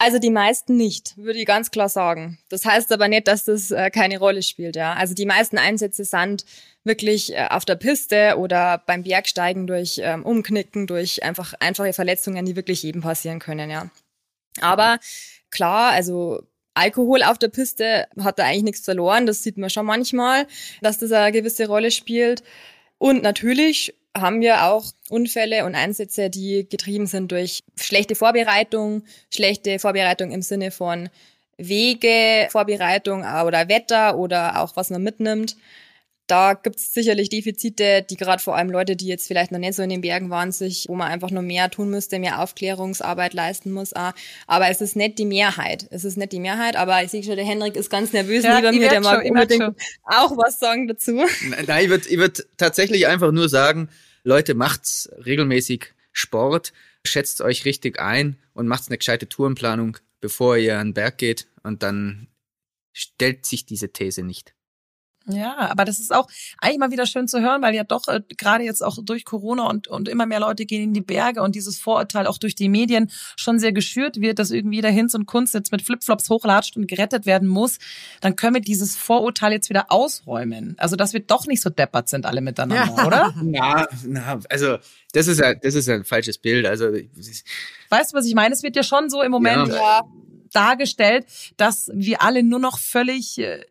Also 0.02 0.18
die 0.18 0.30
meisten 0.30 0.76
nicht, 0.76 1.16
würde 1.16 1.38
ich 1.38 1.46
ganz 1.46 1.70
klar 1.70 1.88
sagen. 1.88 2.36
Das 2.48 2.64
heißt 2.64 2.90
aber 2.90 3.06
nicht, 3.06 3.28
dass 3.28 3.44
das 3.44 3.70
äh, 3.70 3.88
keine 3.88 4.18
Rolle 4.18 4.42
spielt, 4.42 4.74
ja. 4.74 4.94
Also 4.94 5.14
die 5.14 5.26
meisten 5.26 5.58
Einsätze 5.58 6.04
sind 6.04 6.44
wirklich 6.82 7.32
äh, 7.32 7.46
auf 7.50 7.64
der 7.64 7.76
Piste 7.76 8.34
oder 8.36 8.82
beim 8.84 9.04
Bergsteigen 9.04 9.68
durch 9.68 10.00
ähm, 10.02 10.24
Umknicken, 10.24 10.88
durch 10.88 11.22
einfach 11.22 11.54
einfache 11.60 11.92
Verletzungen, 11.92 12.44
die 12.44 12.56
wirklich 12.56 12.82
jedem 12.82 13.00
passieren 13.00 13.38
können, 13.38 13.70
ja. 13.70 13.90
Aber 14.60 14.98
klar, 15.52 15.92
also 15.92 16.42
Alkohol 16.74 17.22
auf 17.22 17.38
der 17.38 17.48
Piste 17.48 18.08
hat 18.18 18.40
da 18.40 18.46
eigentlich 18.46 18.64
nichts 18.64 18.80
verloren. 18.80 19.26
Das 19.26 19.44
sieht 19.44 19.56
man 19.56 19.70
schon 19.70 19.86
manchmal, 19.86 20.48
dass 20.80 20.98
das 20.98 21.12
eine 21.12 21.30
gewisse 21.30 21.68
Rolle 21.68 21.92
spielt. 21.92 22.42
Und 22.98 23.22
natürlich 23.22 23.94
haben 24.16 24.40
wir 24.40 24.64
auch 24.64 24.84
Unfälle 25.08 25.64
und 25.64 25.74
Einsätze, 25.74 26.30
die 26.30 26.68
getrieben 26.68 27.06
sind 27.06 27.32
durch 27.32 27.62
schlechte 27.80 28.14
Vorbereitung, 28.14 29.04
schlechte 29.30 29.78
Vorbereitung 29.78 30.32
im 30.32 30.42
Sinne 30.42 30.70
von 30.70 31.08
Wege, 31.56 32.48
Vorbereitung 32.50 33.20
oder 33.20 33.68
Wetter 33.68 34.18
oder 34.18 34.60
auch 34.60 34.76
was 34.76 34.90
man 34.90 35.02
mitnimmt. 35.02 35.56
Da 36.32 36.54
gibt 36.54 36.78
es 36.78 36.94
sicherlich 36.94 37.28
Defizite, 37.28 38.06
die 38.08 38.16
gerade 38.16 38.42
vor 38.42 38.56
allem 38.56 38.70
Leute, 38.70 38.96
die 38.96 39.06
jetzt 39.06 39.28
vielleicht 39.28 39.52
noch 39.52 39.58
nicht 39.58 39.74
so 39.74 39.82
in 39.82 39.90
den 39.90 40.00
Bergen 40.00 40.30
waren, 40.30 40.50
sich, 40.50 40.86
wo 40.88 40.94
man 40.94 41.08
einfach 41.08 41.30
noch 41.30 41.42
mehr 41.42 41.68
tun 41.68 41.90
müsste, 41.90 42.18
mehr 42.18 42.40
Aufklärungsarbeit 42.40 43.34
leisten 43.34 43.70
muss. 43.70 43.92
Auch. 43.92 44.14
Aber 44.46 44.70
es 44.70 44.80
ist 44.80 44.96
nicht 44.96 45.18
die 45.18 45.26
Mehrheit. 45.26 45.86
Es 45.90 46.06
ist 46.06 46.16
nicht 46.16 46.32
die 46.32 46.40
Mehrheit, 46.40 46.74
aber 46.74 47.04
ich 47.04 47.10
sehe 47.10 47.22
schon, 47.22 47.36
der 47.36 47.44
Henrik 47.44 47.76
ist 47.76 47.90
ganz 47.90 48.14
nervös 48.14 48.44
Ja, 48.44 48.62
neben 48.62 48.72
ich 48.72 48.80
mir, 48.80 48.88
der 48.88 49.02
mag 49.02 49.20
schon, 49.20 49.30
unbedingt 49.30 49.76
auch 50.04 50.34
was 50.38 50.58
sagen 50.58 50.88
dazu. 50.88 51.22
Nein, 51.66 51.84
ich 51.84 51.90
würde 51.90 52.08
ich 52.08 52.16
würd 52.16 52.46
tatsächlich 52.56 53.06
einfach 53.06 53.30
nur 53.30 53.50
sagen, 53.50 53.90
Leute, 54.24 54.54
macht's 54.54 55.10
regelmäßig 55.26 55.92
Sport, 56.12 56.72
schätzt 57.04 57.42
euch 57.42 57.66
richtig 57.66 58.00
ein 58.00 58.38
und 58.54 58.68
macht's 58.68 58.88
eine 58.88 58.96
gescheite 58.96 59.28
Tourenplanung, 59.28 59.98
bevor 60.22 60.56
ihr 60.56 60.78
an 60.78 60.88
den 60.88 60.94
Berg 60.94 61.18
geht 61.18 61.46
und 61.62 61.82
dann 61.82 62.28
stellt 62.94 63.44
sich 63.44 63.66
diese 63.66 63.92
These 63.92 64.22
nicht. 64.22 64.54
Ja, 65.26 65.70
aber 65.70 65.84
das 65.84 65.98
ist 65.98 66.12
auch 66.12 66.26
eigentlich 66.58 66.78
mal 66.78 66.90
wieder 66.90 67.06
schön 67.06 67.28
zu 67.28 67.40
hören, 67.40 67.62
weil 67.62 67.74
ja 67.74 67.84
doch 67.84 68.08
äh, 68.08 68.20
gerade 68.36 68.64
jetzt 68.64 68.82
auch 68.82 68.98
durch 69.02 69.24
Corona 69.24 69.68
und, 69.68 69.88
und 69.88 70.08
immer 70.08 70.26
mehr 70.26 70.40
Leute 70.40 70.66
gehen 70.66 70.82
in 70.82 70.92
die 70.92 71.00
Berge 71.00 71.42
und 71.42 71.54
dieses 71.54 71.78
Vorurteil 71.78 72.26
auch 72.26 72.38
durch 72.38 72.54
die 72.54 72.68
Medien 72.68 73.10
schon 73.36 73.58
sehr 73.58 73.72
geschürt 73.72 74.20
wird, 74.20 74.38
dass 74.38 74.50
irgendwie 74.50 74.80
der 74.80 74.90
Hinz 74.90 75.14
und 75.14 75.26
Kunst 75.26 75.54
jetzt 75.54 75.72
mit 75.72 75.82
Flipflops 75.82 76.28
hochlatscht 76.28 76.76
und 76.76 76.88
gerettet 76.88 77.26
werden 77.26 77.48
muss, 77.48 77.78
dann 78.20 78.36
können 78.36 78.54
wir 78.54 78.60
dieses 78.60 78.96
Vorurteil 78.96 79.52
jetzt 79.52 79.68
wieder 79.70 79.92
ausräumen. 79.92 80.74
Also, 80.78 80.96
dass 80.96 81.12
wir 81.12 81.20
doch 81.20 81.46
nicht 81.46 81.62
so 81.62 81.70
deppert 81.70 82.08
sind 82.08 82.26
alle 82.26 82.40
miteinander, 82.40 82.94
ja. 82.96 83.06
oder? 83.06 83.34
Na, 83.42 83.86
na, 84.06 84.40
also 84.48 84.78
das 85.12 85.26
ist 85.28 85.40
ja, 85.40 85.54
das 85.54 85.74
ist 85.74 85.88
ein 85.88 86.04
falsches 86.04 86.38
Bild. 86.38 86.66
Also 86.66 86.86
weißt 86.86 88.12
du, 88.12 88.16
was 88.16 88.26
ich 88.26 88.34
meine? 88.34 88.54
Es 88.54 88.62
wird 88.62 88.76
ja 88.76 88.82
schon 88.82 89.10
so 89.10 89.22
im 89.22 89.30
Moment 89.30 89.68
ja. 89.68 90.00
Äh, 90.00 90.02
dargestellt, 90.52 91.26
dass 91.56 91.90
wir 91.94 92.22
alle 92.22 92.42
nur 92.42 92.58
noch 92.58 92.78
völlig 92.78 93.38
äh, 93.38 93.64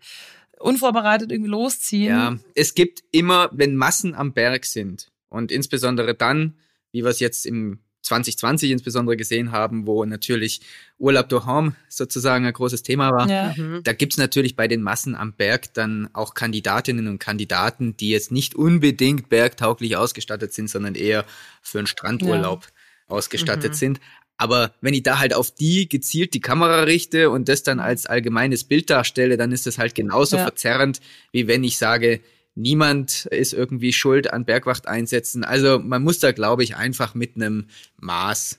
unvorbereitet 0.61 1.31
irgendwie 1.31 1.51
losziehen. 1.51 2.15
Ja, 2.15 2.37
es 2.55 2.73
gibt 2.73 3.03
immer, 3.11 3.49
wenn 3.53 3.75
Massen 3.75 4.13
am 4.13 4.33
Berg 4.33 4.65
sind 4.65 5.11
und 5.29 5.51
insbesondere 5.51 6.15
dann, 6.15 6.55
wie 6.91 7.03
wir 7.03 7.09
es 7.09 7.19
jetzt 7.19 7.45
im 7.45 7.79
2020 8.03 8.71
insbesondere 8.71 9.15
gesehen 9.15 9.51
haben, 9.51 9.85
wo 9.85 10.03
natürlich 10.05 10.61
Urlaub 10.97 11.29
daheim 11.29 11.75
sozusagen 11.87 12.45
ein 12.45 12.53
großes 12.53 12.83
Thema 12.83 13.11
war. 13.11 13.29
Ja. 13.29 13.53
Mhm. 13.55 13.81
Da 13.83 13.93
gibt's 13.93 14.17
natürlich 14.17 14.55
bei 14.55 14.67
den 14.67 14.81
Massen 14.81 15.15
am 15.15 15.33
Berg 15.33 15.73
dann 15.73 16.09
auch 16.13 16.33
Kandidatinnen 16.33 17.07
und 17.07 17.19
Kandidaten, 17.19 17.95
die 17.97 18.09
jetzt 18.09 18.31
nicht 18.31 18.55
unbedingt 18.55 19.29
bergtauglich 19.29 19.97
ausgestattet 19.97 20.53
sind, 20.53 20.69
sondern 20.69 20.95
eher 20.95 21.25
für 21.61 21.77
einen 21.77 21.87
Strandurlaub 21.87 22.63
ja. 22.63 23.15
ausgestattet 23.15 23.73
mhm. 23.73 23.77
sind. 23.77 23.99
Aber 24.41 24.71
wenn 24.81 24.95
ich 24.95 25.03
da 25.03 25.19
halt 25.19 25.35
auf 25.35 25.51
die 25.51 25.87
gezielt 25.87 26.33
die 26.33 26.41
Kamera 26.41 26.81
richte 26.81 27.29
und 27.29 27.47
das 27.47 27.61
dann 27.61 27.79
als 27.79 28.07
allgemeines 28.07 28.63
Bild 28.63 28.89
darstelle, 28.89 29.37
dann 29.37 29.51
ist 29.51 29.67
das 29.67 29.77
halt 29.77 29.93
genauso 29.93 30.37
ja. 30.37 30.41
verzerrend, 30.41 30.99
wie 31.31 31.45
wenn 31.45 31.63
ich 31.63 31.77
sage, 31.77 32.21
niemand 32.55 33.27
ist 33.27 33.53
irgendwie 33.53 33.93
schuld 33.93 34.33
an 34.33 34.45
Bergwacht 34.45 34.87
einsetzen. 34.87 35.43
Also 35.43 35.77
man 35.77 36.01
muss 36.01 36.17
da, 36.17 36.31
glaube 36.31 36.63
ich, 36.63 36.75
einfach 36.75 37.13
mit 37.13 37.35
einem 37.35 37.67
Maß 37.99 38.57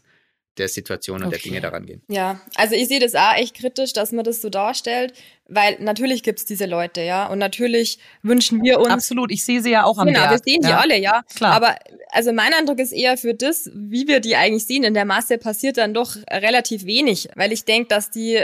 der 0.58 0.68
Situation 0.68 1.22
und 1.22 1.28
okay. 1.28 1.36
der 1.36 1.42
Dinge 1.42 1.60
daran 1.60 1.86
gehen. 1.86 2.02
Ja, 2.08 2.40
also 2.56 2.74
ich 2.74 2.88
sehe 2.88 3.00
das 3.00 3.14
auch 3.14 3.34
echt 3.36 3.54
kritisch, 3.54 3.92
dass 3.92 4.12
man 4.12 4.24
das 4.24 4.42
so 4.42 4.50
darstellt, 4.50 5.14
weil 5.48 5.76
natürlich 5.80 6.22
gibt's 6.22 6.44
diese 6.44 6.66
Leute, 6.66 7.00
ja, 7.00 7.26
und 7.26 7.38
natürlich 7.38 7.98
wünschen 8.22 8.62
wir 8.62 8.78
uns. 8.78 8.90
Absolut, 8.90 9.30
ich 9.32 9.44
sehe 9.44 9.62
sie 9.62 9.70
ja 9.70 9.84
auch 9.84 9.98
am 9.98 10.06
Genau, 10.06 10.20
Berg. 10.20 10.32
wir 10.32 10.52
sehen 10.52 10.60
die 10.62 10.68
ja. 10.68 10.78
alle, 10.78 10.98
ja. 10.98 11.22
Klar. 11.34 11.54
Aber 11.54 11.76
also 12.10 12.32
mein 12.32 12.52
Eindruck 12.52 12.78
ist 12.80 12.92
eher 12.92 13.16
für 13.16 13.34
das, 13.34 13.70
wie 13.74 14.06
wir 14.06 14.20
die 14.20 14.36
eigentlich 14.36 14.66
sehen, 14.66 14.84
in 14.84 14.94
der 14.94 15.06
Masse 15.06 15.38
passiert 15.38 15.78
dann 15.78 15.94
doch 15.94 16.16
relativ 16.30 16.84
wenig, 16.84 17.28
weil 17.34 17.52
ich 17.52 17.64
denke, 17.64 17.88
dass 17.88 18.10
die 18.10 18.38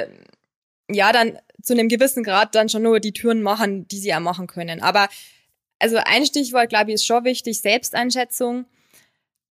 ja 0.91 1.13
dann 1.13 1.39
zu 1.63 1.75
einem 1.75 1.89
gewissen 1.89 2.25
Grad 2.25 2.55
dann 2.55 2.71
schon 2.71 2.83
nur 2.83 3.01
die 3.01 3.13
Türen 3.13 3.43
machen, 3.43 3.87
die 3.89 3.99
sie 3.99 4.09
ja 4.09 4.21
machen 4.21 4.47
können. 4.47 4.81
Aber 4.81 5.09
also 5.79 5.99
ein 6.05 6.25
Stichwort, 6.25 6.71
glaube 6.71 6.91
ich, 6.91 6.95
ist 6.95 7.07
schon 7.07 7.25
wichtig, 7.25 7.61
Selbsteinschätzung 7.61 8.65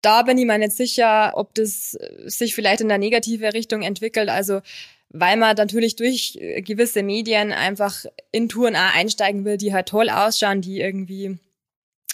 da 0.08 0.22
bin 0.22 0.38
ich 0.38 0.46
mir 0.46 0.58
nicht 0.58 0.72
sicher, 0.72 1.34
ob 1.36 1.54
das 1.54 1.96
äh, 1.96 2.30
sich 2.30 2.56
vielleicht 2.56 2.80
in 2.80 2.90
eine 2.90 3.04
negative 3.04 3.54
Richtung 3.54 3.82
entwickelt. 3.82 4.30
Also 4.30 4.62
weil 5.10 5.36
man 5.36 5.56
natürlich 5.58 5.98
durch 5.98 6.38
äh, 6.40 6.62
gewisse 6.62 7.04
Medien 7.04 7.52
einfach 7.52 8.06
in 8.32 8.48
Touren 8.48 8.78
auch 8.78 8.96
einsteigen 8.96 9.44
will, 9.44 9.58
die 9.58 9.74
halt 9.74 9.90
toll 9.90 10.10
ausschauen, 10.10 10.62
die 10.62 10.80
irgendwie 10.80 11.38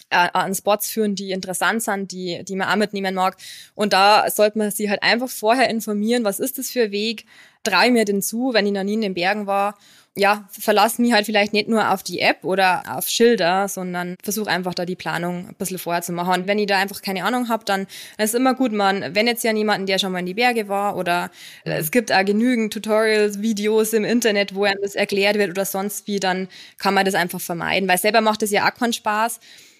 äh, 0.09 0.27
an 0.33 0.55
Spots 0.55 0.89
führen, 0.89 1.13
die 1.13 1.31
interessant 1.31 1.83
sind, 1.83 2.11
die, 2.11 2.43
die 2.43 2.55
man 2.55 2.67
auch 2.67 2.77
mitnehmen 2.77 3.13
mag. 3.13 3.37
Und 3.75 3.93
da 3.93 4.27
sollte 4.31 4.57
man 4.57 4.71
sich 4.71 4.89
halt 4.89 5.03
einfach 5.03 5.29
vorher 5.29 5.69
informieren, 5.69 6.23
was 6.23 6.39
ist 6.39 6.57
das 6.57 6.71
für 6.71 6.85
ein 6.85 6.91
Weg, 6.91 7.25
traue 7.63 7.91
mir 7.91 8.05
den 8.05 8.21
zu, 8.21 8.53
wenn 8.53 8.65
ich 8.65 8.73
noch 8.73 8.83
nie 8.83 8.93
in 8.93 9.01
den 9.01 9.13
Bergen 9.13 9.47
war 9.47 9.75
ja, 10.15 10.47
verlasse 10.51 11.01
mich 11.01 11.11
halt 11.13 11.25
vielleicht 11.25 11.53
nicht 11.53 11.67
nur 11.67 11.91
auf 11.91 12.03
die 12.03 12.19
App 12.19 12.43
oder 12.43 12.83
auf 12.87 13.09
Schilder, 13.09 13.67
sondern 13.67 14.15
versuche 14.23 14.49
einfach 14.49 14.75
da 14.75 14.85
die 14.85 14.95
Planung 14.95 15.47
ein 15.47 15.55
bisschen 15.57 15.79
vorher 15.79 16.03
zu 16.03 16.11
machen. 16.11 16.41
Und 16.41 16.47
wenn 16.47 16.59
ich 16.59 16.67
da 16.67 16.77
einfach 16.77 17.01
keine 17.01 17.25
Ahnung 17.25 17.49
habe, 17.49 17.65
dann 17.65 17.87
ist 18.19 18.35
immer 18.35 18.53
gut, 18.53 18.73
man, 18.73 19.15
wenn 19.15 19.25
jetzt 19.25 19.43
ja 19.43 19.53
niemanden, 19.53 19.87
der 19.87 19.97
schon 19.97 20.11
mal 20.11 20.19
in 20.19 20.27
die 20.27 20.35
Berge 20.35 20.67
war 20.67 20.97
oder 20.97 21.31
es 21.63 21.89
gibt 21.89 22.11
auch 22.11 22.23
genügend 22.23 22.71
Tutorials, 22.71 23.41
Videos 23.41 23.93
im 23.93 24.03
Internet, 24.03 24.53
wo 24.53 24.65
einem 24.65 24.81
das 24.83 24.93
erklärt 24.93 25.37
wird 25.37 25.49
oder 25.49 25.65
sonst 25.65 26.05
wie, 26.05 26.19
dann 26.19 26.47
kann 26.77 26.93
man 26.93 27.05
das 27.05 27.15
einfach 27.15 27.41
vermeiden, 27.41 27.89
weil 27.89 27.97
selber 27.97 28.21
macht 28.21 28.43
es 28.43 28.51
ja 28.51 28.67
auch 28.67 28.73
keinen 28.73 28.93
Spaß 28.93 29.39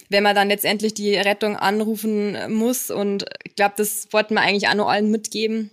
wenn 0.09 0.21
man 0.21 0.35
dann 0.35 0.49
letztendlich 0.49 0.93
die 0.93 1.15
Rettung 1.15 1.55
anrufen 1.55 2.37
muss. 2.53 2.91
Und 2.91 3.25
ich 3.45 3.55
glaube, 3.55 3.73
das 3.77 4.09
wollten 4.11 4.35
wir 4.35 4.41
eigentlich 4.41 4.67
auch 4.67 4.75
noch 4.75 4.87
allen 4.87 5.09
mitgeben, 5.09 5.71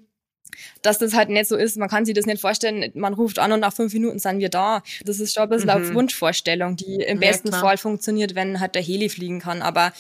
dass 0.83 0.99
das 0.99 1.15
halt 1.15 1.29
nicht 1.29 1.47
so 1.47 1.57
ist. 1.57 1.77
Man 1.77 1.89
kann 1.89 2.05
sich 2.05 2.15
das 2.15 2.27
nicht 2.27 2.41
vorstellen. 2.41 2.91
Man 2.95 3.15
ruft 3.15 3.39
an 3.39 3.53
und 3.53 3.61
nach 3.61 3.73
fünf 3.73 3.93
Minuten 3.93 4.19
sind 4.19 4.41
wir 4.41 4.49
da. 4.49 4.83
Das 5.05 5.21
ist 5.21 5.35
schon 5.35 5.45
ein 5.45 5.49
bisschen 5.49 5.71
mhm. 5.71 5.89
auf 5.89 5.95
Wunschvorstellung, 5.95 6.77
die 6.77 6.97
im 6.97 7.21
ja, 7.21 7.31
besten 7.31 7.49
klar. 7.49 7.61
Fall 7.61 7.77
funktioniert, 7.79 8.35
wenn 8.35 8.61
halt 8.61 8.75
der 8.75 8.83
Heli 8.83 9.09
fliegen 9.09 9.41
kann. 9.41 9.63
Aber 9.63 9.93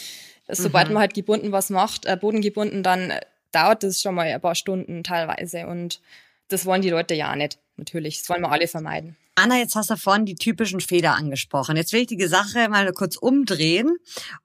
sobald 0.48 0.88
mhm. 0.88 0.94
man 0.94 1.00
halt 1.02 1.14
gebunden 1.14 1.52
was 1.52 1.70
macht, 1.70 2.06
äh, 2.06 2.16
bodengebunden, 2.16 2.82
dann 2.82 3.12
dauert 3.52 3.82
das 3.82 4.00
schon 4.00 4.14
mal 4.14 4.26
ein 4.26 4.40
paar 4.40 4.54
Stunden 4.54 5.02
teilweise. 5.04 5.66
Und 5.66 6.00
das 6.48 6.66
wollen 6.66 6.82
die 6.82 6.90
Leute 6.90 7.14
ja 7.14 7.34
nicht, 7.36 7.58
natürlich. 7.76 8.18
Das 8.18 8.28
wollen 8.28 8.42
wir 8.42 8.50
alle 8.50 8.68
vermeiden. 8.68 9.16
Anna, 9.40 9.56
jetzt 9.56 9.74
hast 9.74 9.90
du 9.90 9.96
vorhin 9.96 10.26
die 10.26 10.34
typischen 10.34 10.80
Fehler 10.80 11.14
angesprochen. 11.14 11.76
Jetzt 11.76 11.92
will 11.92 12.02
ich 12.02 12.08
die 12.08 12.26
Sache 12.26 12.68
mal 12.68 12.92
kurz 12.92 13.16
umdrehen 13.16 13.96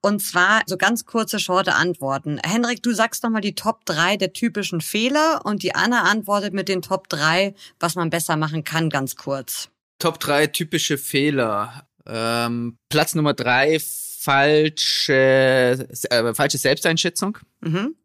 und 0.02 0.22
zwar 0.22 0.62
so 0.68 0.78
ganz 0.78 1.06
kurze, 1.06 1.40
shorte 1.40 1.76
Antworten. 1.76 2.40
Henrik, 2.46 2.82
du 2.82 2.94
sagst 2.94 3.24
nochmal 3.24 3.42
die 3.42 3.56
Top 3.56 3.86
3 3.86 4.16
der 4.16 4.32
typischen 4.32 4.80
Fehler 4.80 5.42
und 5.44 5.64
die 5.64 5.76
Anna 5.76 6.04
antwortet 6.04 6.54
mit 6.54 6.70
den 6.70 6.82
Top 6.82 7.10
3, 7.10 7.54
was 7.80 7.96
man 7.96 8.10
besser 8.10 8.38
machen 8.38 8.64
kann, 8.64 8.90
ganz 8.90 9.18
kurz. 9.18 9.70
Top 10.00 10.20
3 10.20 10.48
typische 10.48 10.98
Fehler. 10.98 11.88
Ähm, 12.06 12.78
Platz 12.90 13.16
Nummer 13.16 13.34
3, 13.34 13.80
falsche, 14.26 15.88
äh, 16.10 16.34
falsche 16.34 16.58
Selbsteinschätzung. 16.58 17.38
Mhm. 17.62 17.96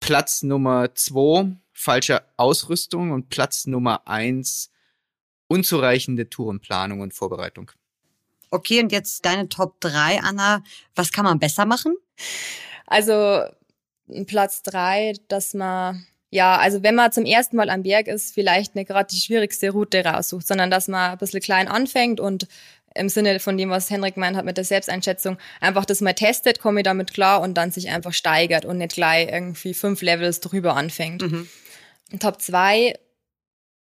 Platz 0.00 0.42
Nummer 0.42 0.94
2, 0.94 1.56
falsche 1.72 2.22
Ausrüstung 2.36 3.12
und 3.12 3.28
Platz 3.28 3.66
Nummer 3.66 4.06
1, 4.06 4.69
unzureichende 5.50 6.30
Tourenplanung 6.30 7.00
und 7.00 7.12
Vorbereitung. 7.12 7.72
Okay, 8.50 8.80
und 8.80 8.92
jetzt 8.92 9.24
deine 9.24 9.48
Top 9.48 9.80
3, 9.80 10.20
Anna. 10.20 10.62
Was 10.94 11.12
kann 11.12 11.24
man 11.24 11.38
besser 11.38 11.66
machen? 11.66 11.96
Also 12.86 13.42
Platz 14.26 14.62
3, 14.62 15.14
dass 15.28 15.54
man 15.54 16.06
ja, 16.32 16.58
also 16.58 16.84
wenn 16.84 16.94
man 16.94 17.10
zum 17.10 17.24
ersten 17.24 17.56
Mal 17.56 17.70
am 17.70 17.82
Berg 17.82 18.06
ist, 18.06 18.34
vielleicht 18.34 18.76
nicht 18.76 18.86
gerade 18.86 19.08
die 19.12 19.20
schwierigste 19.20 19.70
Route 19.70 20.04
raussucht, 20.04 20.46
sondern 20.46 20.70
dass 20.70 20.86
man 20.86 21.10
ein 21.10 21.18
bisschen 21.18 21.40
klein 21.40 21.66
anfängt 21.66 22.20
und 22.20 22.46
im 22.94 23.08
Sinne 23.08 23.40
von 23.40 23.56
dem, 23.56 23.70
was 23.70 23.90
Henrik 23.90 24.16
meint 24.16 24.36
hat 24.36 24.44
mit 24.44 24.56
der 24.56 24.64
Selbsteinschätzung, 24.64 25.38
einfach 25.60 25.84
das 25.84 26.00
mal 26.00 26.14
testet, 26.14 26.60
komme 26.60 26.80
ich 26.80 26.84
damit 26.84 27.12
klar 27.12 27.40
und 27.40 27.54
dann 27.54 27.72
sich 27.72 27.88
einfach 27.90 28.12
steigert 28.12 28.64
und 28.64 28.78
nicht 28.78 28.94
gleich 28.94 29.28
irgendwie 29.28 29.74
fünf 29.74 30.02
Levels 30.02 30.38
drüber 30.38 30.76
anfängt. 30.76 31.22
Mhm. 31.22 31.48
Top 32.20 32.40
2, 32.40 32.94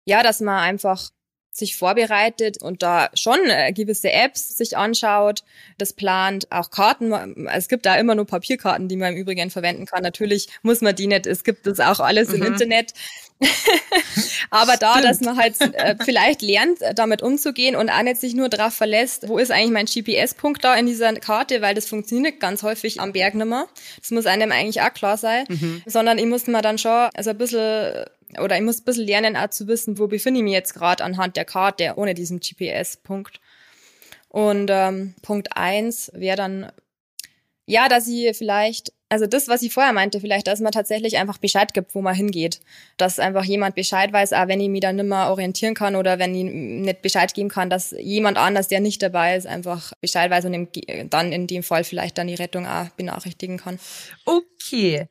ja, 0.04 0.22
dass 0.22 0.40
man 0.40 0.58
einfach 0.58 1.10
sich 1.54 1.76
vorbereitet 1.76 2.60
und 2.60 2.82
da 2.82 3.10
schon 3.14 3.38
äh, 3.46 3.72
gewisse 3.72 4.10
Apps 4.10 4.56
sich 4.56 4.76
anschaut, 4.76 5.44
das 5.78 5.92
plant, 5.92 6.50
auch 6.50 6.70
Karten. 6.70 7.46
Es 7.46 7.68
gibt 7.68 7.86
da 7.86 7.94
immer 7.94 8.16
nur 8.16 8.26
Papierkarten, 8.26 8.88
die 8.88 8.96
man 8.96 9.12
im 9.12 9.20
Übrigen 9.20 9.50
verwenden 9.50 9.86
kann. 9.86 10.02
Natürlich 10.02 10.48
muss 10.62 10.80
man 10.80 10.96
die 10.96 11.06
nicht, 11.06 11.26
es 11.26 11.44
gibt 11.44 11.66
das 11.68 11.78
auch 11.78 12.00
alles 12.00 12.28
mhm. 12.30 12.34
im 12.34 12.42
Internet. 12.44 12.92
Aber 14.50 14.76
da, 14.76 15.00
dass 15.00 15.20
man 15.20 15.36
halt 15.36 15.60
äh, 15.60 15.96
vielleicht 16.04 16.42
lernt, 16.42 16.78
damit 16.96 17.22
umzugehen 17.22 17.76
und 17.76 17.88
auch 17.88 18.02
nicht 18.02 18.20
sich 18.20 18.34
nur 18.34 18.48
darauf 18.48 18.74
verlässt, 18.74 19.28
wo 19.28 19.38
ist 19.38 19.52
eigentlich 19.52 19.70
mein 19.70 19.86
GPS-Punkt 19.86 20.64
da 20.64 20.74
in 20.74 20.86
dieser 20.86 21.12
Karte, 21.14 21.62
weil 21.62 21.74
das 21.74 21.86
funktioniert 21.86 22.40
ganz 22.40 22.64
häufig 22.64 23.00
am 23.00 23.12
Berg 23.12 23.34
nicht 23.34 23.46
mehr. 23.46 23.68
Das 24.00 24.10
muss 24.10 24.26
einem 24.26 24.50
eigentlich 24.50 24.80
auch 24.82 24.92
klar 24.92 25.16
sein. 25.16 25.44
Mhm. 25.48 25.82
Sondern 25.86 26.18
ich 26.18 26.26
muss 26.26 26.48
mir 26.48 26.62
dann 26.62 26.78
schon 26.78 27.10
also 27.14 27.30
ein 27.30 27.38
bisschen 27.38 28.06
oder 28.40 28.56
ich 28.56 28.62
muss 28.62 28.80
ein 28.80 28.84
bisschen 28.84 29.06
lernen, 29.06 29.36
auch 29.36 29.50
zu 29.50 29.66
wissen, 29.68 29.98
wo 29.98 30.06
befinde 30.06 30.38
ich 30.38 30.44
mich 30.44 30.52
jetzt 30.52 30.74
gerade 30.74 31.04
anhand 31.04 31.36
der 31.36 31.44
Karte, 31.44 31.94
ohne 31.96 32.14
diesen 32.14 32.40
GPS-Punkt. 32.40 33.40
Und 34.34 34.68
ähm, 34.68 35.14
Punkt 35.22 35.56
eins 35.56 36.10
wäre 36.12 36.36
dann, 36.36 36.72
ja, 37.66 37.88
dass 37.88 38.08
ich 38.08 38.36
vielleicht, 38.36 38.92
also 39.08 39.26
das, 39.26 39.46
was 39.46 39.62
ich 39.62 39.72
vorher 39.72 39.92
meinte, 39.92 40.18
vielleicht, 40.18 40.48
dass 40.48 40.58
man 40.58 40.72
tatsächlich 40.72 41.18
einfach 41.18 41.38
Bescheid 41.38 41.72
gibt, 41.72 41.94
wo 41.94 42.02
man 42.02 42.16
hingeht. 42.16 42.58
Dass 42.96 43.20
einfach 43.20 43.44
jemand 43.44 43.76
Bescheid 43.76 44.12
weiß, 44.12 44.32
auch 44.32 44.48
wenn 44.48 44.60
ich 44.60 44.68
mich 44.68 44.80
dann 44.80 44.96
nicht 44.96 45.06
mehr 45.06 45.30
orientieren 45.30 45.74
kann 45.74 45.94
oder 45.94 46.18
wenn 46.18 46.34
ich 46.34 46.44
nicht 46.44 47.00
Bescheid 47.00 47.32
geben 47.32 47.48
kann, 47.48 47.70
dass 47.70 47.92
jemand 47.92 48.36
anders, 48.36 48.66
der 48.66 48.80
nicht 48.80 49.00
dabei 49.02 49.36
ist, 49.36 49.46
einfach 49.46 49.92
Bescheid 50.00 50.32
weiß 50.32 50.46
und 50.46 50.68
dann 51.10 51.32
in 51.32 51.46
dem 51.46 51.62
Fall 51.62 51.84
vielleicht 51.84 52.18
dann 52.18 52.26
die 52.26 52.34
Rettung 52.34 52.66
auch 52.66 52.88
benachrichtigen 52.96 53.58
kann. 53.58 53.78
Okay. 54.24 55.06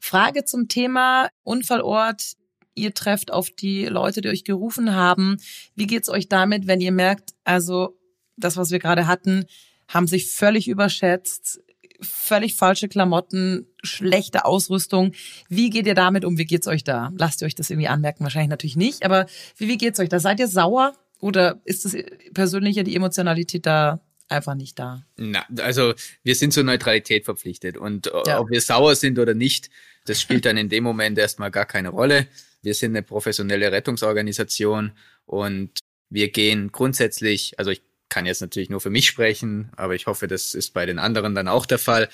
Frage 0.00 0.44
zum 0.44 0.66
Thema 0.68 1.28
Unfallort 1.44 2.34
ihr 2.74 2.94
trefft 2.94 3.32
auf 3.32 3.50
die 3.50 3.86
Leute, 3.86 4.20
die 4.20 4.28
euch 4.28 4.44
gerufen 4.44 4.94
haben. 4.94 5.36
Wie 5.74 5.86
geht's 5.86 6.08
euch 6.08 6.28
damit, 6.28 6.66
wenn 6.66 6.80
ihr 6.80 6.92
merkt, 6.92 7.30
also 7.44 7.96
das, 8.36 8.56
was 8.56 8.70
wir 8.70 8.78
gerade 8.78 9.06
hatten, 9.06 9.46
haben 9.88 10.06
sich 10.06 10.30
völlig 10.32 10.66
überschätzt, 10.68 11.60
völlig 12.00 12.56
falsche 12.56 12.88
Klamotten, 12.88 13.66
schlechte 13.82 14.44
Ausrüstung. 14.44 15.12
Wie 15.48 15.70
geht 15.70 15.86
ihr 15.86 15.94
damit 15.94 16.24
um? 16.24 16.36
Wie 16.38 16.44
geht's 16.44 16.66
euch 16.66 16.84
da? 16.84 17.12
Lasst 17.16 17.42
ihr 17.42 17.46
euch 17.46 17.54
das 17.54 17.70
irgendwie 17.70 17.88
anmerken? 17.88 18.24
Wahrscheinlich 18.24 18.50
natürlich 18.50 18.76
nicht, 18.76 19.04
aber 19.04 19.26
wie, 19.56 19.68
wie 19.68 19.78
geht's 19.78 20.00
euch 20.00 20.08
da? 20.08 20.18
Seid 20.18 20.40
ihr 20.40 20.48
sauer 20.48 20.94
oder 21.20 21.60
ist 21.64 21.84
das 21.84 21.96
persönliche, 22.34 22.82
die 22.84 22.96
Emotionalität 22.96 23.66
da 23.66 24.00
einfach 24.28 24.54
nicht 24.54 24.78
da? 24.78 25.04
Na, 25.16 25.44
also 25.58 25.94
wir 26.22 26.34
sind 26.34 26.52
zur 26.52 26.64
Neutralität 26.64 27.24
verpflichtet 27.24 27.76
und 27.76 28.10
Ja. 28.26 28.40
ob 28.40 28.50
wir 28.50 28.60
sauer 28.60 28.96
sind 28.96 29.18
oder 29.18 29.34
nicht, 29.34 29.70
das 30.06 30.20
spielt 30.20 30.44
dann 30.44 30.56
in 30.56 30.68
dem 30.68 30.82
Moment 30.84 31.16
erstmal 31.18 31.50
gar 31.50 31.66
keine 31.66 31.90
Rolle. 31.90 32.26
Wir 32.64 32.74
sind 32.74 32.92
eine 32.92 33.02
professionelle 33.02 33.70
Rettungsorganisation 33.72 34.92
und 35.26 35.70
wir 36.10 36.30
gehen 36.30 36.70
grundsätzlich, 36.72 37.58
also 37.58 37.70
ich 37.70 37.82
kann 38.08 38.26
jetzt 38.26 38.40
natürlich 38.40 38.70
nur 38.70 38.80
für 38.80 38.90
mich 38.90 39.06
sprechen, 39.06 39.70
aber 39.76 39.94
ich 39.94 40.06
hoffe, 40.06 40.28
das 40.28 40.54
ist 40.54 40.72
bei 40.74 40.86
den 40.86 40.98
anderen 40.98 41.34
dann 41.34 41.48
auch 41.48 41.66
der 41.66 41.78
Fall. 41.78 42.08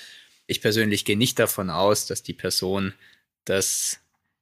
Ich 0.47 0.61
persönlich 0.61 1.05
gehe 1.05 1.17
nicht 1.17 1.37
davon 1.39 1.69
aus, 1.69 2.07
dass 2.07 2.23
die 2.23 2.33
Person 2.33 2.93
das 3.45 3.99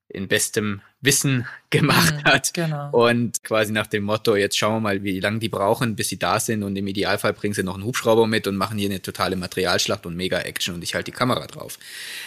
in 0.07 0.27
bestem 0.27 0.81
Wissen 1.01 1.45
gemacht 1.69 2.13
Mhm, 2.15 2.23
hat 2.23 2.53
Genau. 2.53 2.89
und 2.91 3.43
quasi 3.43 3.71
nach 3.71 3.87
dem 3.87 4.03
Motto, 4.03 4.35
jetzt 4.35 4.57
schauen 4.57 4.75
wir 4.75 4.79
mal, 4.79 5.03
wie 5.03 5.19
lange 5.19 5.39
die 5.39 5.49
brauchen, 5.49 5.95
bis 5.95 6.09
sie 6.09 6.17
da 6.17 6.39
sind 6.39 6.63
und 6.63 6.75
im 6.75 6.87
Idealfall 6.87 7.33
bringen 7.33 7.53
sie 7.53 7.63
noch 7.63 7.75
einen 7.75 7.83
Hubschrauber 7.83 8.25
mit 8.25 8.47
und 8.47 8.55
machen 8.55 8.77
hier 8.77 8.89
eine 8.89 9.01
totale 9.01 9.35
Materialschlacht 9.35 10.05
und 10.05 10.15
Mega-Action 10.15 10.73
und 10.75 10.83
ich 10.83 10.95
halte 10.95 11.11
die 11.11 11.17
Kamera 11.17 11.45
drauf. 11.47 11.77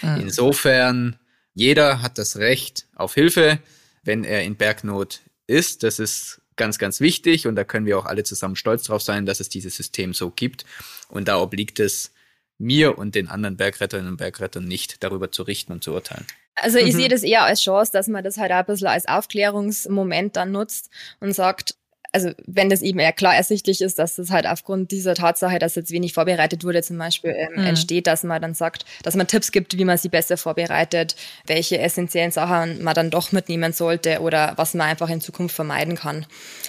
Mhm. 0.02 0.20
Insofern, 0.20 1.16
jeder 1.54 2.02
hat 2.02 2.18
das 2.18 2.36
Recht 2.36 2.86
auf 2.94 3.14
Hilfe, 3.14 3.58
wenn 4.04 4.24
er 4.24 4.42
in 4.42 4.56
Bergnot 4.56 5.20
ist. 5.46 5.82
Das 5.82 5.98
ist 5.98 6.40
ganz, 6.56 6.78
ganz 6.78 7.00
wichtig 7.00 7.46
und 7.46 7.56
da 7.56 7.64
können 7.64 7.86
wir 7.86 7.98
auch 7.98 8.04
alle 8.06 8.24
zusammen 8.24 8.56
stolz 8.56 8.84
drauf 8.84 9.02
sein, 9.02 9.26
dass 9.26 9.40
es 9.40 9.48
dieses 9.48 9.76
System 9.76 10.12
so 10.14 10.30
gibt. 10.30 10.64
Und 11.08 11.28
da 11.28 11.38
obliegt 11.40 11.80
es 11.80 12.12
mir 12.58 12.98
und 12.98 13.14
den 13.14 13.28
anderen 13.28 13.56
Bergretterinnen 13.56 14.12
und 14.12 14.16
Bergrettern 14.18 14.64
nicht, 14.64 15.02
darüber 15.02 15.32
zu 15.32 15.42
richten 15.42 15.72
und 15.72 15.82
zu 15.82 15.92
urteilen. 15.92 16.26
Also 16.54 16.78
ich 16.78 16.92
Mhm. 16.94 16.98
sehe 16.98 17.08
das 17.08 17.22
eher 17.22 17.44
als 17.44 17.62
Chance, 17.62 17.90
dass 17.92 18.08
man 18.08 18.22
das 18.22 18.36
halt 18.36 18.52
auch 18.52 18.56
ein 18.56 18.66
bisschen 18.66 18.86
als 18.88 19.06
Aufklärungsmoment 19.08 20.36
dann 20.36 20.52
nutzt 20.52 20.90
und 21.20 21.32
sagt, 21.32 21.74
also 22.14 22.30
wenn 22.46 22.68
das 22.68 22.82
eben 22.82 22.98
eher 22.98 23.12
klar 23.12 23.34
ersichtlich 23.34 23.80
ist, 23.80 23.98
dass 23.98 24.16
das 24.16 24.30
halt 24.30 24.46
aufgrund 24.46 24.90
dieser 24.90 25.14
Tatsache, 25.14 25.58
dass 25.58 25.74
jetzt 25.76 25.90
wenig 25.92 26.12
vorbereitet 26.12 26.62
wurde, 26.62 26.82
zum 26.82 26.98
Beispiel 26.98 27.30
ähm, 27.34 27.60
Mhm. 27.62 27.66
entsteht, 27.66 28.06
dass 28.06 28.22
man 28.22 28.40
dann 28.42 28.52
sagt, 28.54 28.84
dass 29.02 29.14
man 29.16 29.26
Tipps 29.26 29.50
gibt, 29.50 29.78
wie 29.78 29.84
man 29.86 29.96
sie 29.96 30.10
besser 30.10 30.36
vorbereitet, 30.36 31.16
welche 31.46 31.78
essentiellen 31.78 32.30
Sachen 32.30 32.82
man 32.82 32.94
dann 32.94 33.10
doch 33.10 33.32
mitnehmen 33.32 33.72
sollte 33.72 34.20
oder 34.20 34.52
was 34.56 34.74
man 34.74 34.88
einfach 34.88 35.08
in 35.08 35.20
Zukunft 35.22 35.54
vermeiden 35.54 35.96
kann. 35.96 36.26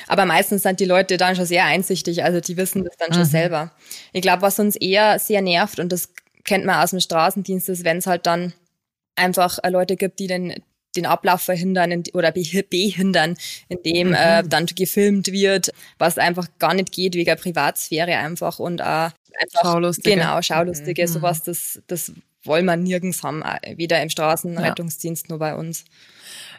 Aber 0.07 0.25
meistens 0.25 0.63
sind 0.63 0.79
die 0.79 0.85
Leute 0.85 1.17
dann 1.17 1.35
schon 1.35 1.45
sehr 1.45 1.65
einsichtig, 1.65 2.23
also 2.23 2.39
die 2.39 2.55
wissen 2.55 2.83
das 2.85 2.95
dann 2.97 3.11
schon 3.13 3.23
Mhm. 3.23 3.27
selber. 3.27 3.71
Ich 4.13 4.21
glaube, 4.21 4.41
was 4.43 4.59
uns 4.59 4.75
eher 4.77 5.19
sehr 5.19 5.41
nervt, 5.41 5.79
und 5.79 5.91
das 5.91 6.09
kennt 6.45 6.65
man 6.65 6.81
aus 6.81 6.91
dem 6.91 6.99
Straßendienst, 7.01 7.67
ist, 7.69 7.83
wenn 7.83 7.97
es 7.97 8.07
halt 8.07 8.25
dann 8.25 8.53
einfach 9.15 9.59
äh, 9.63 9.69
Leute 9.69 9.95
gibt, 9.97 10.19
die 10.19 10.27
den 10.27 10.63
den 10.95 11.05
Ablauf 11.05 11.41
verhindern 11.41 11.91
in, 11.91 12.03
oder 12.13 12.29
behi- 12.29 12.65
behindern, 12.69 13.35
indem 13.69 14.09
Mhm. 14.09 14.13
äh, 14.15 14.43
dann 14.43 14.65
gefilmt 14.67 15.31
wird, 15.31 15.71
was 15.97 16.17
einfach 16.17 16.47
gar 16.59 16.73
nicht 16.73 16.91
geht 16.91 17.15
wegen 17.15 17.35
Privatsphäre 17.37 18.17
einfach 18.17 18.59
und 18.59 18.79
äh, 18.79 18.83
einfach 18.83 19.11
Schaulustige. 19.63 20.15
genau 20.15 20.41
Schaulustige, 20.41 21.03
Mhm. 21.03 21.07
sowas 21.07 21.43
das 21.43 21.81
das 21.87 22.11
wollen 22.45 22.65
wir 22.65 22.75
nirgends 22.75 23.23
haben, 23.23 23.41
äh, 23.41 23.77
weder 23.77 24.01
im 24.01 24.09
Straßenrettungsdienst 24.09 25.29
nur 25.29 25.39
bei 25.39 25.55
uns. 25.55 25.85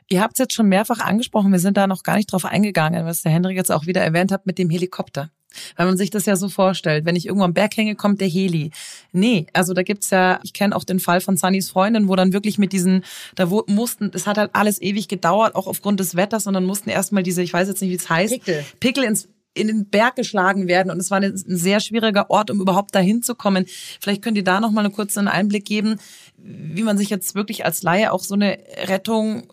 Ihr 0.08 0.20
habt 0.20 0.34
es 0.34 0.38
jetzt 0.38 0.54
schon 0.54 0.68
mehrfach 0.68 1.00
angesprochen, 1.00 1.52
wir 1.52 1.58
sind 1.58 1.76
da 1.76 1.86
noch 1.86 2.02
gar 2.02 2.16
nicht 2.16 2.30
drauf 2.32 2.44
eingegangen, 2.44 3.06
was 3.06 3.22
der 3.22 3.32
Hendrik 3.32 3.56
jetzt 3.56 3.72
auch 3.72 3.86
wieder 3.86 4.02
erwähnt 4.02 4.32
hat 4.32 4.46
mit 4.46 4.58
dem 4.58 4.70
Helikopter. 4.70 5.30
Weil 5.76 5.86
man 5.86 5.96
sich 5.96 6.10
das 6.10 6.26
ja 6.26 6.36
so 6.36 6.48
vorstellt, 6.48 7.04
wenn 7.04 7.16
ich 7.16 7.26
irgendwo 7.26 7.44
am 7.44 7.54
Berg 7.54 7.76
hänge, 7.76 7.94
kommt 7.94 8.20
der 8.20 8.28
Heli. 8.28 8.70
Nee, 9.12 9.46
also 9.52 9.72
da 9.72 9.82
gibt's 9.82 10.10
ja, 10.10 10.40
ich 10.42 10.52
kenne 10.52 10.74
auch 10.74 10.84
den 10.84 10.98
Fall 10.98 11.20
von 11.20 11.36
Sunnys 11.36 11.70
Freundin, 11.70 12.08
wo 12.08 12.16
dann 12.16 12.32
wirklich 12.32 12.58
mit 12.58 12.72
diesen, 12.72 13.04
da 13.36 13.50
wo, 13.50 13.64
mussten, 13.66 14.10
das 14.10 14.26
hat 14.26 14.38
halt 14.38 14.50
alles 14.54 14.80
ewig 14.82 15.08
gedauert, 15.08 15.54
auch 15.54 15.66
aufgrund 15.66 16.00
des 16.00 16.16
Wetters, 16.16 16.46
und 16.46 16.54
dann 16.54 16.64
mussten 16.64 16.90
erstmal 16.90 17.22
diese, 17.22 17.42
ich 17.42 17.52
weiß 17.52 17.68
jetzt 17.68 17.80
nicht, 17.80 17.90
wie 17.90 17.96
es 17.96 18.08
heißt, 18.08 18.34
Pickel. 18.34 18.64
Pickel 18.80 19.04
ins 19.04 19.28
in 19.56 19.68
den 19.68 19.88
Berg 19.88 20.16
geschlagen 20.16 20.66
werden 20.66 20.90
und 20.90 20.98
es 20.98 21.12
war 21.12 21.18
ein 21.18 21.32
ein 21.32 21.56
sehr 21.56 21.78
schwieriger 21.78 22.28
Ort, 22.28 22.50
um 22.50 22.60
überhaupt 22.60 22.92
dahin 22.92 23.22
zu 23.22 23.36
kommen. 23.36 23.66
Vielleicht 24.00 24.20
könnt 24.20 24.36
ihr 24.36 24.42
da 24.42 24.58
noch 24.58 24.72
mal 24.72 24.84
einen 24.84 24.92
kurzen 24.92 25.28
Einblick 25.28 25.64
geben, 25.64 26.00
wie 26.36 26.82
man 26.82 26.98
sich 26.98 27.08
jetzt 27.08 27.36
wirklich 27.36 27.64
als 27.64 27.84
Laie 27.84 28.12
auch 28.12 28.24
so 28.24 28.34
eine 28.34 28.58
Rettung 28.88 29.44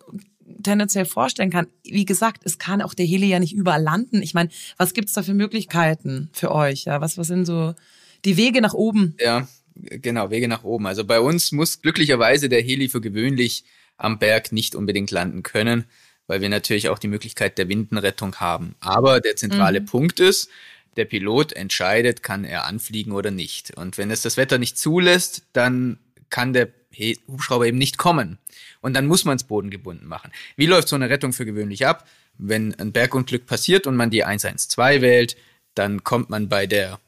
tendenziell 0.64 1.06
vorstellen 1.06 1.50
kann. 1.50 1.68
Wie 1.84 2.06
gesagt, 2.06 2.42
es 2.46 2.58
kann 2.58 2.82
auch 2.82 2.94
der 2.94 3.06
Heli 3.06 3.28
ja 3.28 3.40
nicht 3.40 3.54
überall 3.54 3.82
landen. 3.82 4.22
Ich 4.22 4.34
meine, 4.34 4.50
was 4.78 4.94
gibt's 4.94 5.14
da 5.14 5.24
für 5.24 5.34
Möglichkeiten 5.34 6.30
für 6.34 6.52
euch? 6.52 6.86
Ja, 6.86 7.02
was 7.02 7.18
was 7.18 7.28
sind 7.28 7.46
so 7.46 7.76
die 8.26 8.38
Wege 8.38 8.62
nach 8.62 8.74
oben? 8.74 9.16
Ja, 9.20 9.48
genau, 9.76 10.30
Wege 10.30 10.48
nach 10.48 10.64
oben. 10.64 10.88
Also 10.88 11.06
bei 11.06 11.20
uns 11.20 11.52
muss 11.52 11.82
glücklicherweise 11.82 12.50
der 12.50 12.62
Heli 12.62 12.90
für 12.90 13.02
gewöhnlich 13.02 13.64
am 13.98 14.20
Berg 14.20 14.52
nicht 14.52 14.76
unbedingt 14.76 15.12
landen 15.12 15.44
können, 15.44 15.86
weil 16.28 16.42
wir 16.42 16.50
natürlich 16.50 16.90
auch 16.90 17.00
die 17.00 17.08
Möglichkeit 17.08 17.58
der 17.58 17.70
Windenrettung 17.70 18.36
haben. 18.36 18.76
Aber 18.80 19.22
der 19.22 19.36
zentrale 19.36 19.82
Punkt 19.82 20.20
ist, 20.20 20.50
der 20.98 21.06
Pilot 21.06 21.54
entscheidet, 21.54 22.24
kann 22.24 22.44
er 22.44 22.66
anfliegen 22.66 23.14
oder 23.14 23.32
nicht. 23.32 23.78
Und 23.78 23.98
wenn 23.98 24.12
es 24.12 24.22
das 24.22 24.38
Wetter 24.38 24.58
nicht 24.58 24.78
zulässt, 24.78 25.44
dann 25.54 26.00
kann 26.30 26.54
der 26.54 26.70
Hubschrauber 27.28 27.66
eben 27.66 27.78
nicht 27.78 27.98
kommen. 27.98 28.38
Und 28.82 28.94
dann 28.94 29.08
muss 29.08 29.26
man 29.26 29.38
es 29.38 29.44
bodengebunden 29.44 30.08
machen. 30.08 30.32
Wie 30.56 30.66
läuft 30.66 30.88
so 30.88 30.96
eine 30.96 31.10
Rettung 31.10 31.34
für 31.34 31.46
gewöhnlich 31.46 31.86
ab? 31.86 32.08
Wenn 32.38 32.74
ein 32.76 32.92
Bergunglück 32.92 33.46
passiert 33.46 33.88
und 33.88 33.96
man 33.96 34.10
die 34.10 34.24
112 34.24 35.02
wählt, 35.02 35.38
dann 35.76 36.04
kommt 36.04 36.30
man 36.30 36.50
bei 36.50 36.68
der 36.68 37.00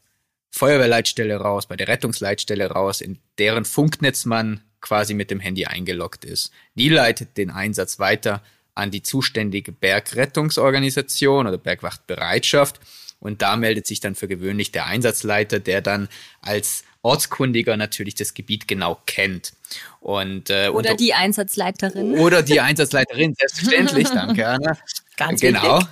Feuerwehrleitstelle 0.52 1.36
raus, 1.36 1.66
bei 1.66 1.76
der 1.76 1.88
Rettungsleitstelle 1.88 2.68
raus, 2.68 3.02
in 3.02 3.18
deren 3.40 3.66
Funknetz 3.66 4.26
man 4.26 4.62
quasi 4.82 5.14
mit 5.14 5.32
dem 5.32 5.40
Handy 5.40 5.66
eingeloggt 5.66 6.26
ist. 6.26 6.52
Die 6.76 6.90
leitet 6.90 7.38
den 7.38 7.50
Einsatz 7.50 8.00
weiter 8.00 8.44
an 8.76 8.92
die 8.92 9.02
zuständige 9.02 9.72
Bergrettungsorganisation 9.72 11.48
oder 11.48 11.58
Bergwachtbereitschaft 11.58 12.80
und 13.24 13.42
da 13.42 13.56
meldet 13.56 13.88
sich 13.88 14.02
dann 14.02 14.16
für 14.16 14.28
gewöhnlich 14.28 14.72
der 14.74 14.86
Einsatzleiter, 14.86 15.60
der 15.60 15.82
dann 15.82 16.10
als 16.42 16.84
Ortskundiger 17.04 17.78
natürlich 17.78 18.16
das 18.16 18.34
Gebiet 18.34 18.68
genau 18.68 19.00
kennt. 19.06 19.54
Und, 20.02 20.50
äh, 20.50 20.68
Oder 20.68 20.74
unter- 20.92 20.96
die 20.96 21.14
Einsatzleiterin. 21.14 22.14
oder 22.20 22.44
die 22.44 22.60
Einsatzleiterin, 22.60 23.34
selbstverständlich, 23.38 24.10
danke 24.14 24.48
Anna. 24.48 24.78
Ganz 25.18 25.40
genau. 25.42 25.78
wichtig. 25.80 25.90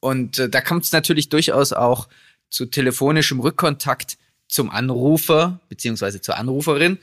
Und 0.00 0.38
äh, 0.38 0.48
da 0.50 0.60
kommt 0.60 0.84
es 0.84 0.92
natürlich 0.92 1.30
durchaus 1.30 1.72
auch 1.72 2.08
zu 2.50 2.66
telefonischem 2.66 3.40
Rückkontakt 3.40 4.18
zum 4.48 4.70
Anrufer 4.70 5.60
beziehungsweise 5.68 6.20
zur 6.20 6.36
Anruferin. 6.36 6.98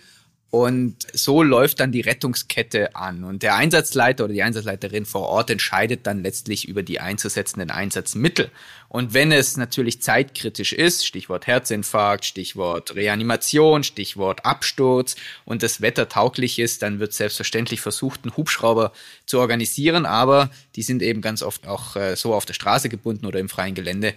Und 0.53 1.07
so 1.13 1.41
läuft 1.41 1.79
dann 1.79 1.91
die 1.91 2.01
Rettungskette 2.01 2.95
an. 2.95 3.23
Und 3.23 3.41
der 3.41 3.55
Einsatzleiter 3.55 4.25
oder 4.25 4.33
die 4.33 4.43
Einsatzleiterin 4.43 5.03
vor 5.07 5.23
Ort 5.23 5.49
entscheidet 5.49 6.05
dann 6.05 6.21
letztlich 6.21 6.67
über 6.67 6.83
die 6.83 6.99
einzusetzenden 6.99 7.71
Einsatzmittel. 7.71 8.51
Und 8.87 9.15
wenn 9.15 9.31
es 9.31 9.57
natürlich 9.57 10.03
zeitkritisch 10.03 10.73
ist, 10.73 11.07
Stichwort 11.07 11.47
Herzinfarkt, 11.47 12.25
Stichwort 12.25 12.93
Reanimation, 12.93 13.83
Stichwort 13.83 14.45
Absturz 14.45 15.15
und 15.43 15.63
das 15.63 15.81
Wetter 15.81 16.07
tauglich 16.07 16.59
ist, 16.59 16.83
dann 16.83 16.99
wird 16.99 17.13
selbstverständlich 17.13 17.81
versucht, 17.81 18.19
einen 18.21 18.37
Hubschrauber 18.37 18.93
zu 19.25 19.39
organisieren. 19.39 20.05
Aber 20.05 20.51
die 20.75 20.83
sind 20.83 21.01
eben 21.01 21.21
ganz 21.21 21.41
oft 21.41 21.65
auch 21.65 21.95
äh, 21.95 22.15
so 22.15 22.35
auf 22.35 22.45
der 22.45 22.53
Straße 22.53 22.89
gebunden 22.89 23.25
oder 23.25 23.39
im 23.39 23.49
freien 23.49 23.73
Gelände. 23.73 24.13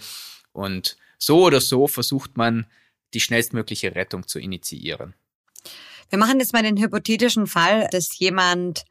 Und 0.52 0.98
so 1.16 1.46
oder 1.46 1.62
so 1.62 1.86
versucht 1.86 2.36
man, 2.36 2.66
die 3.14 3.20
schnellstmögliche 3.20 3.94
Rettung 3.94 4.28
zu 4.28 4.38
initiieren. 4.38 5.14
Wir 6.10 6.18
machen 6.18 6.38
jetzt 6.40 6.52
mal 6.52 6.62
den 6.62 6.76
hypothetischen 6.76 7.46
Fall, 7.46 7.88
dass 7.90 8.18
jemand 8.18 8.84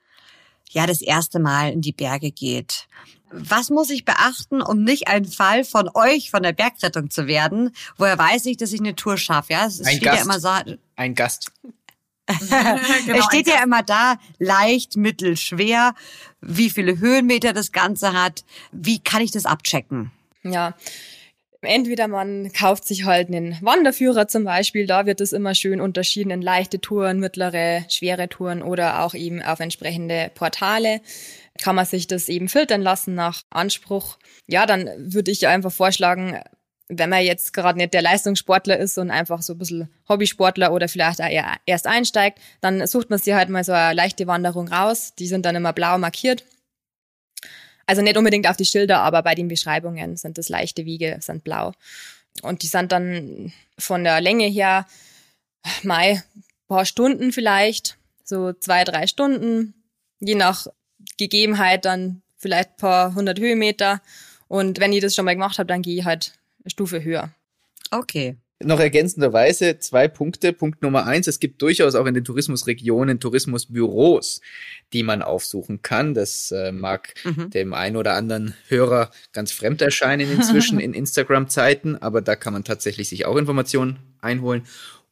ja 0.69 0.85
das 0.87 1.01
erste 1.01 1.39
Mal 1.39 1.71
in 1.71 1.81
die 1.81 1.93
Berge 1.93 2.31
geht. 2.31 2.87
Was 3.31 3.69
muss 3.69 3.89
ich 3.89 4.05
beachten, 4.05 4.61
um 4.61 4.83
nicht 4.83 5.07
ein 5.07 5.25
Fall 5.25 5.63
von 5.63 5.89
euch, 5.93 6.31
von 6.31 6.43
der 6.43 6.53
Bergrettung 6.53 7.09
zu 7.09 7.27
werden? 7.27 7.75
Woher 7.97 8.17
weiß 8.17 8.45
ich, 8.45 8.57
dass 8.57 8.71
ich 8.71 8.79
eine 8.79 8.95
Tour 8.95 9.17
schaffe? 9.17 9.53
Ja, 9.53 9.65
es 9.65 9.81
Ein 9.81 9.95
steht 9.97 10.03
ja 10.03 10.11
Gast. 10.13 10.25
immer 10.25 10.39
so, 10.39 10.49
Ein 10.95 11.15
Gast. 11.15 11.51
Genau, 13.05 13.19
es 13.19 13.25
steht 13.25 13.47
ja 13.47 13.61
immer 13.63 13.83
da, 13.83 14.15
leicht, 14.39 14.97
mittel, 14.97 15.37
schwer, 15.37 15.93
wie 16.41 16.71
viele 16.71 16.97
Höhenmeter 16.97 17.53
das 17.53 17.71
Ganze 17.71 18.13
hat. 18.13 18.43
Wie 18.71 18.97
kann 18.99 19.21
ich 19.21 19.29
das 19.29 19.45
abchecken? 19.45 20.11
Ja. 20.41 20.73
Entweder 21.61 22.07
man 22.07 22.51
kauft 22.53 22.85
sich 22.85 23.05
halt 23.05 23.27
einen 23.27 23.57
Wanderführer 23.61 24.27
zum 24.27 24.43
Beispiel, 24.43 24.85
da 24.87 25.05
wird 25.05 25.21
es 25.21 25.33
immer 25.33 25.55
schön 25.55 25.81
unterschieden 25.81 26.31
in 26.31 26.41
leichte 26.41 26.79
Touren, 26.79 27.19
mittlere, 27.19 27.85
schwere 27.89 28.29
Touren 28.29 28.61
oder 28.61 29.03
auch 29.03 29.13
eben 29.13 29.41
auf 29.41 29.59
entsprechende 29.59 30.31
Portale. 30.35 31.01
Kann 31.59 31.75
man 31.75 31.85
sich 31.85 32.07
das 32.07 32.29
eben 32.29 32.49
filtern 32.49 32.81
lassen 32.81 33.15
nach 33.15 33.41
Anspruch. 33.49 34.17
Ja, 34.47 34.65
dann 34.65 34.89
würde 34.97 35.31
ich 35.31 35.47
einfach 35.47 35.71
vorschlagen, 35.71 36.39
wenn 36.87 37.09
man 37.09 37.23
jetzt 37.23 37.53
gerade 37.53 37.79
nicht 37.79 37.93
der 37.93 38.01
Leistungssportler 38.01 38.77
ist 38.77 38.97
und 38.97 39.09
einfach 39.09 39.41
so 39.41 39.53
ein 39.53 39.57
bisschen 39.57 39.89
Hobbysportler 40.07 40.71
oder 40.71 40.87
vielleicht 40.87 41.21
auch 41.21 41.29
erst 41.65 41.87
einsteigt, 41.87 42.39
dann 42.61 42.85
sucht 42.85 43.09
man 43.09 43.19
sich 43.19 43.33
halt 43.33 43.49
mal 43.49 43.63
so 43.63 43.71
eine 43.71 43.95
leichte 43.95 44.27
Wanderung 44.27 44.67
raus. 44.67 45.13
Die 45.17 45.27
sind 45.27 45.45
dann 45.45 45.55
immer 45.55 45.73
blau 45.73 45.97
markiert. 45.97 46.43
Also 47.85 48.01
nicht 48.01 48.17
unbedingt 48.17 48.47
auf 48.47 48.57
die 48.57 48.65
Schilder, 48.65 49.01
aber 49.01 49.21
bei 49.21 49.35
den 49.35 49.47
Beschreibungen 49.47 50.17
sind 50.17 50.37
das 50.37 50.49
leichte 50.49 50.85
Wege, 50.85 51.17
sind 51.21 51.43
blau. 51.43 51.73
Und 52.41 52.63
die 52.63 52.67
sind 52.67 52.91
dann 52.91 53.53
von 53.77 54.03
der 54.03 54.21
Länge 54.21 54.47
her, 54.47 54.87
Mai, 55.83 56.21
paar 56.67 56.85
Stunden 56.85 57.31
vielleicht, 57.31 57.97
so 58.23 58.53
zwei, 58.53 58.83
drei 58.83 59.07
Stunden, 59.07 59.73
je 60.19 60.35
nach 60.35 60.67
Gegebenheit 61.17 61.85
dann 61.85 62.21
vielleicht 62.37 62.77
paar 62.77 63.15
hundert 63.15 63.39
Höhenmeter. 63.39 64.01
Und 64.47 64.79
wenn 64.79 64.93
ich 64.93 65.01
das 65.01 65.15
schon 65.15 65.25
mal 65.25 65.33
gemacht 65.33 65.57
habe, 65.57 65.67
dann 65.67 65.81
gehe 65.81 65.99
ich 65.99 66.05
halt 66.05 66.33
eine 66.63 66.71
Stufe 66.71 67.03
höher. 67.03 67.31
Okay. 67.91 68.37
Noch 68.63 68.79
ergänzenderweise 68.79 69.79
zwei 69.79 70.07
Punkte. 70.07 70.53
Punkt 70.53 70.81
Nummer 70.81 71.05
eins, 71.05 71.27
es 71.27 71.39
gibt 71.41 71.61
durchaus 71.61 71.93
auch 71.93 72.05
in 72.05 72.13
den 72.13 72.23
Tourismusregionen 72.23 73.19
Tourismusbüros, 73.19 74.39
die 74.93 75.03
man 75.03 75.21
aufsuchen 75.21 75.81
kann. 75.81 76.13
Das 76.13 76.51
äh, 76.51 76.71
mag 76.71 77.13
Mhm. 77.25 77.49
dem 77.49 77.73
einen 77.73 77.97
oder 77.97 78.13
anderen 78.13 78.53
Hörer 78.69 79.11
ganz 79.33 79.51
fremd 79.51 79.81
erscheinen 79.81 80.31
inzwischen 80.31 80.79
in 80.79 80.93
Instagram-Zeiten, 80.93 81.97
aber 81.97 82.21
da 82.21 82.37
kann 82.37 82.53
man 82.53 82.63
tatsächlich 82.63 83.09
sich 83.09 83.25
auch 83.25 83.35
Informationen 83.35 83.99
einholen. 84.21 84.63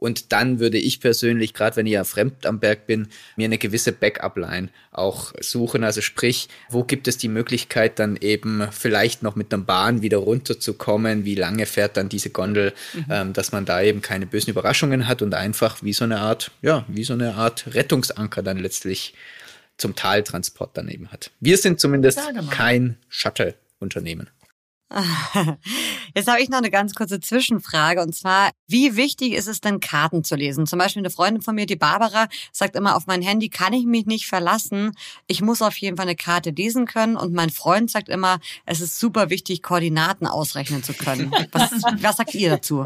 Und 0.03 0.33
dann 0.33 0.59
würde 0.59 0.77
ich 0.77 0.99
persönlich, 0.99 1.53
gerade 1.53 1.77
wenn 1.77 1.85
ich 1.85 1.93
ja 1.93 2.03
fremd 2.03 2.45
am 2.45 2.59
Berg 2.59 2.87
bin, 2.87 3.07
mir 3.37 3.45
eine 3.45 3.57
gewisse 3.57 3.93
Backup-Line 3.93 4.67
auch 4.91 5.31
suchen. 5.39 5.85
Also 5.85 6.01
sprich, 6.01 6.49
wo 6.67 6.83
gibt 6.83 7.07
es 7.07 7.17
die 7.17 7.29
Möglichkeit, 7.29 7.99
dann 7.99 8.17
eben 8.17 8.67
vielleicht 8.73 9.23
noch 9.23 9.37
mit 9.37 9.53
der 9.53 9.59
Bahn 9.59 10.01
wieder 10.01 10.17
runterzukommen? 10.17 11.23
Wie 11.23 11.35
lange 11.35 11.65
fährt 11.65 11.95
dann 11.95 12.09
diese 12.09 12.31
Gondel, 12.31 12.73
ähm, 13.09 13.31
dass 13.31 13.53
man 13.53 13.63
da 13.63 13.81
eben 13.81 14.01
keine 14.01 14.25
bösen 14.25 14.49
Überraschungen 14.49 15.07
hat 15.07 15.21
und 15.21 15.33
einfach 15.33 15.81
wie 15.83 15.93
so 15.93 16.03
eine 16.03 16.19
Art, 16.19 16.51
ja, 16.61 16.83
wie 16.89 17.05
so 17.05 17.13
eine 17.13 17.35
Art 17.35 17.73
Rettungsanker 17.73 18.43
dann 18.43 18.57
letztlich 18.57 19.13
zum 19.77 19.95
Taltransport 19.95 20.75
dann 20.75 20.89
eben 20.89 21.13
hat. 21.13 21.31
Wir 21.39 21.57
sind 21.57 21.79
zumindest 21.79 22.19
kein 22.49 22.97
Shuttle-Unternehmen. 23.07 24.29
Jetzt 26.15 26.27
habe 26.27 26.41
ich 26.41 26.49
noch 26.49 26.59
eine 26.59 26.69
ganz 26.69 26.93
kurze 26.93 27.19
Zwischenfrage 27.19 28.01
und 28.01 28.15
zwar, 28.15 28.51
wie 28.67 28.95
wichtig 28.95 29.33
ist 29.33 29.47
es 29.47 29.61
denn, 29.61 29.79
Karten 29.79 30.23
zu 30.23 30.35
lesen? 30.35 30.67
Zum 30.67 30.79
Beispiel 30.79 31.01
eine 31.01 31.09
Freundin 31.09 31.41
von 31.41 31.55
mir, 31.55 31.65
die 31.65 31.75
Barbara, 31.75 32.27
sagt 32.51 32.75
immer, 32.75 32.95
auf 32.95 33.07
mein 33.07 33.21
Handy 33.21 33.49
kann 33.49 33.73
ich 33.73 33.85
mich 33.85 34.05
nicht 34.05 34.27
verlassen. 34.27 34.91
Ich 35.27 35.41
muss 35.41 35.61
auf 35.61 35.75
jeden 35.77 35.97
Fall 35.97 36.05
eine 36.05 36.15
Karte 36.15 36.51
lesen 36.51 36.85
können 36.85 37.15
und 37.15 37.33
mein 37.33 37.49
Freund 37.49 37.89
sagt 37.89 38.09
immer, 38.09 38.39
es 38.65 38.81
ist 38.81 38.99
super 38.99 39.29
wichtig, 39.29 39.63
Koordinaten 39.63 40.27
ausrechnen 40.27 40.83
zu 40.83 40.93
können. 40.93 41.31
Was, 41.51 41.71
was 41.99 42.17
sagt 42.17 42.35
ihr 42.35 42.49
dazu? 42.49 42.85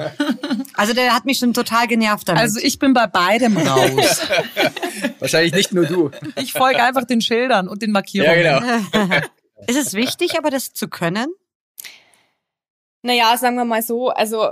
Also 0.73 0.93
der 0.93 1.13
hat 1.13 1.25
mich 1.25 1.39
schon 1.39 1.53
total 1.53 1.87
genervt 1.87 2.27
damit. 2.27 2.41
Also 2.41 2.59
ich 2.61 2.79
bin 2.79 2.93
bei 2.93 3.07
beidem 3.07 3.57
raus. 3.57 4.21
Wahrscheinlich 5.19 5.53
nicht 5.53 5.73
nur 5.73 5.85
du. 5.85 6.11
Ich 6.35 6.53
folge 6.53 6.81
einfach 6.81 7.03
den 7.03 7.21
Schildern 7.21 7.67
und 7.67 7.81
den 7.81 7.91
Markierungen. 7.91 8.43
Ja, 8.43 8.59
genau. 8.91 9.15
ist 9.67 9.77
es 9.77 9.93
wichtig, 9.93 10.37
aber 10.37 10.49
das 10.49 10.73
zu 10.73 10.87
können? 10.87 11.27
Naja, 13.03 13.37
sagen 13.37 13.55
wir 13.55 13.65
mal 13.65 13.81
so, 13.81 14.09
also 14.09 14.51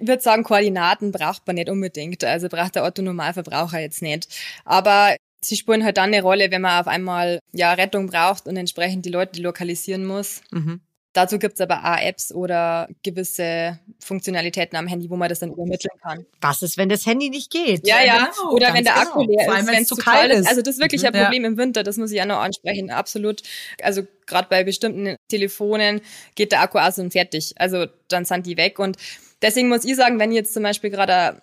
ich 0.00 0.06
würde 0.06 0.22
sagen, 0.22 0.44
Koordinaten 0.44 1.12
braucht 1.12 1.46
man 1.46 1.56
nicht 1.56 1.68
unbedingt. 1.68 2.24
Also 2.24 2.48
braucht 2.48 2.74
der 2.74 2.84
Otto 2.84 3.02
Normalverbraucher 3.02 3.80
jetzt 3.80 4.02
nicht. 4.02 4.28
Aber 4.64 5.14
sie 5.42 5.56
spielen 5.56 5.84
halt 5.84 5.96
dann 5.98 6.12
eine 6.12 6.22
Rolle, 6.22 6.50
wenn 6.50 6.62
man 6.62 6.80
auf 6.80 6.86
einmal 6.86 7.40
ja 7.52 7.72
Rettung 7.74 8.06
braucht 8.06 8.46
und 8.46 8.56
entsprechend 8.56 9.04
die 9.04 9.10
Leute 9.10 9.40
lokalisieren 9.40 10.04
muss. 10.04 10.40
Mhm. 10.50 10.80
Dazu 11.14 11.38
gibt's 11.38 11.60
aber 11.60 11.78
auch 11.84 11.98
Apps 12.00 12.32
oder 12.32 12.86
gewisse 13.02 13.78
Funktionalitäten 13.98 14.76
am 14.76 14.86
Handy, 14.86 15.08
wo 15.08 15.16
man 15.16 15.28
das 15.28 15.38
dann 15.40 15.50
übermitteln 15.50 15.98
kann. 16.02 16.26
Was 16.40 16.62
ist, 16.62 16.76
wenn 16.76 16.88
das 16.88 17.06
Handy 17.06 17.30
nicht 17.30 17.50
geht? 17.50 17.86
Ja, 17.86 18.02
ja. 18.02 18.26
genau, 18.26 18.52
oder 18.52 18.74
wenn 18.74 18.84
der 18.84 18.92
genau. 18.94 19.06
Akku 19.06 19.22
leer 19.22 19.44
Vor 19.46 19.54
allem, 19.54 19.66
ist, 19.66 19.72
wenn 19.72 19.82
es 19.82 19.88
zu 19.88 19.96
kalt 19.96 20.32
ist. 20.32 20.40
ist. 20.40 20.48
Also 20.48 20.62
das 20.62 20.74
ist 20.74 20.80
wirklich 20.80 21.04
ein 21.06 21.12
Mhm, 21.12 21.18
ja. 21.18 21.24
Problem 21.24 21.44
im 21.46 21.56
Winter, 21.56 21.82
das 21.82 21.96
muss 21.96 22.12
ich 22.12 22.20
auch 22.20 22.26
noch 22.26 22.40
ansprechen. 22.40 22.90
Absolut. 22.90 23.42
Also 23.82 24.02
gerade 24.26 24.48
bei 24.50 24.64
bestimmten 24.64 25.16
Telefonen 25.28 26.02
geht 26.34 26.52
der 26.52 26.60
Akku 26.60 26.78
aus 26.78 26.98
und 26.98 27.10
fertig. 27.10 27.54
Also 27.56 27.86
dann 28.08 28.24
sind 28.26 28.46
die 28.46 28.56
weg. 28.56 28.78
Und 28.78 28.96
deswegen 29.42 29.68
muss 29.68 29.84
ich 29.84 29.96
sagen, 29.96 30.18
wenn 30.18 30.30
ich 30.30 30.36
jetzt 30.36 30.52
zum 30.54 30.62
Beispiel 30.62 30.90
gerade 30.90 31.40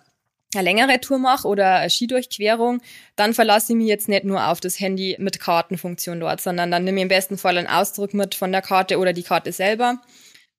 eine- 0.54 0.64
längere 0.64 1.00
Tour 1.00 1.18
mache 1.18 1.46
oder 1.48 1.76
eine 1.76 1.90
Skidurchquerung, 1.90 2.80
dann 3.16 3.34
verlasse 3.34 3.72
ich 3.72 3.76
mich 3.76 3.88
jetzt 3.88 4.08
nicht 4.08 4.24
nur 4.24 4.46
auf 4.48 4.60
das 4.60 4.78
Handy 4.80 5.16
mit 5.18 5.40
Kartenfunktion 5.40 6.20
dort, 6.20 6.40
sondern 6.40 6.70
dann 6.70 6.84
nehme 6.84 6.98
ich 6.98 7.02
im 7.02 7.08
besten 7.08 7.38
Fall 7.38 7.58
einen 7.58 7.66
Ausdruck 7.66 8.14
mit 8.14 8.34
von 8.34 8.52
der 8.52 8.62
Karte 8.62 8.98
oder 8.98 9.12
die 9.12 9.22
Karte 9.22 9.52
selber. 9.52 10.00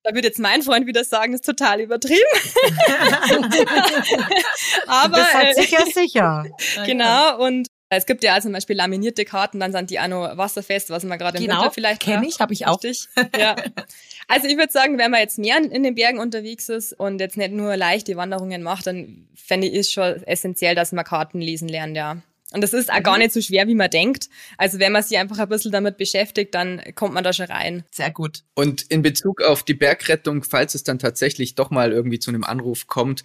Da 0.04 0.14
würde 0.14 0.28
jetzt 0.28 0.38
mein 0.38 0.62
Freund 0.62 0.86
wieder 0.86 1.02
sagen, 1.04 1.34
ist 1.34 1.44
total 1.44 1.80
übertrieben. 1.80 2.22
Aber 4.86 5.16
Das 5.18 5.34
halt 5.34 5.56
äh, 5.56 5.62
sicher, 5.62 5.84
sicher. 5.92 6.44
Genau, 6.86 7.44
und 7.44 7.68
es 7.90 8.04
gibt 8.06 8.22
ja 8.22 8.40
zum 8.40 8.52
Beispiel 8.52 8.76
laminierte 8.76 9.24
Karten, 9.24 9.60
dann 9.60 9.72
sind 9.72 9.90
die 9.90 9.98
auch 9.98 10.08
noch 10.08 10.36
wasserfest, 10.36 10.90
was 10.90 11.04
man 11.04 11.18
gerade 11.18 11.38
im 11.38 11.44
Genau, 11.44 11.60
Winter 11.62 11.72
vielleicht 11.72 12.00
kenn 12.00 12.20
braucht. 12.20 12.28
ich, 12.34 12.40
hab 12.40 12.50
ich 12.50 12.66
auch. 12.66 12.82
Richtig, 12.82 13.08
ja. 13.38 13.56
Also 14.28 14.46
ich 14.46 14.58
würde 14.58 14.70
sagen, 14.70 14.98
wenn 14.98 15.10
man 15.10 15.20
jetzt 15.20 15.38
mehr 15.38 15.56
in 15.56 15.82
den 15.82 15.94
Bergen 15.94 16.18
unterwegs 16.18 16.68
ist 16.68 16.92
und 16.92 17.18
jetzt 17.18 17.38
nicht 17.38 17.52
nur 17.52 17.76
leichte 17.78 18.16
Wanderungen 18.16 18.62
macht, 18.62 18.86
dann 18.86 19.26
fände 19.34 19.66
ich 19.66 19.74
es 19.78 19.90
schon 19.92 20.22
essentiell, 20.24 20.74
dass 20.74 20.92
man 20.92 21.04
Karten 21.04 21.40
lesen 21.40 21.66
lernt, 21.68 21.96
ja. 21.96 22.18
Und 22.52 22.62
das 22.62 22.72
ist 22.74 22.90
auch 22.92 22.98
Mhm. 22.98 23.02
gar 23.04 23.18
nicht 23.18 23.32
so 23.32 23.40
schwer, 23.40 23.66
wie 23.68 23.74
man 23.74 23.88
denkt. 23.90 24.28
Also 24.58 24.78
wenn 24.78 24.92
man 24.92 25.02
sich 25.02 25.16
einfach 25.18 25.38
ein 25.38 25.48
bisschen 25.48 25.72
damit 25.72 25.96
beschäftigt, 25.96 26.54
dann 26.54 26.82
kommt 26.94 27.14
man 27.14 27.24
da 27.24 27.32
schon 27.32 27.46
rein. 27.46 27.84
Sehr 27.90 28.10
gut. 28.10 28.42
Und 28.54 28.82
in 28.82 29.00
Bezug 29.02 29.42
auf 29.42 29.62
die 29.62 29.74
Bergrettung, 29.74 30.42
falls 30.42 30.74
es 30.74 30.82
dann 30.82 30.98
tatsächlich 30.98 31.54
doch 31.54 31.70
mal 31.70 31.92
irgendwie 31.92 32.18
zu 32.18 32.30
einem 32.30 32.44
Anruf 32.44 32.86
kommt, 32.86 33.22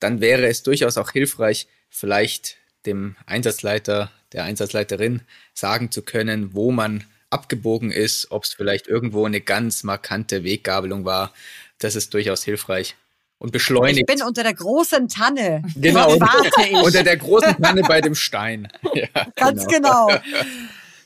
dann 0.00 0.20
wäre 0.20 0.46
es 0.46 0.62
durchaus 0.64 0.98
auch 0.98 1.10
hilfreich, 1.10 1.66
vielleicht 1.88 2.56
dem 2.86 3.16
Einsatzleiter, 3.26 4.10
der 4.32 4.44
Einsatzleiterin 4.44 5.22
sagen 5.54 5.90
zu 5.90 6.02
können, 6.02 6.54
wo 6.54 6.70
man 6.70 7.04
abgebogen 7.30 7.90
ist, 7.92 8.30
ob 8.30 8.44
es 8.44 8.54
vielleicht 8.54 8.86
irgendwo 8.88 9.24
eine 9.24 9.40
ganz 9.40 9.82
markante 9.84 10.42
Weggabelung 10.44 11.04
war. 11.04 11.32
Das 11.78 11.94
ist 11.94 12.12
durchaus 12.14 12.42
hilfreich 12.44 12.96
und 13.38 13.48
Ich 13.48 13.52
beschleunigt. 13.52 14.06
bin 14.06 14.22
unter 14.22 14.42
der 14.42 14.54
großen 14.54 15.08
Tanne. 15.08 15.62
genau, 15.76 16.14
ich. 16.14 16.72
unter 16.74 17.02
der 17.04 17.16
großen 17.16 17.56
Tanne 17.62 17.82
bei 17.82 18.00
dem 18.00 18.14
Stein. 18.14 18.68
Ja, 18.94 19.06
Ganz 19.36 19.66
genau. 19.66 20.10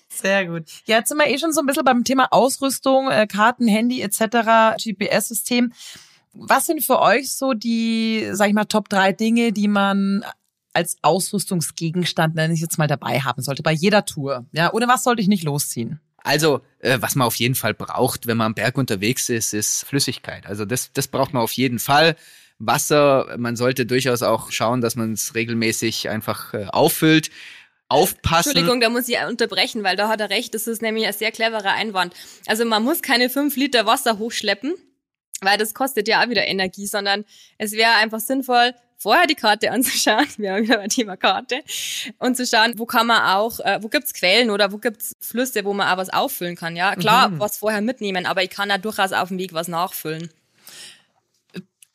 Sehr 0.08 0.46
gut. 0.46 0.64
Ja, 0.86 0.98
jetzt 0.98 1.08
sind 1.08 1.18
wir 1.18 1.26
eh 1.28 1.38
schon 1.38 1.52
so 1.52 1.60
ein 1.60 1.66
bisschen 1.66 1.84
beim 1.84 2.04
Thema 2.04 2.28
Ausrüstung, 2.32 3.10
äh, 3.10 3.26
Karten, 3.26 3.66
Handy 3.66 4.00
etc., 4.00 4.76
GPS-System. 4.82 5.72
Was 6.32 6.66
sind 6.66 6.84
für 6.84 7.00
euch 7.00 7.32
so 7.32 7.52
die, 7.52 8.28
sag 8.32 8.48
ich 8.48 8.54
mal, 8.54 8.64
Top 8.64 8.88
drei 8.88 9.12
Dinge, 9.12 9.52
die 9.52 9.68
man 9.68 10.24
als 10.74 10.98
Ausrüstungsgegenstand, 11.02 12.34
nenne 12.34 12.52
ich 12.52 12.60
jetzt 12.60 12.78
mal, 12.78 12.86
dabei 12.86 13.20
haben 13.20 13.42
sollte, 13.42 13.62
bei 13.62 13.72
jeder 13.72 14.04
Tour? 14.04 14.44
Ja, 14.52 14.72
ohne 14.72 14.88
was 14.88 15.04
sollte 15.04 15.22
ich 15.22 15.28
nicht 15.28 15.44
losziehen? 15.44 16.00
Also, 16.18 16.62
äh, 16.80 16.98
was 17.00 17.14
man 17.14 17.26
auf 17.26 17.36
jeden 17.36 17.54
Fall 17.54 17.74
braucht, 17.74 18.26
wenn 18.26 18.36
man 18.36 18.48
am 18.48 18.54
Berg 18.54 18.78
unterwegs 18.78 19.28
ist, 19.28 19.54
ist 19.54 19.84
Flüssigkeit. 19.84 20.46
Also 20.46 20.64
das, 20.64 20.92
das 20.92 21.06
braucht 21.06 21.32
man 21.32 21.42
auf 21.42 21.52
jeden 21.52 21.78
Fall. 21.78 22.16
Wasser, 22.58 23.34
man 23.38 23.56
sollte 23.56 23.84
durchaus 23.84 24.22
auch 24.22 24.50
schauen, 24.50 24.80
dass 24.80 24.96
man 24.96 25.12
es 25.12 25.34
regelmäßig 25.34 26.08
einfach 26.08 26.54
äh, 26.54 26.66
auffüllt. 26.66 27.30
Aufpassen. 27.88 28.50
Entschuldigung, 28.50 28.80
da 28.80 28.88
muss 28.88 29.08
ich 29.08 29.18
unterbrechen, 29.28 29.84
weil 29.84 29.96
da 29.96 30.08
hat 30.08 30.20
er 30.20 30.30
recht. 30.30 30.54
Das 30.54 30.66
ist 30.66 30.80
nämlich 30.80 31.06
ein 31.06 31.12
sehr 31.12 31.30
cleverer 31.30 31.72
Einwand. 31.72 32.14
Also 32.46 32.64
man 32.64 32.82
muss 32.82 33.02
keine 33.02 33.28
fünf 33.28 33.56
Liter 33.56 33.84
Wasser 33.84 34.18
hochschleppen, 34.18 34.74
weil 35.42 35.58
das 35.58 35.74
kostet 35.74 36.08
ja 36.08 36.24
auch 36.24 36.30
wieder 36.30 36.46
Energie, 36.46 36.86
sondern 36.86 37.26
es 37.58 37.72
wäre 37.72 37.92
einfach 37.96 38.20
sinnvoll, 38.20 38.72
vorher 38.96 39.26
die 39.26 39.34
Karte 39.34 39.70
anzuschauen, 39.72 40.26
wir 40.36 40.52
haben 40.54 40.62
wieder 40.64 40.78
beim 40.78 40.88
Thema 40.88 41.16
Karte, 41.16 41.62
und 42.18 42.36
zu 42.36 42.46
schauen, 42.46 42.74
wo 42.78 42.86
kann 42.86 43.06
man 43.06 43.22
auch, 43.22 43.60
äh, 43.60 43.78
wo 43.82 43.88
gibt's 43.88 44.14
Quellen 44.14 44.50
oder 44.50 44.72
wo 44.72 44.78
gibt's 44.78 45.12
Flüsse, 45.20 45.64
wo 45.64 45.72
man 45.74 45.88
auch 45.88 45.96
was 45.98 46.10
auffüllen 46.10 46.56
kann. 46.56 46.76
Ja, 46.76 46.94
klar, 46.96 47.28
Mhm. 47.30 47.38
was 47.40 47.58
vorher 47.58 47.80
mitnehmen, 47.80 48.26
aber 48.26 48.42
ich 48.42 48.50
kann 48.50 48.70
ja 48.70 48.78
durchaus 48.78 49.12
auf 49.12 49.28
dem 49.28 49.38
Weg 49.38 49.52
was 49.52 49.68
nachfüllen. 49.68 50.30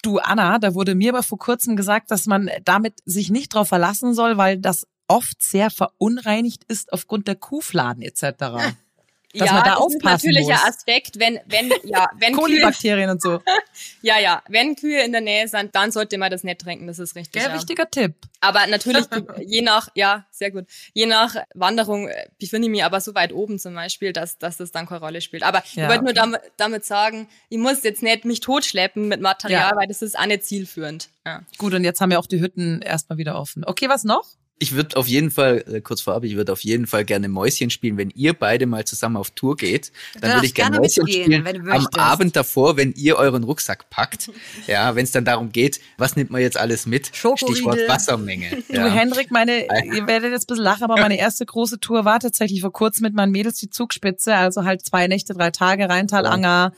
Du, 0.01 0.17
Anna, 0.19 0.59
da 0.59 0.73
wurde 0.75 0.95
mir 0.95 1.11
aber 1.11 1.23
vor 1.23 1.37
kurzem 1.39 1.75
gesagt, 1.75 2.09
dass 2.09 2.25
man 2.25 2.49
damit 2.63 2.93
sich 3.05 3.29
nicht 3.29 3.53
drauf 3.53 3.67
verlassen 3.67 4.13
soll, 4.13 4.37
weil 4.37 4.57
das 4.57 4.87
oft 5.09 5.41
sehr 5.41 5.69
verunreinigt 5.69 6.63
ist 6.65 6.93
aufgrund 6.93 7.27
der 7.27 7.35
Kuhfladen 7.35 8.01
etc. 8.03 8.23
Dass 9.33 9.47
ja, 9.47 9.53
man 9.53 9.63
da 9.63 9.69
das 9.71 9.79
aufpassen 9.79 10.29
ist 10.29 10.35
natürlich 10.35 10.47
muss. 10.47 10.63
Aspekt, 10.63 11.19
wenn, 11.19 11.39
wenn, 11.45 11.71
ja, 11.83 12.09
wenn 12.19 12.33
Kühe, 12.33 12.41
Kolibakterien 12.41 13.11
und 13.11 13.21
so. 13.21 13.39
ja, 14.01 14.19
ja, 14.19 14.41
wenn 14.49 14.75
Kühe 14.75 15.03
in 15.03 15.11
der 15.11 15.21
Nähe 15.21 15.47
sind, 15.47 15.75
dann 15.75 15.91
sollte 15.91 16.17
man 16.17 16.31
das 16.31 16.43
nicht 16.43 16.61
trinken, 16.61 16.87
das 16.87 16.97
ist 16.97 17.15
richtig. 17.15 17.43
Der 17.43 17.51
ja. 17.51 17.55
wichtiger 17.55 17.87
Tipp. 17.89 18.15
Aber 18.41 18.65
natürlich, 18.65 19.05
je 19.45 19.61
nach, 19.61 19.89
ja, 19.93 20.25
sehr 20.31 20.49
gut. 20.49 20.65
Je 20.93 21.05
nach 21.05 21.35
Wanderung 21.53 22.09
befinde 22.39 22.67
ich 22.67 22.71
mich 22.71 22.83
aber 22.83 23.01
so 23.01 23.13
weit 23.13 23.31
oben 23.31 23.59
zum 23.59 23.75
Beispiel, 23.75 24.13
dass, 24.13 24.39
dass 24.39 24.57
das 24.57 24.71
dann 24.71 24.87
keine 24.87 25.01
Rolle 25.01 25.21
spielt. 25.21 25.43
Aber 25.43 25.61
Ja, 25.73 25.83
ich 25.83 25.89
wollte 25.89 26.03
nur 26.05 26.11
okay. 26.11 26.19
damit, 26.21 26.41
damit 26.57 26.85
sagen, 26.85 27.27
ich 27.49 27.59
muss 27.59 27.83
jetzt 27.83 28.01
nicht 28.01 28.25
mich 28.25 28.39
totschleppen 28.39 29.07
mit 29.07 29.21
Material, 29.21 29.69
Ja. 29.71 29.77
weil 29.77 29.87
das 29.87 30.01
ist 30.01 30.17
auch 30.17 30.25
nicht 30.25 30.43
zielführend. 30.43 31.09
Ja. 31.25 31.43
Gut, 31.59 31.75
und 31.75 31.83
jetzt 31.83 32.01
haben 32.01 32.09
wir 32.09 32.19
auch 32.19 32.25
die 32.25 32.39
Hütten 32.41 32.81
erstmal 32.81 33.19
wieder 33.19 33.39
offen. 33.39 33.63
Okay, 33.63 33.89
was 33.89 34.03
noch? 34.03 34.25
Ich 34.59 34.73
würde 34.73 34.97
auf 34.97 35.07
jeden 35.07 35.31
Fall, 35.31 35.63
äh, 35.71 35.81
kurz 35.81 36.01
vorab, 36.01 36.23
ich 36.23 36.35
würde 36.35 36.51
auf 36.51 36.61
jeden 36.61 36.85
Fall 36.85 37.05
gerne 37.05 37.27
Mäuschen 37.29 37.69
spielen. 37.69 37.97
Wenn 37.97 38.11
ihr 38.11 38.33
beide 38.33 38.65
mal 38.65 38.85
zusammen 38.85 39.15
auf 39.17 39.31
Tour 39.31 39.55
geht, 39.55 39.91
dann 40.19 40.33
würde 40.33 40.45
ich 40.45 40.53
gerne 40.53 40.71
gerne 40.71 40.81
Mäuschen 40.81 41.03
mitgehen, 41.05 41.25
spielen. 41.25 41.45
wenn 41.45 41.63
du 41.63 41.71
Am. 41.71 41.87
Abend 41.93 42.35
davor, 42.35 42.77
wenn 42.77 42.93
ihr 42.93 43.15
euren 43.17 43.43
Rucksack 43.43 43.89
packt, 43.89 44.29
ja, 44.67 44.95
wenn 44.95 45.03
es 45.03 45.11
dann 45.11 45.25
darum 45.25 45.51
geht, 45.51 45.79
was 45.97 46.15
nimmt 46.15 46.29
man 46.29 46.41
jetzt 46.41 46.57
alles 46.57 46.85
mit? 46.85 47.15
Schokoriegel. 47.15 47.55
Stichwort 47.55 47.79
Wassermenge. 47.87 48.49
Du, 48.69 48.75
Ja. 48.75 48.87
Hendrik, 48.87 49.31
meine, 49.31 49.63
ihr 49.85 50.05
werdet 50.07 50.31
jetzt 50.31 50.43
ein 50.43 50.47
bisschen 50.47 50.63
lachen, 50.63 50.83
aber 50.83 50.97
meine 50.97 51.17
erste 51.17 51.45
große 51.45 51.79
Tour 51.79 52.05
war 52.05 52.19
tatsächlich 52.19 52.61
vor 52.61 52.71
kurzem 52.71 53.03
mit 53.03 53.13
meinen 53.13 53.31
Mädels 53.31 53.59
die 53.59 53.69
Zugspitze, 53.69 54.35
also 54.35 54.63
halt 54.63 54.85
zwei 54.85 55.07
Nächte, 55.07 55.33
drei 55.33 55.49
Tage, 55.51 55.89
Rheintal, 55.89 56.25
Ja. 56.25 56.71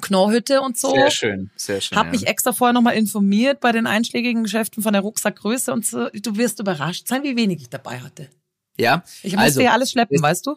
Knorrhütte 0.00 0.60
und 0.60 0.78
so. 0.78 0.90
Sehr 0.92 1.10
schön, 1.10 1.50
sehr 1.56 1.80
schön. 1.80 1.98
Hab 1.98 2.06
ja. 2.06 2.12
mich 2.12 2.26
extra 2.26 2.52
vorher 2.52 2.72
nochmal 2.72 2.94
informiert 2.96 3.60
bei 3.60 3.72
den 3.72 3.86
einschlägigen 3.86 4.42
Geschäften 4.44 4.82
von 4.82 4.92
der 4.92 5.02
Rucksackgröße 5.02 5.72
und 5.72 5.84
so. 5.86 6.08
Du 6.10 6.36
wirst 6.36 6.60
überrascht 6.60 7.06
sein, 7.08 7.22
wie 7.22 7.36
wenig 7.36 7.60
ich 7.62 7.68
dabei 7.70 8.00
hatte. 8.00 8.28
ja, 8.78 9.04
Ich 9.22 9.32
musste 9.32 9.38
also, 9.38 9.60
ja 9.60 9.72
alles 9.72 9.90
schleppen, 9.90 10.16
ist- 10.16 10.22
weißt 10.22 10.46
du? 10.46 10.56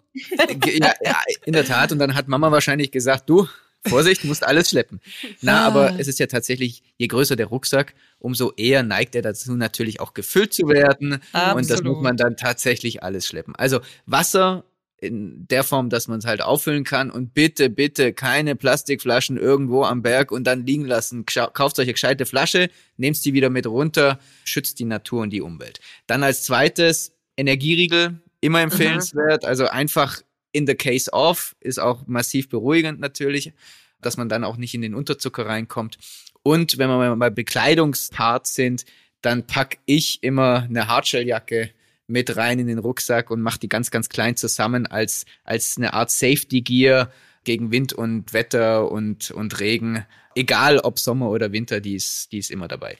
Ja, 0.65 0.93
ja, 1.03 1.17
in 1.45 1.53
der 1.53 1.65
Tat. 1.65 1.91
Und 1.91 1.99
dann 1.99 2.15
hat 2.15 2.27
Mama 2.27 2.51
wahrscheinlich 2.51 2.91
gesagt, 2.91 3.29
du, 3.29 3.47
Vorsicht, 3.87 4.23
musst 4.23 4.43
alles 4.43 4.69
schleppen. 4.71 4.99
Na, 5.41 5.61
Ah. 5.63 5.67
aber 5.67 5.99
es 5.99 6.07
ist 6.07 6.17
ja 6.17 6.25
tatsächlich, 6.25 6.81
je 6.97 7.05
größer 7.07 7.35
der 7.35 7.45
Rucksack, 7.47 7.93
umso 8.17 8.51
eher 8.57 8.81
neigt 8.81 9.13
er 9.13 9.21
dazu 9.21 9.53
natürlich 9.55 9.99
auch 9.99 10.15
gefüllt 10.15 10.53
zu 10.55 10.67
werden. 10.69 11.13
Und 11.13 11.21
das 11.33 11.71
Absolut. 11.71 11.83
muss 11.97 12.01
man 12.03 12.17
dann 12.17 12.35
tatsächlich 12.35 13.03
alles 13.03 13.27
schleppen. 13.27 13.55
Also 13.55 13.81
Wasser 14.07 14.63
in 14.97 15.47
der 15.47 15.63
Form, 15.63 15.89
dass 15.89 16.07
man 16.07 16.19
es 16.19 16.25
halt 16.25 16.41
auffüllen 16.41 16.83
kann 16.83 17.11
und 17.11 17.33
bitte, 17.33 17.69
bitte 17.69 18.13
keine 18.13 18.55
Plastikflaschen 18.55 19.37
irgendwo 19.37 19.83
am 19.83 20.01
Berg 20.01 20.31
und 20.31 20.45
dann 20.45 20.65
liegen 20.65 20.85
lassen. 20.85 21.25
Kauft 21.25 21.79
euch 21.79 21.85
eine 21.85 21.93
gescheite 21.93 22.25
Flasche, 22.25 22.69
nehmt 22.97 23.23
die 23.25 23.33
wieder 23.33 23.49
mit 23.49 23.67
runter, 23.67 24.19
schützt 24.45 24.79
die 24.79 24.85
Natur 24.85 25.23
und 25.23 25.31
die 25.31 25.41
Umwelt. 25.41 25.79
Dann 26.07 26.23
als 26.23 26.43
zweites 26.43 27.13
Energieriegel, 27.37 28.19
immer 28.41 28.61
empfehlenswert. 28.61 29.43
Also 29.43 29.67
einfach 29.67 30.21
in 30.51 30.67
the 30.67 30.75
case 30.75 31.11
of 31.11 31.55
ist 31.59 31.79
auch 31.79 32.07
massiv 32.07 32.47
beruhigend 32.47 32.99
natürlich, 32.99 33.53
dass 34.01 34.17
man 34.17 34.29
dann 34.29 34.43
auch 34.43 34.57
nicht 34.57 34.73
in 34.73 34.81
den 34.81 34.95
Unterzucker 34.95 35.45
reinkommt. 35.45 35.97
Und 36.43 36.77
wenn 36.77 36.89
wir 36.89 36.97
mal 36.97 37.15
bei 37.15 37.29
Bekleidungsparts 37.29 38.53
sind, 38.55 38.85
dann 39.21 39.47
pack 39.47 39.79
ich 39.85 40.21
immer 40.21 40.63
eine 40.63 40.87
Hardshelljacke 40.87 41.71
mit 42.07 42.37
rein 42.37 42.59
in 42.59 42.67
den 42.67 42.79
Rucksack 42.79 43.31
und 43.31 43.41
mache 43.41 43.59
die 43.59 43.69
ganz, 43.69 43.91
ganz 43.91 44.09
klein 44.09 44.35
zusammen 44.35 44.85
als, 44.85 45.25
als 45.43 45.77
eine 45.77 45.93
Art 45.93 46.11
Safety 46.11 46.61
Gear 46.61 47.11
gegen 47.43 47.71
Wind 47.71 47.93
und 47.93 48.33
Wetter 48.33 48.91
und, 48.91 49.31
und 49.31 49.59
Regen. 49.59 50.05
Egal 50.35 50.79
ob 50.79 50.99
Sommer 50.99 51.29
oder 51.29 51.51
Winter, 51.51 51.79
die 51.79 51.95
ist, 51.95 52.31
die 52.31 52.39
ist 52.39 52.51
immer 52.51 52.67
dabei. 52.67 52.97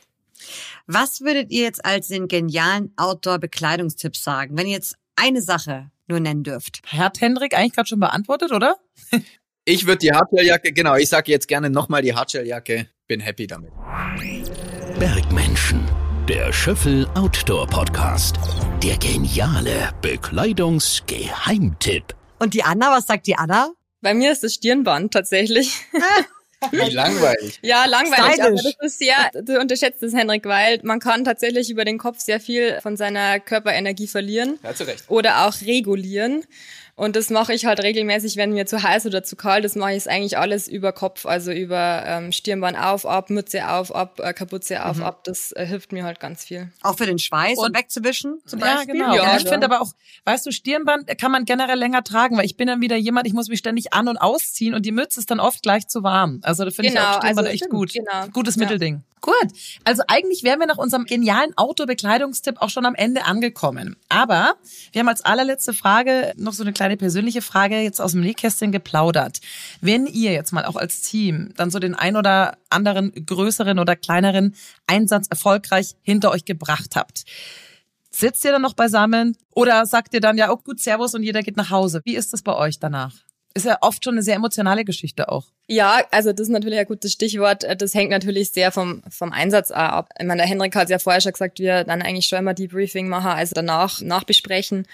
Was 0.87 1.21
würdet 1.21 1.51
ihr 1.51 1.63
jetzt 1.63 1.83
als 1.83 2.07
den 2.07 2.27
genialen 2.27 2.93
Outdoor-Bekleidungstipp 2.97 4.15
sagen, 4.15 4.57
wenn 4.57 4.67
ihr 4.67 4.73
jetzt 4.73 4.95
eine 5.15 5.41
Sache 5.41 5.91
nur 6.07 6.19
nennen 6.19 6.43
dürft? 6.43 6.81
Hat 6.85 7.19
Hendrik 7.19 7.55
eigentlich 7.55 7.73
gerade 7.73 7.87
schon 7.87 7.99
beantwortet, 7.99 8.51
oder? 8.51 8.77
Ich 9.67 9.87
würde 9.87 9.97
die 9.97 10.11
Hardshelljacke, 10.11 10.73
genau, 10.73 10.95
ich 10.95 11.09
sage 11.09 11.31
jetzt 11.31 11.47
gerne 11.47 11.71
nochmal 11.71 12.03
die 12.03 12.13
Hardshelljacke, 12.13 12.87
bin 13.07 13.19
happy 13.19 13.47
damit. 13.47 13.71
Bergmenschen. 14.99 16.04
Der 16.27 16.51
Schöffel 16.53 17.07
Outdoor 17.15 17.67
Podcast. 17.67 18.35
Der 18.81 18.97
geniale 18.97 19.91
Bekleidungsgeheimtipp. 20.01 22.15
Und 22.39 22.53
die 22.53 22.63
Anna, 22.63 22.91
was 22.91 23.07
sagt 23.07 23.27
die 23.27 23.35
Anna? 23.35 23.71
Bei 24.01 24.13
mir 24.13 24.31
ist 24.31 24.41
das 24.43 24.53
Stirnband 24.55 25.13
tatsächlich. 25.13 25.81
Wie 26.71 26.89
langweilig. 26.89 27.59
Ja, 27.61 27.85
langweilig, 27.85 28.41
aber 28.41 28.55
das 28.55 28.73
ist 28.81 28.97
sehr, 28.99 29.29
du 29.43 29.59
unterschätzt 29.59 30.01
es, 30.01 30.13
Henrik, 30.15 30.45
weil 30.45 30.79
man 30.83 30.99
kann 30.99 31.23
tatsächlich 31.23 31.69
über 31.69 31.85
den 31.85 31.99
Kopf 31.99 32.19
sehr 32.19 32.39
viel 32.39 32.79
von 32.81 32.97
seiner 32.97 33.39
Körperenergie 33.39 34.07
verlieren 34.07 34.57
Ja, 34.63 34.73
zu 34.73 34.85
Recht. 34.85 35.03
oder 35.09 35.45
auch 35.45 35.53
regulieren. 35.61 36.43
Und 36.97 37.17
das 37.17 37.29
mache 37.29 37.53
ich 37.53 37.65
halt 37.65 37.81
regelmäßig, 37.83 38.37
wenn 38.37 38.53
mir 38.53 38.65
zu 38.65 38.81
heiß 38.81 39.05
oder 39.05 39.21
zu 39.21 39.35
kalt 39.35 39.65
ist, 39.65 39.75
mache 39.75 39.91
ich 39.91 39.97
es 39.97 40.07
eigentlich 40.07 40.37
alles 40.37 40.69
über 40.69 40.93
Kopf, 40.93 41.25
also 41.25 41.51
über 41.51 42.03
ähm, 42.05 42.31
Stirnband 42.31 42.77
auf, 42.79 43.05
ab, 43.05 43.29
Mütze 43.29 43.67
auf, 43.69 43.93
ab, 43.93 44.21
äh, 44.23 44.31
Kapuze 44.33 44.85
auf, 44.85 45.01
ab. 45.01 45.25
Das 45.25 45.51
äh, 45.51 45.65
hilft 45.65 45.91
mir 45.91 46.05
halt 46.05 46.21
ganz 46.21 46.45
viel. 46.45 46.71
Auch 46.83 46.95
für 46.97 47.05
den 47.05 47.19
Schweiß 47.19 47.57
und, 47.57 47.65
Und- 47.65 47.77
wegzuwischen 47.77 48.39
zum 48.45 48.59
Ja, 48.61 48.75
Beispiel? 48.77 48.93
genau. 48.93 49.13
Ja, 49.13 49.23
Ja, 49.23 49.37
ich 49.37 49.45
finde 49.45 49.65
aber 49.65 49.81
auch, 49.81 49.91
weißt 50.23 50.45
du, 50.45 50.51
Stirnband 50.51 51.17
kann 51.17 51.31
man 51.33 51.43
generell 51.43 51.77
länger 51.77 52.01
tragen, 52.03 52.37
weil 52.37 52.45
ich 52.45 52.55
bin 52.55 52.67
dann 52.67 52.79
wieder 52.79 52.95
jemand, 52.95 53.27
ich 53.27 53.33
muss 53.33 53.49
mich 53.49 53.59
ständig 53.59 53.91
an- 53.91 54.07
und 54.07 54.15
ausziehen 54.17 54.73
und 54.73 54.85
die 54.85 54.93
Mütze 54.93 55.19
ist 55.19 55.29
dann 55.29 55.41
oft 55.41 55.63
gleich 55.63 55.87
zu 55.89 56.01
warm. 56.01 56.39
Also 56.43 56.63
da 56.63 56.71
finde 56.71 56.87
ich 56.89 56.95
Genau, 56.95 57.07
auch 57.07 57.13
Stirnband 57.17 57.37
also 57.39 57.49
echt 57.51 57.57
stimmt, 57.65 57.73
gut. 57.73 57.91
genau. 57.93 58.27
Gutes 58.31 58.55
Ja. 58.55 58.61
Mittelding. 58.61 59.03
Gut. 59.25 59.53
Also 59.83 60.03
eigentlich 60.07 60.43
wären 60.43 60.59
wir 60.59 60.67
nach 60.67 60.77
unserem 60.77 61.05
genialen 61.05 61.57
Outdoor-Bekleidungstipp 61.57 62.61
auch 62.61 62.69
schon 62.69 62.85
am 62.85 62.93
Ende 62.93 63.25
angekommen. 63.25 63.95
Aber 64.07 64.53
wir 64.91 64.99
haben 64.99 65.07
als 65.07 65.25
allerletzte 65.25 65.73
Frage 65.73 66.33
noch 66.37 66.53
so 66.53 66.61
eine 66.61 66.73
kleine 66.73 66.95
persönliche 66.95 67.41
Frage 67.41 67.79
jetzt 67.79 67.99
aus 67.99 68.11
dem 68.11 68.21
Nähkästchen 68.21 68.71
geplaudert. 68.71 69.39
Wenn 69.81 70.05
ihr 70.05 70.31
jetzt 70.31 70.53
mal 70.53 70.65
auch 70.65 70.75
als 70.75 71.01
Team 71.01 71.53
dann 71.57 71.71
so 71.71 71.79
den 71.79 71.95
ein 71.95 72.17
oder 72.17 72.59
anderen 72.69 73.13
größeren 73.13 73.79
oder 73.79 73.95
kleineren 73.95 74.53
Einsatz 74.85 75.25
erfolgreich 75.27 75.95
hinter 76.03 76.29
euch 76.29 76.45
gebracht 76.45 76.95
habt, 76.95 77.23
Sitzt 78.11 78.45
ihr 78.45 78.53
dann 78.53 78.61
noch 78.61 78.75
beisammen 78.75 79.35
oder 79.53 79.85
sagt 79.85 80.13
ihr 80.13 80.21
dann, 80.21 80.37
ja, 80.37 80.49
oh 80.49 80.55
gut, 80.55 80.79
Servus 80.79 81.15
und 81.15 81.23
jeder 81.23 81.41
geht 81.41 81.57
nach 81.57 81.69
Hause? 81.69 81.99
Wie 82.05 82.15
ist 82.15 82.31
das 82.31 82.43
bei 82.43 82.55
euch 82.55 82.79
danach? 82.79 83.13
Ist 83.53 83.65
ja 83.65 83.77
oft 83.81 84.05
schon 84.05 84.13
eine 84.13 84.23
sehr 84.23 84.35
emotionale 84.35 84.85
Geschichte 84.85 85.27
auch. 85.27 85.47
Ja, 85.67 86.03
also 86.11 86.31
das 86.31 86.47
ist 86.47 86.53
natürlich 86.53 86.77
ein 86.77 86.85
gutes 86.85 87.11
Stichwort. 87.11 87.65
Das 87.79 87.95
hängt 87.95 88.11
natürlich 88.11 88.51
sehr 88.51 88.71
vom, 88.71 89.01
vom 89.09 89.31
Einsatz 89.31 89.71
ab. 89.71 90.09
Ich 90.19 90.25
meine, 90.25 90.41
der 90.41 90.49
Henrik 90.49 90.75
hat 90.75 90.89
ja 90.89 90.99
vorher 90.99 91.21
schon 91.21 91.31
gesagt, 91.31 91.59
wir 91.59 91.83
dann 91.83 92.03
eigentlich 92.03 92.27
schon 92.27 92.39
immer 92.39 92.53
Debriefing 92.53 93.07
machen, 93.07 93.31
also 93.31 93.53
danach 93.55 93.99
nachbesprechen. 94.01 94.85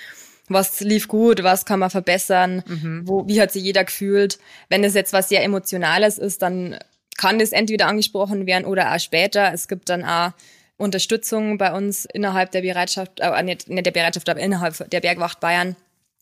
Was 0.48 0.80
lief 0.80 1.08
gut, 1.08 1.44
was 1.44 1.66
kann 1.66 1.80
man 1.80 1.90
verbessern, 1.90 2.64
wo, 3.06 3.28
wie 3.28 3.42
hat 3.42 3.52
sich 3.52 3.64
jeder 3.64 3.84
gefühlt. 3.84 4.40
Wenn 4.70 4.84
es 4.84 4.96
jetzt 4.96 5.14
was 5.14 5.30
sehr 5.30 5.44
Emotionales 5.44 6.18
ist, 6.18 6.42
dann 6.42 6.78
kann 7.18 7.40
das 7.40 7.52
entweder 7.52 7.88
angesprochen 7.88 8.46
werden 8.48 8.66
oder 8.66 8.94
auch 8.94 9.00
später. 9.00 9.54
Es 9.54 9.68
gibt 9.68 9.90
dann 9.90 10.04
auch 10.04 10.32
Unterstützung 10.78 11.58
bei 11.58 11.74
uns 11.74 12.06
innerhalb 12.06 12.52
der 12.52 12.62
Bereitschaft, 12.62 13.20
äh, 13.20 13.44
nicht, 13.44 13.70
nicht 13.70 13.86
der 13.86 13.92
Bereitschaft, 13.92 14.28
aber 14.30 14.40
innerhalb 14.40 14.90
der 14.90 15.02
Bergwacht 15.02 15.40
Bayern 15.40 15.76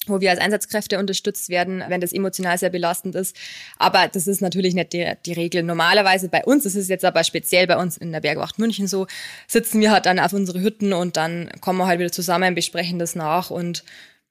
wo 0.10 0.20
wir 0.22 0.32
als 0.32 0.40
Einsatzkräfte 0.40 1.00
unterstützt 1.00 1.50
werden, 1.50 1.84
wenn 1.88 2.02
das 2.02 2.12
emotional 2.14 2.58
sehr 2.58 2.70
belastend 2.70 3.16
ist. 3.16 3.36
Aber 3.78 4.08
das 4.08 4.28
ist 4.28 4.42
natürlich 4.42 4.74
nicht 4.74 4.94
die, 4.94 5.12
die 5.26 5.34
Regel. 5.34 5.64
Normalerweise 5.64 6.30
bei 6.30 6.44
uns, 6.44 6.64
das 6.64 6.76
ist 6.76 6.90
jetzt 6.90 7.06
aber 7.06 7.24
speziell 7.24 7.68
bei 7.68 7.78
uns 7.78 7.98
in 7.98 8.12
der 8.12 8.22
Bergwacht 8.22 8.60
München 8.60 8.88
so, 8.88 9.08
sitzen 9.48 9.80
wir 9.82 9.92
halt 9.92 10.06
dann 10.06 10.20
auf 10.20 10.34
unsere 10.34 10.62
Hütten 10.62 10.94
und 10.94 11.18
dann 11.18 11.50
kommen 11.62 11.80
wir 11.80 11.88
halt 11.88 12.00
wieder 12.00 12.12
zusammen, 12.12 12.56
besprechen 12.56 13.00
das 13.00 13.16
nach 13.16 13.50
und 13.52 13.84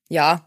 ja, 0.08 0.46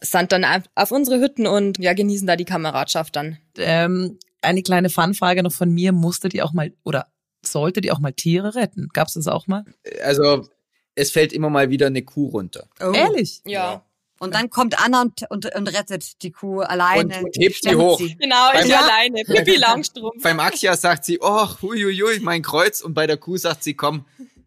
sind 0.00 0.32
dann 0.32 0.44
auf- 0.74 0.90
unsere 0.90 1.20
Hütten 1.20 1.46
und 1.46 1.78
ja, 1.78 1.92
genießen 1.94 2.26
da 2.26 2.36
die 2.36 2.44
Kameradschaft 2.44 3.16
dann. 3.16 3.38
Ähm, 3.56 4.18
eine 4.42 4.62
kleine 4.62 4.90
Fanfrage 4.90 5.42
noch 5.42 5.52
von 5.52 5.70
mir. 5.72 5.92
Musstet 5.92 6.34
ihr 6.34 6.44
auch 6.44 6.52
mal 6.52 6.72
oder 6.84 7.06
solltet 7.44 7.84
ihr 7.84 7.94
auch 7.94 7.98
mal 8.00 8.12
Tiere 8.12 8.54
retten? 8.54 8.88
Gab's 8.92 9.14
das 9.14 9.26
auch 9.28 9.46
mal? 9.46 9.64
Also, 10.02 10.48
es 10.94 11.10
fällt 11.12 11.32
immer 11.32 11.48
mal 11.50 11.70
wieder 11.70 11.86
eine 11.86 12.02
Kuh 12.02 12.28
runter. 12.28 12.68
Oh. 12.80 12.92
Ehrlich? 12.92 13.40
Ja. 13.46 13.84
Und 14.20 14.34
dann 14.34 14.50
kommt 14.50 14.82
Anna 14.84 15.02
und, 15.02 15.22
und, 15.30 15.54
und 15.54 15.68
rettet 15.68 16.22
die 16.22 16.32
Kuh 16.32 16.60
alleine. 16.60 17.18
Und- 17.22 17.36
hebt 17.36 17.62
sie 17.62 17.74
hoch. 17.74 17.98
Genau, 18.18 18.50
ich 18.60 18.66
Ja. 18.66 18.80
alleine. 18.82 19.22
Pippi 19.24 19.56
Langstrumpf. 19.56 20.22
Beim 20.22 20.40
Axia 20.40 20.76
sagt 20.76 21.04
sie, 21.04 21.18
oh, 21.20 21.46
huiuiui, 21.62 22.20
mein 22.20 22.42
Kreuz. 22.42 22.80
Und 22.80 22.94
bei 22.94 23.06
der 23.06 23.16
Kuh 23.16 23.36
sagt 23.36 23.62
sie, 23.62 23.74
komm, 23.74 24.04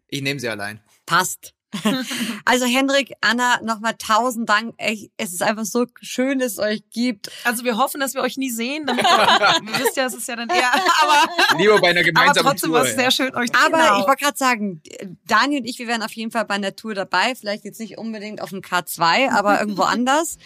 ich 0.08 0.20
nehme 0.22 0.40
sie 0.40 0.48
allein. 0.48 0.80
Passt. 1.06 1.54
Also 2.44 2.66
Hendrik, 2.66 3.12
Anna, 3.20 3.60
nochmal 3.62 3.94
tausend 3.94 4.48
Dank. 4.48 4.74
Echt, 4.76 5.10
es 5.16 5.32
ist 5.32 5.42
einfach 5.42 5.64
so 5.64 5.86
schön, 6.00 6.38
dass 6.38 6.52
es 6.52 6.58
euch 6.58 6.82
gibt. 6.90 7.30
Also 7.44 7.64
wir 7.64 7.76
hoffen, 7.76 8.00
dass 8.00 8.14
wir 8.14 8.22
euch 8.22 8.36
nie 8.36 8.50
sehen. 8.50 8.86
Damit 8.86 9.04
ihr 9.04 9.78
wisst 9.78 9.96
ja, 9.96 10.06
es 10.06 10.14
ist 10.14 10.28
ja 10.28 10.36
dann 10.36 10.48
eher, 10.48 10.72
aber, 11.02 11.58
Lieber 11.58 11.80
bei 11.80 11.90
einer 11.90 12.00
aber 12.00 12.06
gemeinsamen 12.06 12.46
trotzdem 12.46 12.70
Tour. 12.70 12.78
war 12.78 12.84
es 12.84 12.92
ja. 12.92 12.96
sehr 12.96 13.10
schön, 13.10 13.34
euch 13.34 13.50
Aber 13.54 13.78
genau. 13.78 14.00
ich 14.00 14.06
wollte 14.06 14.24
gerade 14.24 14.38
sagen, 14.38 14.82
Daniel 15.26 15.60
und 15.60 15.66
ich, 15.66 15.78
wir 15.78 15.86
wären 15.86 16.02
auf 16.02 16.12
jeden 16.12 16.30
Fall 16.30 16.44
bei 16.44 16.54
einer 16.54 16.74
Tour 16.74 16.94
dabei. 16.94 17.34
Vielleicht 17.34 17.64
jetzt 17.64 17.80
nicht 17.80 17.98
unbedingt 17.98 18.42
auf 18.42 18.50
dem 18.50 18.60
K2, 18.60 19.30
aber 19.30 19.60
irgendwo 19.60 19.82
anders. 19.82 20.38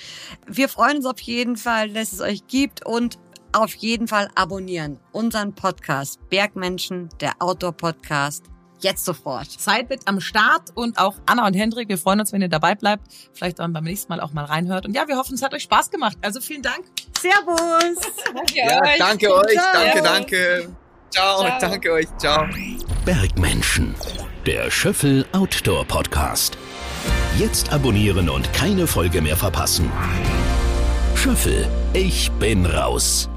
Wir 0.46 0.68
freuen 0.68 0.98
uns 0.98 1.06
auf 1.06 1.20
jeden 1.20 1.56
Fall, 1.56 1.90
dass 1.90 2.12
es 2.12 2.20
euch 2.20 2.46
gibt 2.46 2.84
und 2.86 3.18
auf 3.52 3.74
jeden 3.76 4.06
Fall 4.06 4.28
abonnieren 4.34 5.00
unseren 5.12 5.54
Podcast 5.54 6.20
Bergmenschen, 6.28 7.08
der 7.20 7.34
Outdoor-Podcast. 7.40 8.44
Jetzt 8.80 9.04
sofort. 9.04 9.48
Seid 9.50 9.88
mit 9.88 10.06
am 10.06 10.20
Start 10.20 10.70
und 10.74 10.98
auch 10.98 11.14
Anna 11.26 11.46
und 11.46 11.54
Hendrik. 11.54 11.88
Wir 11.88 11.98
freuen 11.98 12.20
uns, 12.20 12.32
wenn 12.32 12.42
ihr 12.42 12.48
dabei 12.48 12.74
bleibt. 12.74 13.04
Vielleicht 13.32 13.58
dann 13.58 13.72
beim 13.72 13.84
nächsten 13.84 14.12
Mal 14.12 14.20
auch 14.20 14.32
mal 14.32 14.44
reinhört. 14.44 14.84
Und 14.86 14.94
ja, 14.94 15.08
wir 15.08 15.16
hoffen, 15.16 15.34
es 15.34 15.42
hat 15.42 15.54
euch 15.54 15.62
Spaß 15.62 15.90
gemacht. 15.90 16.16
Also 16.22 16.40
vielen 16.40 16.62
Dank. 16.62 16.84
Servus! 17.18 17.96
Danke 18.34 18.54
Ja, 18.56 18.82
euch. 18.82 18.98
danke 18.98 19.34
euch, 19.34 19.52
Ciao. 19.52 19.72
danke, 19.72 20.02
danke. 20.02 20.68
Ciao, 21.10 21.38
Ciao. 21.44 21.58
danke 21.60 21.92
euch, 21.92 22.06
ciao. 22.18 22.44
Bergmenschen. 23.04 23.94
Der 24.44 24.70
Schöffel 24.70 25.24
Outdoor 25.32 25.84
Podcast. 25.86 26.58
Jetzt 27.38 27.72
abonnieren 27.72 28.28
und 28.28 28.52
keine 28.52 28.86
Folge 28.86 29.22
mehr 29.22 29.36
verpassen. 29.36 29.90
Schöffel, 31.14 31.66
ich 31.94 32.30
bin 32.32 32.66
raus. 32.66 33.28